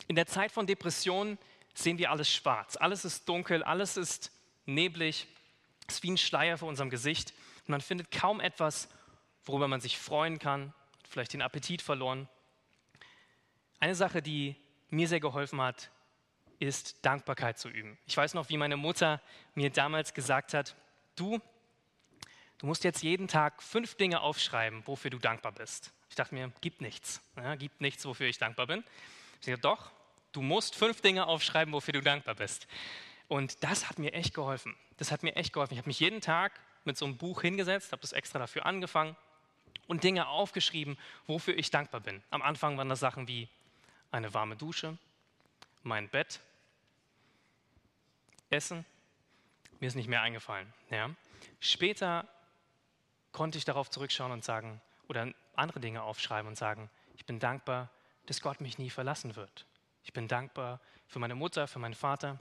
In 0.08 0.16
der 0.16 0.28
Zeit 0.28 0.52
von 0.52 0.68
Depressionen 0.68 1.38
sehen 1.74 1.98
wir 1.98 2.12
alles 2.12 2.32
schwarz. 2.32 2.76
Alles 2.76 3.06
ist 3.06 3.28
dunkel, 3.28 3.64
alles 3.64 3.98
ist 3.98 4.32
neblig, 4.66 5.28
es 5.88 5.96
ist 5.96 6.04
wie 6.04 6.12
ein 6.12 6.18
Schleier 6.18 6.58
vor 6.58 6.68
unserem 6.68 6.90
Gesicht 6.90 7.34
und 7.62 7.70
man 7.70 7.82
findet 7.82 8.12
kaum 8.12 8.40
etwas, 8.40 8.90
worüber 9.46 9.68
man 9.68 9.82
sich 9.82 9.98
freuen 9.98 10.40
kann, 10.40 10.74
vielleicht 11.10 11.34
den 11.34 11.42
Appetit 11.42 11.82
verloren. 11.82 12.28
Eine 13.80 13.96
Sache, 13.96 14.22
die 14.22 14.56
mir 14.90 15.08
sehr 15.08 15.20
geholfen 15.20 15.62
hat, 15.62 15.90
ist 16.60 17.06
Dankbarkeit 17.06 17.60
zu 17.60 17.70
üben. 17.70 17.98
Ich 18.06 18.18
weiß 18.18 18.34
noch, 18.34 18.50
wie 18.50 18.58
meine 18.58 18.78
Mutter 18.78 19.22
mir 19.54 19.70
damals 19.70 20.14
gesagt 20.14 20.54
hat, 20.54 20.76
du, 21.16 21.40
du 22.60 22.66
musst 22.66 22.84
jetzt 22.84 23.04
jeden 23.04 23.28
Tag 23.28 23.62
fünf 23.62 23.96
Dinge 23.96 24.22
aufschreiben, 24.22 24.86
wofür 24.86 25.12
du 25.12 25.20
dankbar 25.20 25.52
bist. 25.52 25.92
Ich 26.10 26.16
dachte 26.16 26.34
mir, 26.34 26.52
gibt 26.62 26.82
nichts, 26.82 27.22
ja, 27.36 27.56
gibt 27.56 27.82
nichts, 27.82 28.06
wofür 28.06 28.28
ich 28.28 28.38
dankbar 28.38 28.68
bin. 28.68 28.84
Sie 29.42 29.54
hat 29.54 29.64
doch, 29.64 29.92
du 30.32 30.42
musst 30.42 30.76
fünf 30.76 31.02
Dinge 31.02 31.28
aufschreiben, 31.28 31.74
wofür 31.74 31.94
du 31.94 32.02
dankbar 32.02 32.36
bist. 32.36 32.68
Und 33.28 33.64
das 33.64 33.90
hat 33.90 34.00
mir 34.00 34.14
echt 34.14 34.34
geholfen. 34.34 34.76
Das 34.98 35.12
hat 35.12 35.24
mir 35.24 35.36
echt 35.36 35.54
geholfen. 35.54 35.74
Ich 35.74 35.80
habe 35.80 35.90
mich 35.90 36.00
jeden 36.00 36.22
Tag 36.22 36.60
mit 36.86 36.98
so 36.98 37.06
einem 37.06 37.18
Buch 37.18 37.42
hingesetzt, 37.42 37.92
habe 37.92 38.02
das 38.02 38.14
extra 38.14 38.40
dafür 38.40 38.66
angefangen 38.66 39.16
und 39.88 40.04
Dinge 40.04 40.28
aufgeschrieben, 40.28 40.98
wofür 41.26 41.58
ich 41.58 41.70
dankbar 41.70 42.02
bin. 42.02 42.24
Am 42.30 42.42
Anfang 42.42 42.78
waren 42.78 42.90
das 42.90 43.00
Sachen 43.00 43.28
wie 43.28 43.50
eine 44.12 44.34
warme 44.34 44.56
Dusche, 44.56 44.98
mein 45.84 46.10
Bett, 46.10 46.40
Essen. 48.50 48.86
Mir 49.80 49.88
ist 49.88 49.96
nicht 49.96 50.08
mehr 50.08 50.22
eingefallen. 50.22 50.74
Ja. 50.90 51.10
Später 51.60 52.28
konnte 53.38 53.60
ich 53.60 53.66
darauf 53.66 53.92
zurückschauen 53.92 54.32
und 54.32 54.44
sagen, 54.44 54.82
oder 55.08 55.32
andere 55.56 55.80
Dinge 55.80 56.02
aufschreiben 56.02 56.48
und 56.48 56.56
sagen, 56.56 56.90
ich 57.14 57.28
bin 57.28 57.38
dankbar, 57.38 57.92
dass 58.26 58.42
Gott 58.42 58.62
mich 58.62 58.80
nie 58.80 58.90
verlassen 58.90 59.36
wird. 59.36 59.68
Ich 60.04 60.12
bin 60.12 60.28
dankbar 60.28 60.82
für 61.06 61.20
meine 61.20 61.36
Mutter, 61.36 61.68
für 61.68 61.78
meinen 61.78 61.94
Vater. 61.94 62.40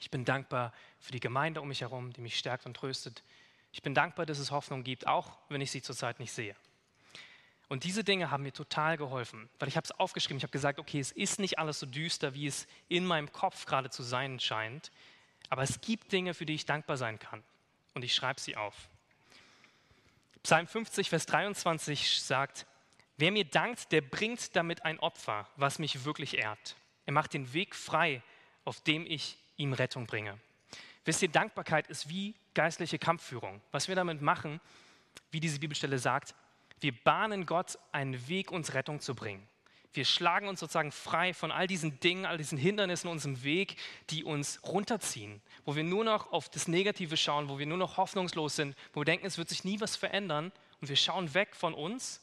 Ich 0.00 0.10
bin 0.10 0.24
dankbar 0.24 0.72
für 0.98 1.12
die 1.12 1.20
Gemeinde 1.20 1.60
um 1.60 1.68
mich 1.68 1.82
herum, 1.82 2.10
die 2.14 2.22
mich 2.22 2.38
stärkt 2.38 2.64
und 2.64 2.74
tröstet. 2.74 3.22
Ich 3.70 3.82
bin 3.82 3.94
dankbar, 3.94 4.24
dass 4.24 4.38
es 4.38 4.50
Hoffnung 4.50 4.82
gibt, 4.82 5.06
auch 5.06 5.36
wenn 5.50 5.60
ich 5.60 5.70
sie 5.70 5.82
zurzeit 5.82 6.18
nicht 6.20 6.32
sehe. 6.32 6.56
Und 7.68 7.84
diese 7.84 8.02
Dinge 8.02 8.30
haben 8.30 8.44
mir 8.44 8.52
total 8.54 8.96
geholfen, 8.96 9.50
weil 9.58 9.68
ich 9.68 9.76
habe 9.76 9.84
es 9.84 9.92
aufgeschrieben, 9.92 10.38
ich 10.38 10.44
habe 10.44 10.52
gesagt, 10.52 10.78
okay, 10.78 11.00
es 11.00 11.12
ist 11.12 11.38
nicht 11.38 11.58
alles 11.58 11.80
so 11.80 11.84
düster, 11.84 12.32
wie 12.32 12.46
es 12.46 12.66
in 12.88 13.04
meinem 13.04 13.30
Kopf 13.30 13.66
gerade 13.66 13.90
zu 13.90 14.02
sein 14.02 14.40
scheint, 14.40 14.90
aber 15.50 15.64
es 15.64 15.82
gibt 15.82 16.12
Dinge, 16.12 16.32
für 16.32 16.46
die 16.46 16.54
ich 16.54 16.64
dankbar 16.64 16.96
sein 16.96 17.18
kann. 17.18 17.44
Und 17.92 18.04
ich 18.04 18.14
schreibe 18.14 18.40
sie 18.40 18.56
auf. 18.56 18.88
Psalm 20.44 20.66
50, 20.66 21.08
Vers 21.08 21.24
23 21.24 22.20
sagt, 22.20 22.66
wer 23.16 23.32
mir 23.32 23.46
dankt, 23.46 23.92
der 23.92 24.02
bringt 24.02 24.54
damit 24.54 24.84
ein 24.84 25.00
Opfer, 25.00 25.48
was 25.56 25.78
mich 25.78 26.04
wirklich 26.04 26.36
ehrt. 26.36 26.76
Er 27.06 27.14
macht 27.14 27.32
den 27.32 27.54
Weg 27.54 27.74
frei, 27.74 28.22
auf 28.66 28.82
dem 28.82 29.06
ich 29.06 29.38
ihm 29.56 29.72
Rettung 29.72 30.06
bringe. 30.06 30.38
Wisst 31.06 31.22
ihr, 31.22 31.30
Dankbarkeit 31.30 31.86
ist 31.86 32.10
wie 32.10 32.34
geistliche 32.52 32.98
Kampfführung. 32.98 33.62
Was 33.72 33.88
wir 33.88 33.96
damit 33.96 34.20
machen, 34.20 34.60
wie 35.30 35.40
diese 35.40 35.58
Bibelstelle 35.60 35.98
sagt, 35.98 36.34
wir 36.78 36.92
bahnen 36.92 37.46
Gott 37.46 37.78
einen 37.90 38.28
Weg, 38.28 38.52
uns 38.52 38.74
Rettung 38.74 39.00
zu 39.00 39.14
bringen. 39.14 39.48
Wir 39.94 40.04
schlagen 40.04 40.48
uns 40.48 40.58
sozusagen 40.58 40.90
frei 40.90 41.32
von 41.32 41.52
all 41.52 41.68
diesen 41.68 42.00
Dingen, 42.00 42.26
all 42.26 42.36
diesen 42.36 42.58
Hindernissen 42.58 43.06
in 43.06 43.12
unserem 43.12 43.44
Weg, 43.44 43.76
die 44.10 44.24
uns 44.24 44.60
runterziehen, 44.64 45.40
wo 45.64 45.76
wir 45.76 45.84
nur 45.84 46.04
noch 46.04 46.32
auf 46.32 46.48
das 46.48 46.66
Negative 46.66 47.16
schauen, 47.16 47.48
wo 47.48 47.60
wir 47.60 47.66
nur 47.66 47.78
noch 47.78 47.96
hoffnungslos 47.96 48.56
sind, 48.56 48.76
wo 48.92 49.00
wir 49.00 49.04
denken, 49.04 49.24
es 49.24 49.38
wird 49.38 49.48
sich 49.48 49.62
nie 49.62 49.80
was 49.80 49.94
verändern 49.94 50.50
und 50.80 50.88
wir 50.88 50.96
schauen 50.96 51.32
weg 51.32 51.54
von 51.54 51.74
uns 51.74 52.20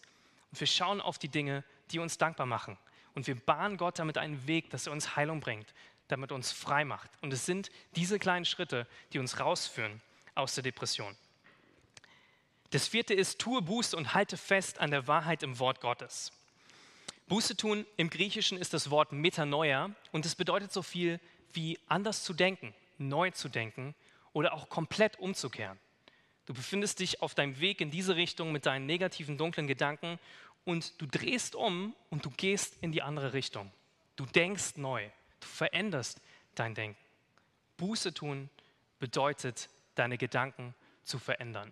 und 0.52 0.60
wir 0.60 0.68
schauen 0.68 1.00
auf 1.00 1.18
die 1.18 1.30
Dinge, 1.30 1.64
die 1.92 2.00
uns 2.00 2.18
dankbar 2.18 2.46
machen. 2.46 2.78
Und 3.16 3.28
wir 3.28 3.36
bahnen 3.36 3.78
Gott 3.78 4.00
damit 4.00 4.18
einen 4.18 4.48
Weg, 4.48 4.70
dass 4.70 4.88
er 4.88 4.94
uns 4.94 5.16
Heilung 5.16 5.40
bringt, 5.40 5.74
damit 6.10 6.32
er 6.32 6.36
uns 6.36 6.52
frei 6.52 6.84
macht. 6.84 7.10
Und 7.22 7.32
es 7.32 7.46
sind 7.46 7.72
diese 7.96 8.20
kleinen 8.20 8.46
Schritte, 8.46 8.86
die 9.14 9.20
uns 9.20 9.40
rausführen 9.40 10.02
aus 10.36 10.56
der 10.56 10.64
Depression. 10.64 11.16
Das 12.72 12.90
vierte 12.90 13.14
ist, 13.14 13.40
tue 13.40 13.62
Buße 13.62 13.96
und 13.96 14.14
halte 14.14 14.36
fest 14.36 14.80
an 14.80 14.92
der 14.92 15.08
Wahrheit 15.08 15.42
im 15.42 15.60
Wort 15.60 15.80
Gottes. 15.80 16.34
Buße 17.32 17.56
tun 17.56 17.86
im 17.96 18.10
Griechischen 18.10 18.58
ist 18.58 18.74
das 18.74 18.90
Wort 18.90 19.14
Metanoia 19.14 19.92
und 20.12 20.26
es 20.26 20.36
bedeutet 20.36 20.74
so 20.74 20.82
viel 20.82 21.18
wie 21.54 21.80
anders 21.88 22.26
zu 22.26 22.34
denken, 22.34 22.74
neu 22.98 23.32
zu 23.32 23.48
denken 23.48 23.96
oder 24.34 24.54
auch 24.54 24.68
komplett 24.68 25.18
umzukehren. 25.18 25.80
Du 26.46 26.54
befindest 26.54 27.00
dich 27.00 27.22
auf 27.22 27.34
deinem 27.34 27.62
Weg 27.62 27.80
in 27.80 27.90
diese 27.90 28.18
Richtung 28.18 28.52
mit 28.52 28.66
deinen 28.66 28.86
negativen, 28.86 29.38
dunklen 29.38 29.66
Gedanken 29.66 30.20
und 30.66 31.02
du 31.02 31.06
drehst 31.06 31.56
um 31.56 31.96
und 32.10 32.26
du 32.26 32.32
gehst 32.32 32.78
in 32.82 32.92
die 32.92 33.02
andere 33.02 33.32
Richtung. 33.32 33.72
Du 34.18 34.26
denkst 34.26 34.76
neu, 34.76 35.08
du 35.40 35.48
veränderst 35.48 36.20
dein 36.56 36.76
Denken. 36.76 37.00
Buße 37.78 38.14
tun 38.14 38.50
bedeutet, 39.00 39.70
deine 39.96 40.18
Gedanken 40.18 40.76
zu 41.06 41.18
verändern. 41.18 41.72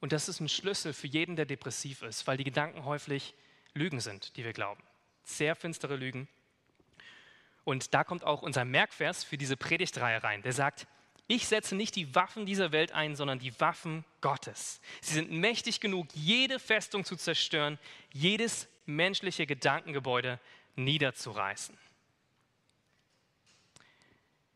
Und 0.00 0.10
das 0.10 0.28
ist 0.28 0.40
ein 0.40 0.48
Schlüssel 0.48 0.92
für 0.92 1.06
jeden, 1.06 1.36
der 1.36 1.46
depressiv 1.46 2.02
ist, 2.02 2.26
weil 2.26 2.38
die 2.38 2.44
Gedanken 2.44 2.84
häufig 2.84 3.34
Lügen 3.74 4.00
sind, 4.00 4.36
die 4.36 4.44
wir 4.44 4.52
glauben. 4.52 4.82
Sehr 5.24 5.54
finstere 5.54 5.96
Lügen. 5.96 6.28
Und 7.64 7.94
da 7.94 8.04
kommt 8.04 8.24
auch 8.24 8.42
unser 8.42 8.64
Merkvers 8.64 9.22
für 9.22 9.38
diese 9.38 9.56
Predigtreihe 9.56 10.22
rein. 10.22 10.42
Der 10.42 10.52
sagt, 10.52 10.86
ich 11.26 11.46
setze 11.46 11.76
nicht 11.76 11.94
die 11.94 12.14
Waffen 12.14 12.46
dieser 12.46 12.72
Welt 12.72 12.92
ein, 12.92 13.14
sondern 13.14 13.38
die 13.38 13.58
Waffen 13.60 14.04
Gottes. 14.20 14.80
Sie 15.00 15.14
sind 15.14 15.30
mächtig 15.30 15.80
genug, 15.80 16.08
jede 16.12 16.58
Festung 16.58 17.04
zu 17.04 17.14
zerstören, 17.14 17.78
jedes 18.12 18.66
menschliche 18.86 19.46
Gedankengebäude 19.46 20.40
niederzureißen. 20.74 21.78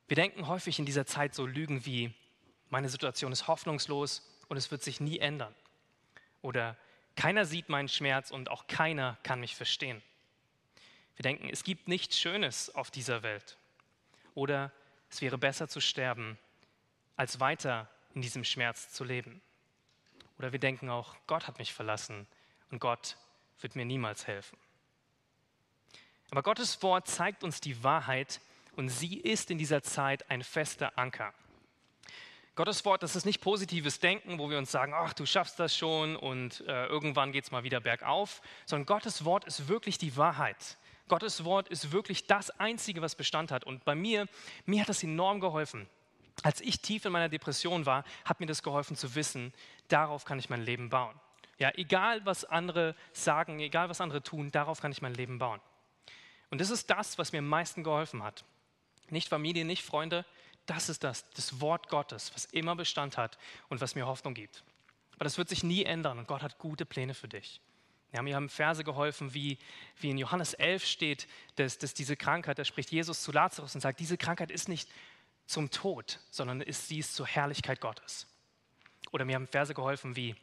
Wir 0.08 0.16
denken 0.16 0.48
häufig 0.48 0.78
in 0.78 0.86
dieser 0.86 1.06
Zeit 1.06 1.34
so 1.34 1.46
Lügen 1.46 1.86
wie, 1.86 2.12
meine 2.70 2.88
Situation 2.88 3.30
ist 3.30 3.46
hoffnungslos, 3.46 4.28
und 4.48 4.56
es 4.56 4.70
wird 4.70 4.82
sich 4.82 5.00
nie 5.00 5.18
ändern. 5.18 5.54
Oder 6.42 6.76
keiner 7.16 7.44
sieht 7.44 7.68
meinen 7.68 7.88
Schmerz 7.88 8.30
und 8.30 8.50
auch 8.50 8.66
keiner 8.66 9.18
kann 9.22 9.40
mich 9.40 9.54
verstehen. 9.56 10.02
Wir 11.16 11.22
denken, 11.22 11.48
es 11.48 11.62
gibt 11.64 11.88
nichts 11.88 12.18
Schönes 12.18 12.74
auf 12.74 12.90
dieser 12.90 13.22
Welt. 13.22 13.56
Oder 14.34 14.72
es 15.10 15.20
wäre 15.20 15.38
besser 15.38 15.68
zu 15.68 15.80
sterben, 15.80 16.38
als 17.16 17.38
weiter 17.38 17.88
in 18.14 18.22
diesem 18.22 18.44
Schmerz 18.44 18.90
zu 18.90 19.04
leben. 19.04 19.40
Oder 20.38 20.52
wir 20.52 20.58
denken 20.58 20.90
auch, 20.90 21.14
Gott 21.26 21.46
hat 21.46 21.58
mich 21.58 21.72
verlassen 21.72 22.26
und 22.70 22.80
Gott 22.80 23.16
wird 23.60 23.76
mir 23.76 23.84
niemals 23.84 24.26
helfen. 24.26 24.58
Aber 26.30 26.42
Gottes 26.42 26.82
Wort 26.82 27.06
zeigt 27.06 27.44
uns 27.44 27.60
die 27.60 27.84
Wahrheit 27.84 28.40
und 28.74 28.88
sie 28.88 29.18
ist 29.18 29.52
in 29.52 29.58
dieser 29.58 29.82
Zeit 29.82 30.28
ein 30.30 30.42
fester 30.42 30.98
Anker. 30.98 31.32
Gottes 32.56 32.84
Wort, 32.84 33.02
das 33.02 33.16
ist 33.16 33.26
nicht 33.26 33.40
positives 33.40 33.98
Denken, 33.98 34.38
wo 34.38 34.48
wir 34.48 34.58
uns 34.58 34.70
sagen, 34.70 34.92
ach, 34.94 35.12
du 35.12 35.26
schaffst 35.26 35.58
das 35.58 35.76
schon 35.76 36.14
und 36.14 36.60
äh, 36.68 36.86
irgendwann 36.86 37.32
geht 37.32 37.44
es 37.44 37.50
mal 37.50 37.64
wieder 37.64 37.80
bergauf, 37.80 38.40
sondern 38.64 38.86
Gottes 38.86 39.24
Wort 39.24 39.44
ist 39.44 39.66
wirklich 39.66 39.98
die 39.98 40.16
Wahrheit. 40.16 40.78
Gottes 41.08 41.44
Wort 41.44 41.68
ist 41.68 41.90
wirklich 41.90 42.28
das 42.28 42.50
Einzige, 42.60 43.02
was 43.02 43.16
Bestand 43.16 43.50
hat. 43.50 43.64
Und 43.64 43.84
bei 43.84 43.96
mir, 43.96 44.28
mir 44.66 44.82
hat 44.82 44.88
das 44.88 45.02
enorm 45.02 45.40
geholfen. 45.40 45.88
Als 46.44 46.60
ich 46.60 46.80
tief 46.80 47.04
in 47.04 47.12
meiner 47.12 47.28
Depression 47.28 47.86
war, 47.86 48.04
hat 48.24 48.38
mir 48.38 48.46
das 48.46 48.62
geholfen 48.62 48.96
zu 48.96 49.16
wissen, 49.16 49.52
darauf 49.88 50.24
kann 50.24 50.38
ich 50.38 50.48
mein 50.48 50.62
Leben 50.62 50.90
bauen. 50.90 51.14
Ja, 51.58 51.72
egal 51.74 52.24
was 52.24 52.44
andere 52.44 52.94
sagen, 53.12 53.58
egal 53.58 53.88
was 53.88 54.00
andere 54.00 54.22
tun, 54.22 54.52
darauf 54.52 54.80
kann 54.80 54.92
ich 54.92 55.02
mein 55.02 55.14
Leben 55.14 55.38
bauen. 55.38 55.60
Und 56.50 56.60
das 56.60 56.70
ist 56.70 56.88
das, 56.88 57.18
was 57.18 57.32
mir 57.32 57.38
am 57.38 57.48
meisten 57.48 57.82
geholfen 57.82 58.22
hat. 58.22 58.44
Nicht 59.10 59.28
Familie, 59.28 59.64
nicht 59.64 59.84
Freunde, 59.84 60.24
das 60.66 60.88
ist 60.88 61.04
das, 61.04 61.28
das 61.30 61.60
Wort 61.60 61.88
Gottes, 61.88 62.32
was 62.34 62.46
immer 62.46 62.76
Bestand 62.76 63.16
hat 63.16 63.38
und 63.68 63.80
was 63.80 63.94
mir 63.94 64.06
Hoffnung 64.06 64.34
gibt. 64.34 64.64
Aber 65.14 65.24
das 65.24 65.38
wird 65.38 65.48
sich 65.48 65.62
nie 65.62 65.84
ändern 65.84 66.18
und 66.18 66.26
Gott 66.26 66.42
hat 66.42 66.58
gute 66.58 66.84
Pläne 66.86 67.14
für 67.14 67.28
dich. 67.28 67.60
Ja, 68.12 68.22
mir 68.22 68.36
haben 68.36 68.48
Verse 68.48 68.84
geholfen, 68.84 69.34
wie, 69.34 69.58
wie 70.00 70.10
in 70.10 70.18
Johannes 70.18 70.54
11 70.54 70.86
steht, 70.86 71.28
dass, 71.56 71.78
dass 71.78 71.94
diese 71.94 72.16
Krankheit, 72.16 72.58
da 72.58 72.64
spricht 72.64 72.92
Jesus 72.92 73.22
zu 73.22 73.32
Lazarus 73.32 73.74
und 73.74 73.80
sagt, 73.80 73.98
diese 73.98 74.16
Krankheit 74.16 74.52
ist 74.52 74.68
nicht 74.68 74.88
zum 75.46 75.70
Tod, 75.70 76.20
sondern 76.30 76.60
ist, 76.60 76.88
sie 76.88 76.98
ist 76.98 77.14
zur 77.14 77.26
Herrlichkeit 77.26 77.80
Gottes. 77.80 78.28
Oder 79.10 79.24
mir 79.24 79.34
haben 79.34 79.48
Verse 79.48 79.74
geholfen, 79.74 80.16
wie, 80.16 80.36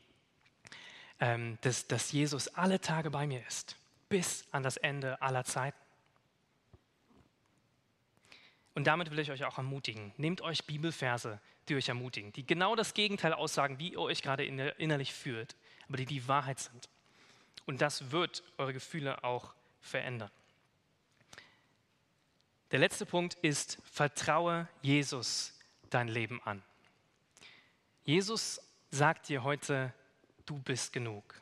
ähm, 1.20 1.58
dass, 1.62 1.88
dass 1.88 2.12
Jesus 2.12 2.50
alle 2.50 2.82
Tage 2.82 3.10
bei 3.10 3.26
mir 3.26 3.46
ist, 3.48 3.78
bis 4.10 4.46
an 4.52 4.64
das 4.64 4.78
Ende 4.78 5.22
aller 5.22 5.46
Zeiten. 5.46 5.78
Und 8.74 8.86
damit 8.88 9.12
will 9.12 9.20
ich 9.20 9.32
euch 9.32 9.44
auch 9.44 9.58
ermutigen. 9.58 10.14
Nehmt 10.18 10.42
euch 10.42 10.66
Bibelverse, 10.66 11.40
die 11.68 11.76
euch 11.76 11.90
ermutigen, 11.90 12.32
die 12.34 12.46
genau 12.46 12.76
das 12.76 12.94
Gegenteil 12.94 13.34
aussagen, 13.34 13.80
wie 13.80 13.94
ihr 13.94 14.00
euch 14.00 14.22
gerade 14.22 14.46
innerlich 14.46 15.14
fühlt, 15.14 15.56
aber 15.88 15.98
die 15.98 16.06
die 16.06 16.28
Wahrheit 16.28 16.60
sind. 16.60 16.90
Und 17.66 17.82
das 17.82 18.12
wird 18.12 18.44
eure 18.58 18.74
Gefühle 18.74 19.24
auch 19.24 19.54
verändern. 19.82 20.32
Der 22.72 22.80
letzte 22.80 23.06
Punkt 23.06 23.34
ist, 23.36 23.78
vertraue 23.84 24.68
Jesus 24.82 25.60
dein 25.90 26.08
Leben 26.08 26.42
an. 26.44 26.64
Jesus 28.06 28.62
sagt 28.90 29.28
dir 29.28 29.44
heute, 29.44 29.94
du 30.46 30.58
bist 30.58 30.94
genug. 30.94 31.36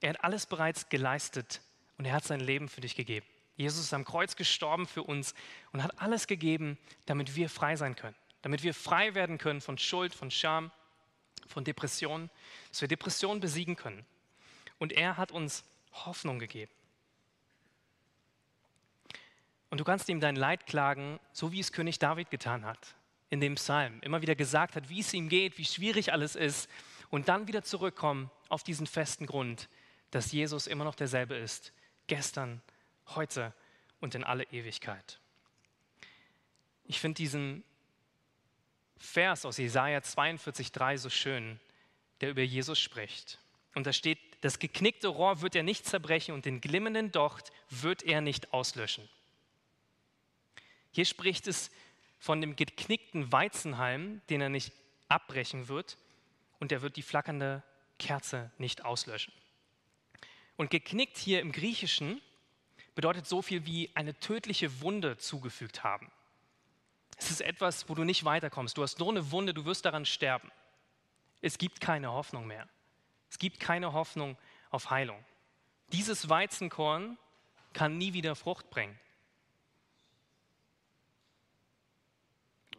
Er 0.00 0.10
hat 0.10 0.24
alles 0.24 0.46
bereits 0.46 0.88
geleistet 0.88 1.60
und 1.98 2.04
er 2.04 2.12
hat 2.12 2.24
sein 2.24 2.40
Leben 2.40 2.68
für 2.68 2.80
dich 2.80 2.94
gegeben. 2.94 3.26
Jesus 3.56 3.84
ist 3.84 3.94
am 3.94 4.04
Kreuz 4.04 4.36
gestorben 4.36 4.86
für 4.86 5.02
uns 5.02 5.34
und 5.72 5.82
hat 5.82 6.00
alles 6.00 6.26
gegeben, 6.26 6.78
damit 7.06 7.36
wir 7.36 7.48
frei 7.48 7.76
sein 7.76 7.96
können, 7.96 8.16
damit 8.42 8.62
wir 8.62 8.74
frei 8.74 9.14
werden 9.14 9.38
können 9.38 9.60
von 9.60 9.78
Schuld, 9.78 10.14
von 10.14 10.30
Scham, 10.30 10.70
von 11.46 11.64
Depressionen, 11.64 12.30
dass 12.70 12.82
wir 12.82 12.88
Depressionen 12.88 13.40
besiegen 13.40 13.76
können. 13.76 14.04
Und 14.78 14.92
er 14.92 15.16
hat 15.16 15.32
uns 15.32 15.64
Hoffnung 15.92 16.38
gegeben. 16.38 16.72
Und 19.70 19.80
du 19.80 19.84
kannst 19.84 20.08
ihm 20.08 20.20
dein 20.20 20.36
Leid 20.36 20.66
klagen, 20.66 21.18
so 21.32 21.50
wie 21.52 21.60
es 21.60 21.72
König 21.72 21.98
David 21.98 22.30
getan 22.30 22.64
hat, 22.64 22.94
in 23.30 23.40
dem 23.40 23.56
Psalm. 23.56 24.00
Immer 24.02 24.22
wieder 24.22 24.34
gesagt 24.34 24.76
hat, 24.76 24.88
wie 24.88 25.00
es 25.00 25.12
ihm 25.12 25.28
geht, 25.28 25.58
wie 25.58 25.64
schwierig 25.64 26.12
alles 26.12 26.36
ist. 26.36 26.68
Und 27.10 27.28
dann 27.28 27.48
wieder 27.48 27.62
zurückkommen 27.62 28.30
auf 28.48 28.62
diesen 28.62 28.86
festen 28.86 29.26
Grund, 29.26 29.68
dass 30.10 30.32
Jesus 30.32 30.66
immer 30.66 30.84
noch 30.84 30.94
derselbe 30.94 31.34
ist, 31.34 31.72
gestern, 32.06 32.62
heute 33.14 33.52
und 34.00 34.14
in 34.14 34.24
alle 34.24 34.44
Ewigkeit. 34.44 35.20
Ich 36.84 37.00
finde 37.00 37.16
diesen 37.16 37.64
Vers 38.98 39.44
aus 39.44 39.58
Jesaja 39.58 39.98
42,3 39.98 40.98
so 40.98 41.10
schön, 41.10 41.60
der 42.20 42.30
über 42.30 42.42
Jesus 42.42 42.78
spricht. 42.78 43.38
Und 43.74 43.86
da 43.86 43.92
steht: 43.92 44.18
Das 44.40 44.58
geknickte 44.58 45.08
Rohr 45.08 45.40
wird 45.42 45.54
er 45.54 45.62
nicht 45.62 45.86
zerbrechen 45.86 46.34
und 46.34 46.44
den 46.44 46.60
glimmenden 46.60 47.12
Docht 47.12 47.52
wird 47.70 48.02
er 48.02 48.20
nicht 48.20 48.52
auslöschen. 48.52 49.08
Hier 50.92 51.04
spricht 51.04 51.46
es 51.46 51.70
von 52.18 52.40
dem 52.40 52.56
geknickten 52.56 53.30
Weizenhalm, 53.30 54.22
den 54.30 54.40
er 54.40 54.48
nicht 54.48 54.72
abbrechen 55.08 55.68
wird, 55.68 55.98
und 56.58 56.72
er 56.72 56.82
wird 56.82 56.96
die 56.96 57.02
flackernde 57.02 57.62
Kerze 57.98 58.50
nicht 58.58 58.84
auslöschen. 58.84 59.32
Und 60.56 60.70
geknickt 60.70 61.18
hier 61.18 61.40
im 61.40 61.52
Griechischen 61.52 62.22
bedeutet 62.96 63.26
so 63.26 63.42
viel 63.42 63.64
wie 63.66 63.90
eine 63.94 64.18
tödliche 64.18 64.80
Wunde 64.80 65.18
zugefügt 65.18 65.84
haben. 65.84 66.10
Es 67.18 67.30
ist 67.30 67.42
etwas, 67.42 67.88
wo 67.88 67.94
du 67.94 68.02
nicht 68.02 68.24
weiterkommst. 68.24 68.76
Du 68.76 68.82
hast 68.82 68.98
nur 68.98 69.10
eine 69.10 69.30
Wunde, 69.30 69.54
du 69.54 69.64
wirst 69.64 69.84
daran 69.84 70.04
sterben. 70.04 70.50
Es 71.40 71.58
gibt 71.58 71.80
keine 71.80 72.10
Hoffnung 72.10 72.46
mehr. 72.46 72.68
Es 73.30 73.38
gibt 73.38 73.60
keine 73.60 73.92
Hoffnung 73.92 74.36
auf 74.70 74.90
Heilung. 74.90 75.22
Dieses 75.92 76.28
Weizenkorn 76.28 77.18
kann 77.72 77.98
nie 77.98 78.14
wieder 78.14 78.34
Frucht 78.34 78.70
bringen. 78.70 78.98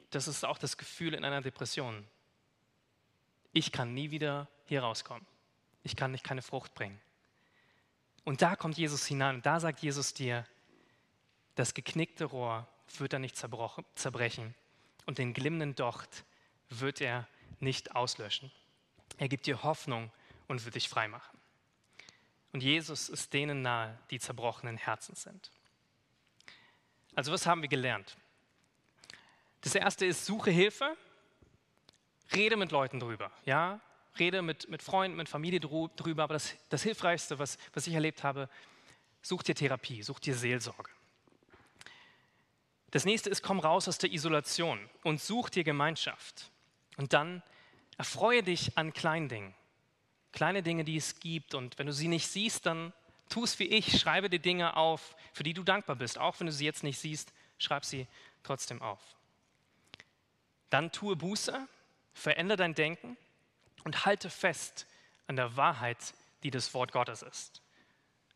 Das 0.09 0.27
ist 0.27 0.43
auch 0.45 0.57
das 0.57 0.77
Gefühl 0.77 1.13
in 1.13 1.23
einer 1.25 1.41
Depression. 1.41 2.07
Ich 3.53 3.71
kann 3.71 3.93
nie 3.93 4.09
wieder 4.09 4.47
hier 4.65 4.81
rauskommen. 4.81 5.25
Ich 5.83 5.95
kann 5.95 6.11
nicht 6.11 6.23
keine 6.23 6.41
Frucht 6.41 6.73
bringen. 6.73 6.99
Und 8.27 8.41
da 8.41 8.57
kommt 8.57 8.77
Jesus 8.77 9.05
hinein 9.05 9.35
und 9.35 9.45
da 9.45 9.57
sagt 9.61 9.79
Jesus 9.79 10.13
dir, 10.13 10.45
das 11.55 11.73
geknickte 11.73 12.25
Rohr 12.25 12.67
wird 12.97 13.13
er 13.13 13.19
nicht 13.19 13.37
zerbrechen 13.37 14.53
und 15.05 15.17
den 15.17 15.33
glimmenden 15.33 15.75
Docht 15.75 16.25
wird 16.67 16.99
er 16.99 17.25
nicht 17.61 17.95
auslöschen. 17.95 18.51
Er 19.17 19.29
gibt 19.29 19.45
dir 19.45 19.63
Hoffnung 19.63 20.11
und 20.49 20.65
wird 20.65 20.75
dich 20.75 20.89
freimachen. 20.89 21.39
Und 22.51 22.63
Jesus 22.63 23.07
ist 23.07 23.31
denen 23.31 23.61
nahe, 23.61 23.97
die 24.11 24.19
zerbrochenen 24.19 24.75
Herzen 24.75 25.15
sind. 25.15 25.49
Also 27.15 27.31
was 27.31 27.45
haben 27.45 27.61
wir 27.61 27.69
gelernt? 27.69 28.17
Das 29.61 29.73
erste 29.73 30.05
ist, 30.05 30.25
suche 30.25 30.51
Hilfe, 30.51 30.97
rede 32.35 32.57
mit 32.57 32.73
Leuten 32.73 32.99
drüber. 32.99 33.31
Ja? 33.45 33.79
Rede 34.19 34.41
mit, 34.41 34.69
mit 34.69 34.81
Freunden, 34.81 35.17
mit 35.17 35.29
Familie 35.29 35.59
drüber, 35.59 36.23
aber 36.23 36.33
das, 36.33 36.55
das 36.69 36.83
Hilfreichste, 36.83 37.39
was, 37.39 37.57
was 37.73 37.87
ich 37.87 37.93
erlebt 37.93 38.23
habe, 38.23 38.49
such 39.21 39.43
dir 39.43 39.55
Therapie, 39.55 40.03
such 40.03 40.19
dir 40.19 40.35
Seelsorge. 40.35 40.89
Das 42.91 43.05
nächste 43.05 43.29
ist, 43.29 43.41
komm 43.41 43.59
raus 43.59 43.87
aus 43.87 43.97
der 43.97 44.11
Isolation 44.11 44.79
und 45.03 45.21
such 45.21 45.49
dir 45.49 45.63
Gemeinschaft. 45.63 46.49
Und 46.95 47.13
dann 47.13 47.43
erfreue 47.97 48.43
dich 48.43 48.77
an 48.77 48.93
kleinen 48.93 49.29
Dingen. 49.29 49.53
Kleine 50.31 50.63
Dinge, 50.63 50.83
die 50.83 50.97
es 50.97 51.19
gibt. 51.19 51.53
Und 51.53 51.77
wenn 51.77 51.87
du 51.87 51.93
sie 51.93 52.07
nicht 52.07 52.27
siehst, 52.27 52.65
dann 52.65 52.93
tu 53.29 53.43
es 53.43 53.59
wie 53.59 53.65
ich. 53.65 53.99
Schreibe 53.99 54.29
die 54.29 54.39
Dinge 54.39 54.77
auf, 54.77 55.15
für 55.33 55.43
die 55.43 55.53
du 55.53 55.63
dankbar 55.63 55.95
bist. 55.95 56.17
Auch 56.17 56.39
wenn 56.39 56.47
du 56.47 56.53
sie 56.53 56.65
jetzt 56.65 56.83
nicht 56.83 56.99
siehst, 56.99 57.33
schreib 57.57 57.85
sie 57.85 58.07
trotzdem 58.43 58.81
auf. 58.81 59.01
Dann 60.69 60.91
tue 60.91 61.15
Buße, 61.15 61.67
verändere 62.13 62.57
dein 62.57 62.75
Denken 62.75 63.17
und 63.87 64.05
halte 64.05 64.29
fest 64.29 64.85
an 65.27 65.37
der 65.37 65.55
Wahrheit, 65.55 66.13
die 66.43 66.51
das 66.51 66.73
Wort 66.73 66.91
Gottes 66.91 67.21
ist. 67.21 67.61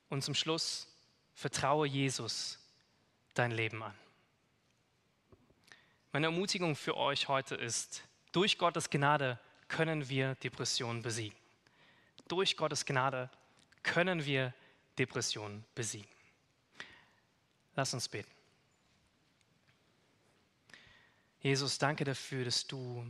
Und 0.08 0.24
zum 0.24 0.34
Schluss 0.34 0.88
vertraue 1.34 1.86
Jesus 1.86 2.58
dein 3.34 3.52
Leben 3.52 3.84
an. 3.84 3.94
Meine 6.14 6.28
Ermutigung 6.28 6.78
für 6.78 6.96
euch 6.96 7.28
heute 7.28 7.56
ist, 7.56 8.02
durch 8.32 8.58
Gottes 8.58 8.90
Gnade 8.90 9.38
können 9.68 10.08
wir 10.08 10.36
Depressionen 10.36 11.02
besiegen. 11.02 11.38
Durch 12.30 12.56
Gottes 12.56 12.86
Gnade 12.86 13.30
können 13.84 14.26
wir 14.26 14.54
Depressionen 14.98 15.66
besiegen. 15.76 16.08
Lass 17.76 17.94
uns 17.94 18.08
beten. 18.08 18.32
Jesus, 21.42 21.78
danke 21.78 22.06
dafür, 22.06 22.46
dass 22.46 22.66
du 22.66 23.06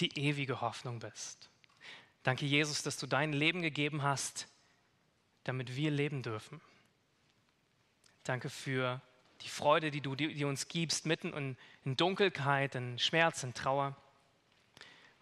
die 0.00 0.18
ewige 0.18 0.60
Hoffnung 0.60 0.98
bist. 0.98 1.48
Danke, 2.22 2.46
Jesus, 2.46 2.82
dass 2.82 2.96
du 2.96 3.06
dein 3.06 3.32
Leben 3.32 3.62
gegeben 3.62 4.02
hast, 4.02 4.48
damit 5.44 5.76
wir 5.76 5.90
leben 5.90 6.22
dürfen. 6.22 6.60
Danke 8.24 8.50
für 8.50 9.00
die 9.40 9.48
Freude, 9.48 9.90
die 9.90 10.00
du 10.00 10.14
die, 10.14 10.34
die 10.34 10.44
uns 10.44 10.68
gibst, 10.68 11.06
mitten 11.06 11.32
in, 11.32 11.56
in 11.84 11.96
Dunkelheit, 11.96 12.74
in 12.74 12.98
Schmerz, 12.98 13.42
in 13.42 13.54
Trauer. 13.54 13.96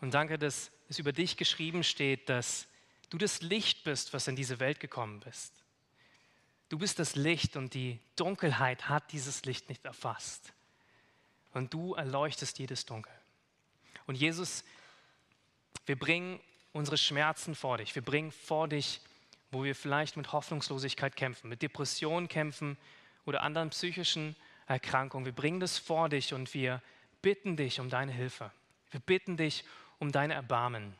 Und 0.00 0.14
danke, 0.14 0.38
dass 0.38 0.70
es 0.88 0.98
über 0.98 1.12
dich 1.12 1.36
geschrieben 1.36 1.84
steht, 1.84 2.28
dass 2.28 2.66
du 3.10 3.18
das 3.18 3.42
Licht 3.42 3.84
bist, 3.84 4.12
was 4.12 4.26
in 4.28 4.36
diese 4.36 4.58
Welt 4.58 4.80
gekommen 4.80 5.20
bist. 5.20 5.52
Du 6.68 6.78
bist 6.78 6.98
das 6.98 7.14
Licht 7.14 7.56
und 7.56 7.74
die 7.74 8.00
Dunkelheit 8.16 8.88
hat 8.88 9.12
dieses 9.12 9.44
Licht 9.44 9.68
nicht 9.68 9.84
erfasst. 9.84 10.52
Und 11.52 11.72
du 11.72 11.94
erleuchtest 11.94 12.58
jedes 12.58 12.84
Dunkel. 12.84 13.15
Und 14.06 14.14
Jesus, 14.14 14.64
wir 15.86 15.98
bringen 15.98 16.40
unsere 16.72 16.98
Schmerzen 16.98 17.54
vor 17.54 17.78
dich. 17.78 17.94
Wir 17.94 18.02
bringen 18.02 18.32
vor 18.32 18.68
dich, 18.68 19.00
wo 19.50 19.64
wir 19.64 19.74
vielleicht 19.74 20.16
mit 20.16 20.32
Hoffnungslosigkeit 20.32 21.16
kämpfen, 21.16 21.48
mit 21.48 21.62
Depressionen 21.62 22.28
kämpfen, 22.28 22.76
oder 23.26 23.42
anderen 23.42 23.70
psychischen 23.70 24.34
Erkrankungen. 24.66 25.26
Wir 25.26 25.32
bringen 25.32 25.60
das 25.60 25.76
vor 25.76 26.08
dich 26.08 26.32
und 26.32 26.54
wir 26.54 26.80
bitten 27.20 27.56
dich 27.56 27.80
um 27.80 27.90
deine 27.90 28.12
Hilfe. 28.12 28.50
Wir 28.90 29.00
bitten 29.00 29.36
dich 29.36 29.64
um 29.98 30.12
dein 30.12 30.30
Erbarmen. 30.30 30.94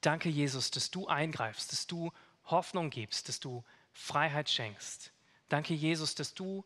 Danke, 0.00 0.28
Jesus, 0.28 0.70
dass 0.70 0.90
du 0.90 1.06
eingreifst, 1.06 1.72
dass 1.72 1.86
du 1.86 2.12
Hoffnung 2.46 2.90
gibst, 2.90 3.28
dass 3.28 3.38
du 3.38 3.64
Freiheit 3.92 4.50
schenkst. 4.50 5.12
Danke, 5.48 5.74
Jesus, 5.74 6.14
dass 6.14 6.34
du 6.34 6.64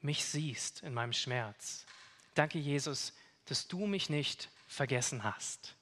mich 0.00 0.24
siehst 0.24 0.82
in 0.82 0.94
meinem 0.94 1.12
Schmerz. 1.12 1.84
Danke, 2.34 2.58
Jesus, 2.58 3.12
dass 3.46 3.68
du 3.68 3.86
mich 3.86 4.08
nicht 4.10 4.48
vergessen 4.66 5.24
hast. 5.24 5.76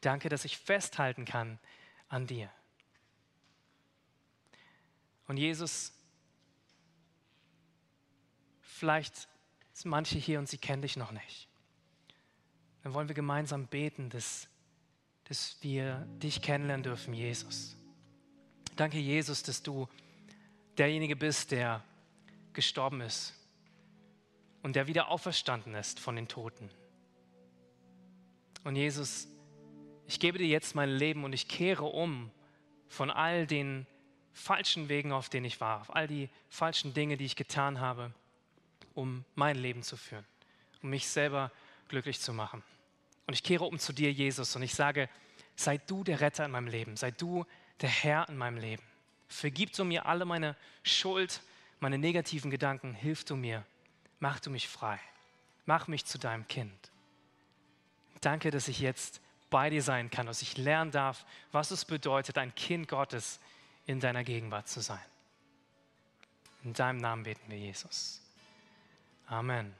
Danke, 0.00 0.28
dass 0.28 0.44
ich 0.44 0.58
festhalten 0.58 1.24
kann 1.24 1.58
an 2.08 2.26
dir. 2.26 2.50
Und 5.26 5.36
Jesus, 5.36 5.92
Vielleicht 8.82 9.28
sind 9.74 9.92
manche 9.92 10.18
hier 10.18 10.40
und 10.40 10.48
sie 10.48 10.58
kennen 10.58 10.82
dich 10.82 10.96
noch 10.96 11.12
nicht. 11.12 11.46
Dann 12.82 12.94
wollen 12.94 13.06
wir 13.06 13.14
gemeinsam 13.14 13.68
beten, 13.68 14.10
dass, 14.10 14.48
dass 15.22 15.56
wir 15.60 16.04
dich 16.20 16.42
kennenlernen 16.42 16.82
dürfen, 16.82 17.14
Jesus. 17.14 17.76
Danke, 18.74 18.98
Jesus, 18.98 19.44
dass 19.44 19.62
du 19.62 19.86
derjenige 20.78 21.14
bist, 21.14 21.52
der 21.52 21.84
gestorben 22.54 23.02
ist 23.02 23.34
und 24.64 24.74
der 24.74 24.88
wieder 24.88 25.10
auferstanden 25.10 25.76
ist 25.76 26.00
von 26.00 26.16
den 26.16 26.26
Toten. 26.26 26.68
Und 28.64 28.76
Jesus, 28.76 29.28
ich 30.06 30.20
gebe 30.20 30.38
dir 30.38 30.46
jetzt 30.46 30.74
mein 30.74 30.90
Leben 30.90 31.24
und 31.24 31.32
ich 31.32 31.48
kehre 31.48 31.84
um 31.84 32.30
von 32.88 33.10
all 33.10 33.46
den 33.46 33.86
falschen 34.32 34.88
Wegen, 34.88 35.12
auf 35.12 35.28
denen 35.28 35.46
ich 35.46 35.60
war, 35.60 35.80
auf 35.80 35.94
all 35.94 36.06
die 36.06 36.28
falschen 36.48 36.94
Dinge, 36.94 37.16
die 37.16 37.24
ich 37.24 37.36
getan 37.36 37.80
habe 37.80 38.12
um 38.94 39.24
mein 39.34 39.56
Leben 39.56 39.82
zu 39.82 39.96
führen, 39.96 40.24
um 40.82 40.90
mich 40.90 41.08
selber 41.08 41.50
glücklich 41.88 42.20
zu 42.20 42.32
machen. 42.32 42.62
Und 43.26 43.34
ich 43.34 43.42
kehre 43.42 43.64
um 43.64 43.78
zu 43.78 43.92
dir, 43.92 44.12
Jesus, 44.12 44.54
und 44.56 44.62
ich 44.62 44.74
sage, 44.74 45.08
sei 45.56 45.78
du 45.78 46.04
der 46.04 46.20
Retter 46.20 46.44
in 46.44 46.50
meinem 46.50 46.66
Leben, 46.66 46.96
sei 46.96 47.10
du 47.10 47.44
der 47.80 47.88
Herr 47.88 48.28
in 48.28 48.36
meinem 48.36 48.58
Leben. 48.58 48.82
Vergib 49.28 49.72
du 49.72 49.84
mir 49.84 50.06
alle 50.06 50.24
meine 50.24 50.56
Schuld, 50.82 51.40
meine 51.80 51.98
negativen 51.98 52.50
Gedanken, 52.50 52.94
hilf 52.94 53.24
du 53.24 53.36
mir, 53.36 53.64
mach 54.20 54.40
du 54.40 54.50
mich 54.50 54.68
frei, 54.68 54.98
mach 55.66 55.88
mich 55.88 56.04
zu 56.04 56.18
deinem 56.18 56.46
Kind. 56.48 56.91
Danke, 58.22 58.50
dass 58.50 58.68
ich 58.68 58.80
jetzt 58.80 59.20
bei 59.50 59.68
dir 59.68 59.82
sein 59.82 60.10
kann, 60.10 60.26
dass 60.26 60.40
ich 60.40 60.56
lernen 60.56 60.90
darf, 60.90 61.26
was 61.50 61.70
es 61.70 61.84
bedeutet, 61.84 62.38
ein 62.38 62.54
Kind 62.54 62.88
Gottes 62.88 63.38
in 63.84 64.00
deiner 64.00 64.24
Gegenwart 64.24 64.68
zu 64.68 64.80
sein. 64.80 65.04
In 66.64 66.72
deinem 66.72 66.98
Namen 66.98 67.24
beten 67.24 67.42
wir, 67.48 67.58
Jesus. 67.58 68.22
Amen. 69.26 69.74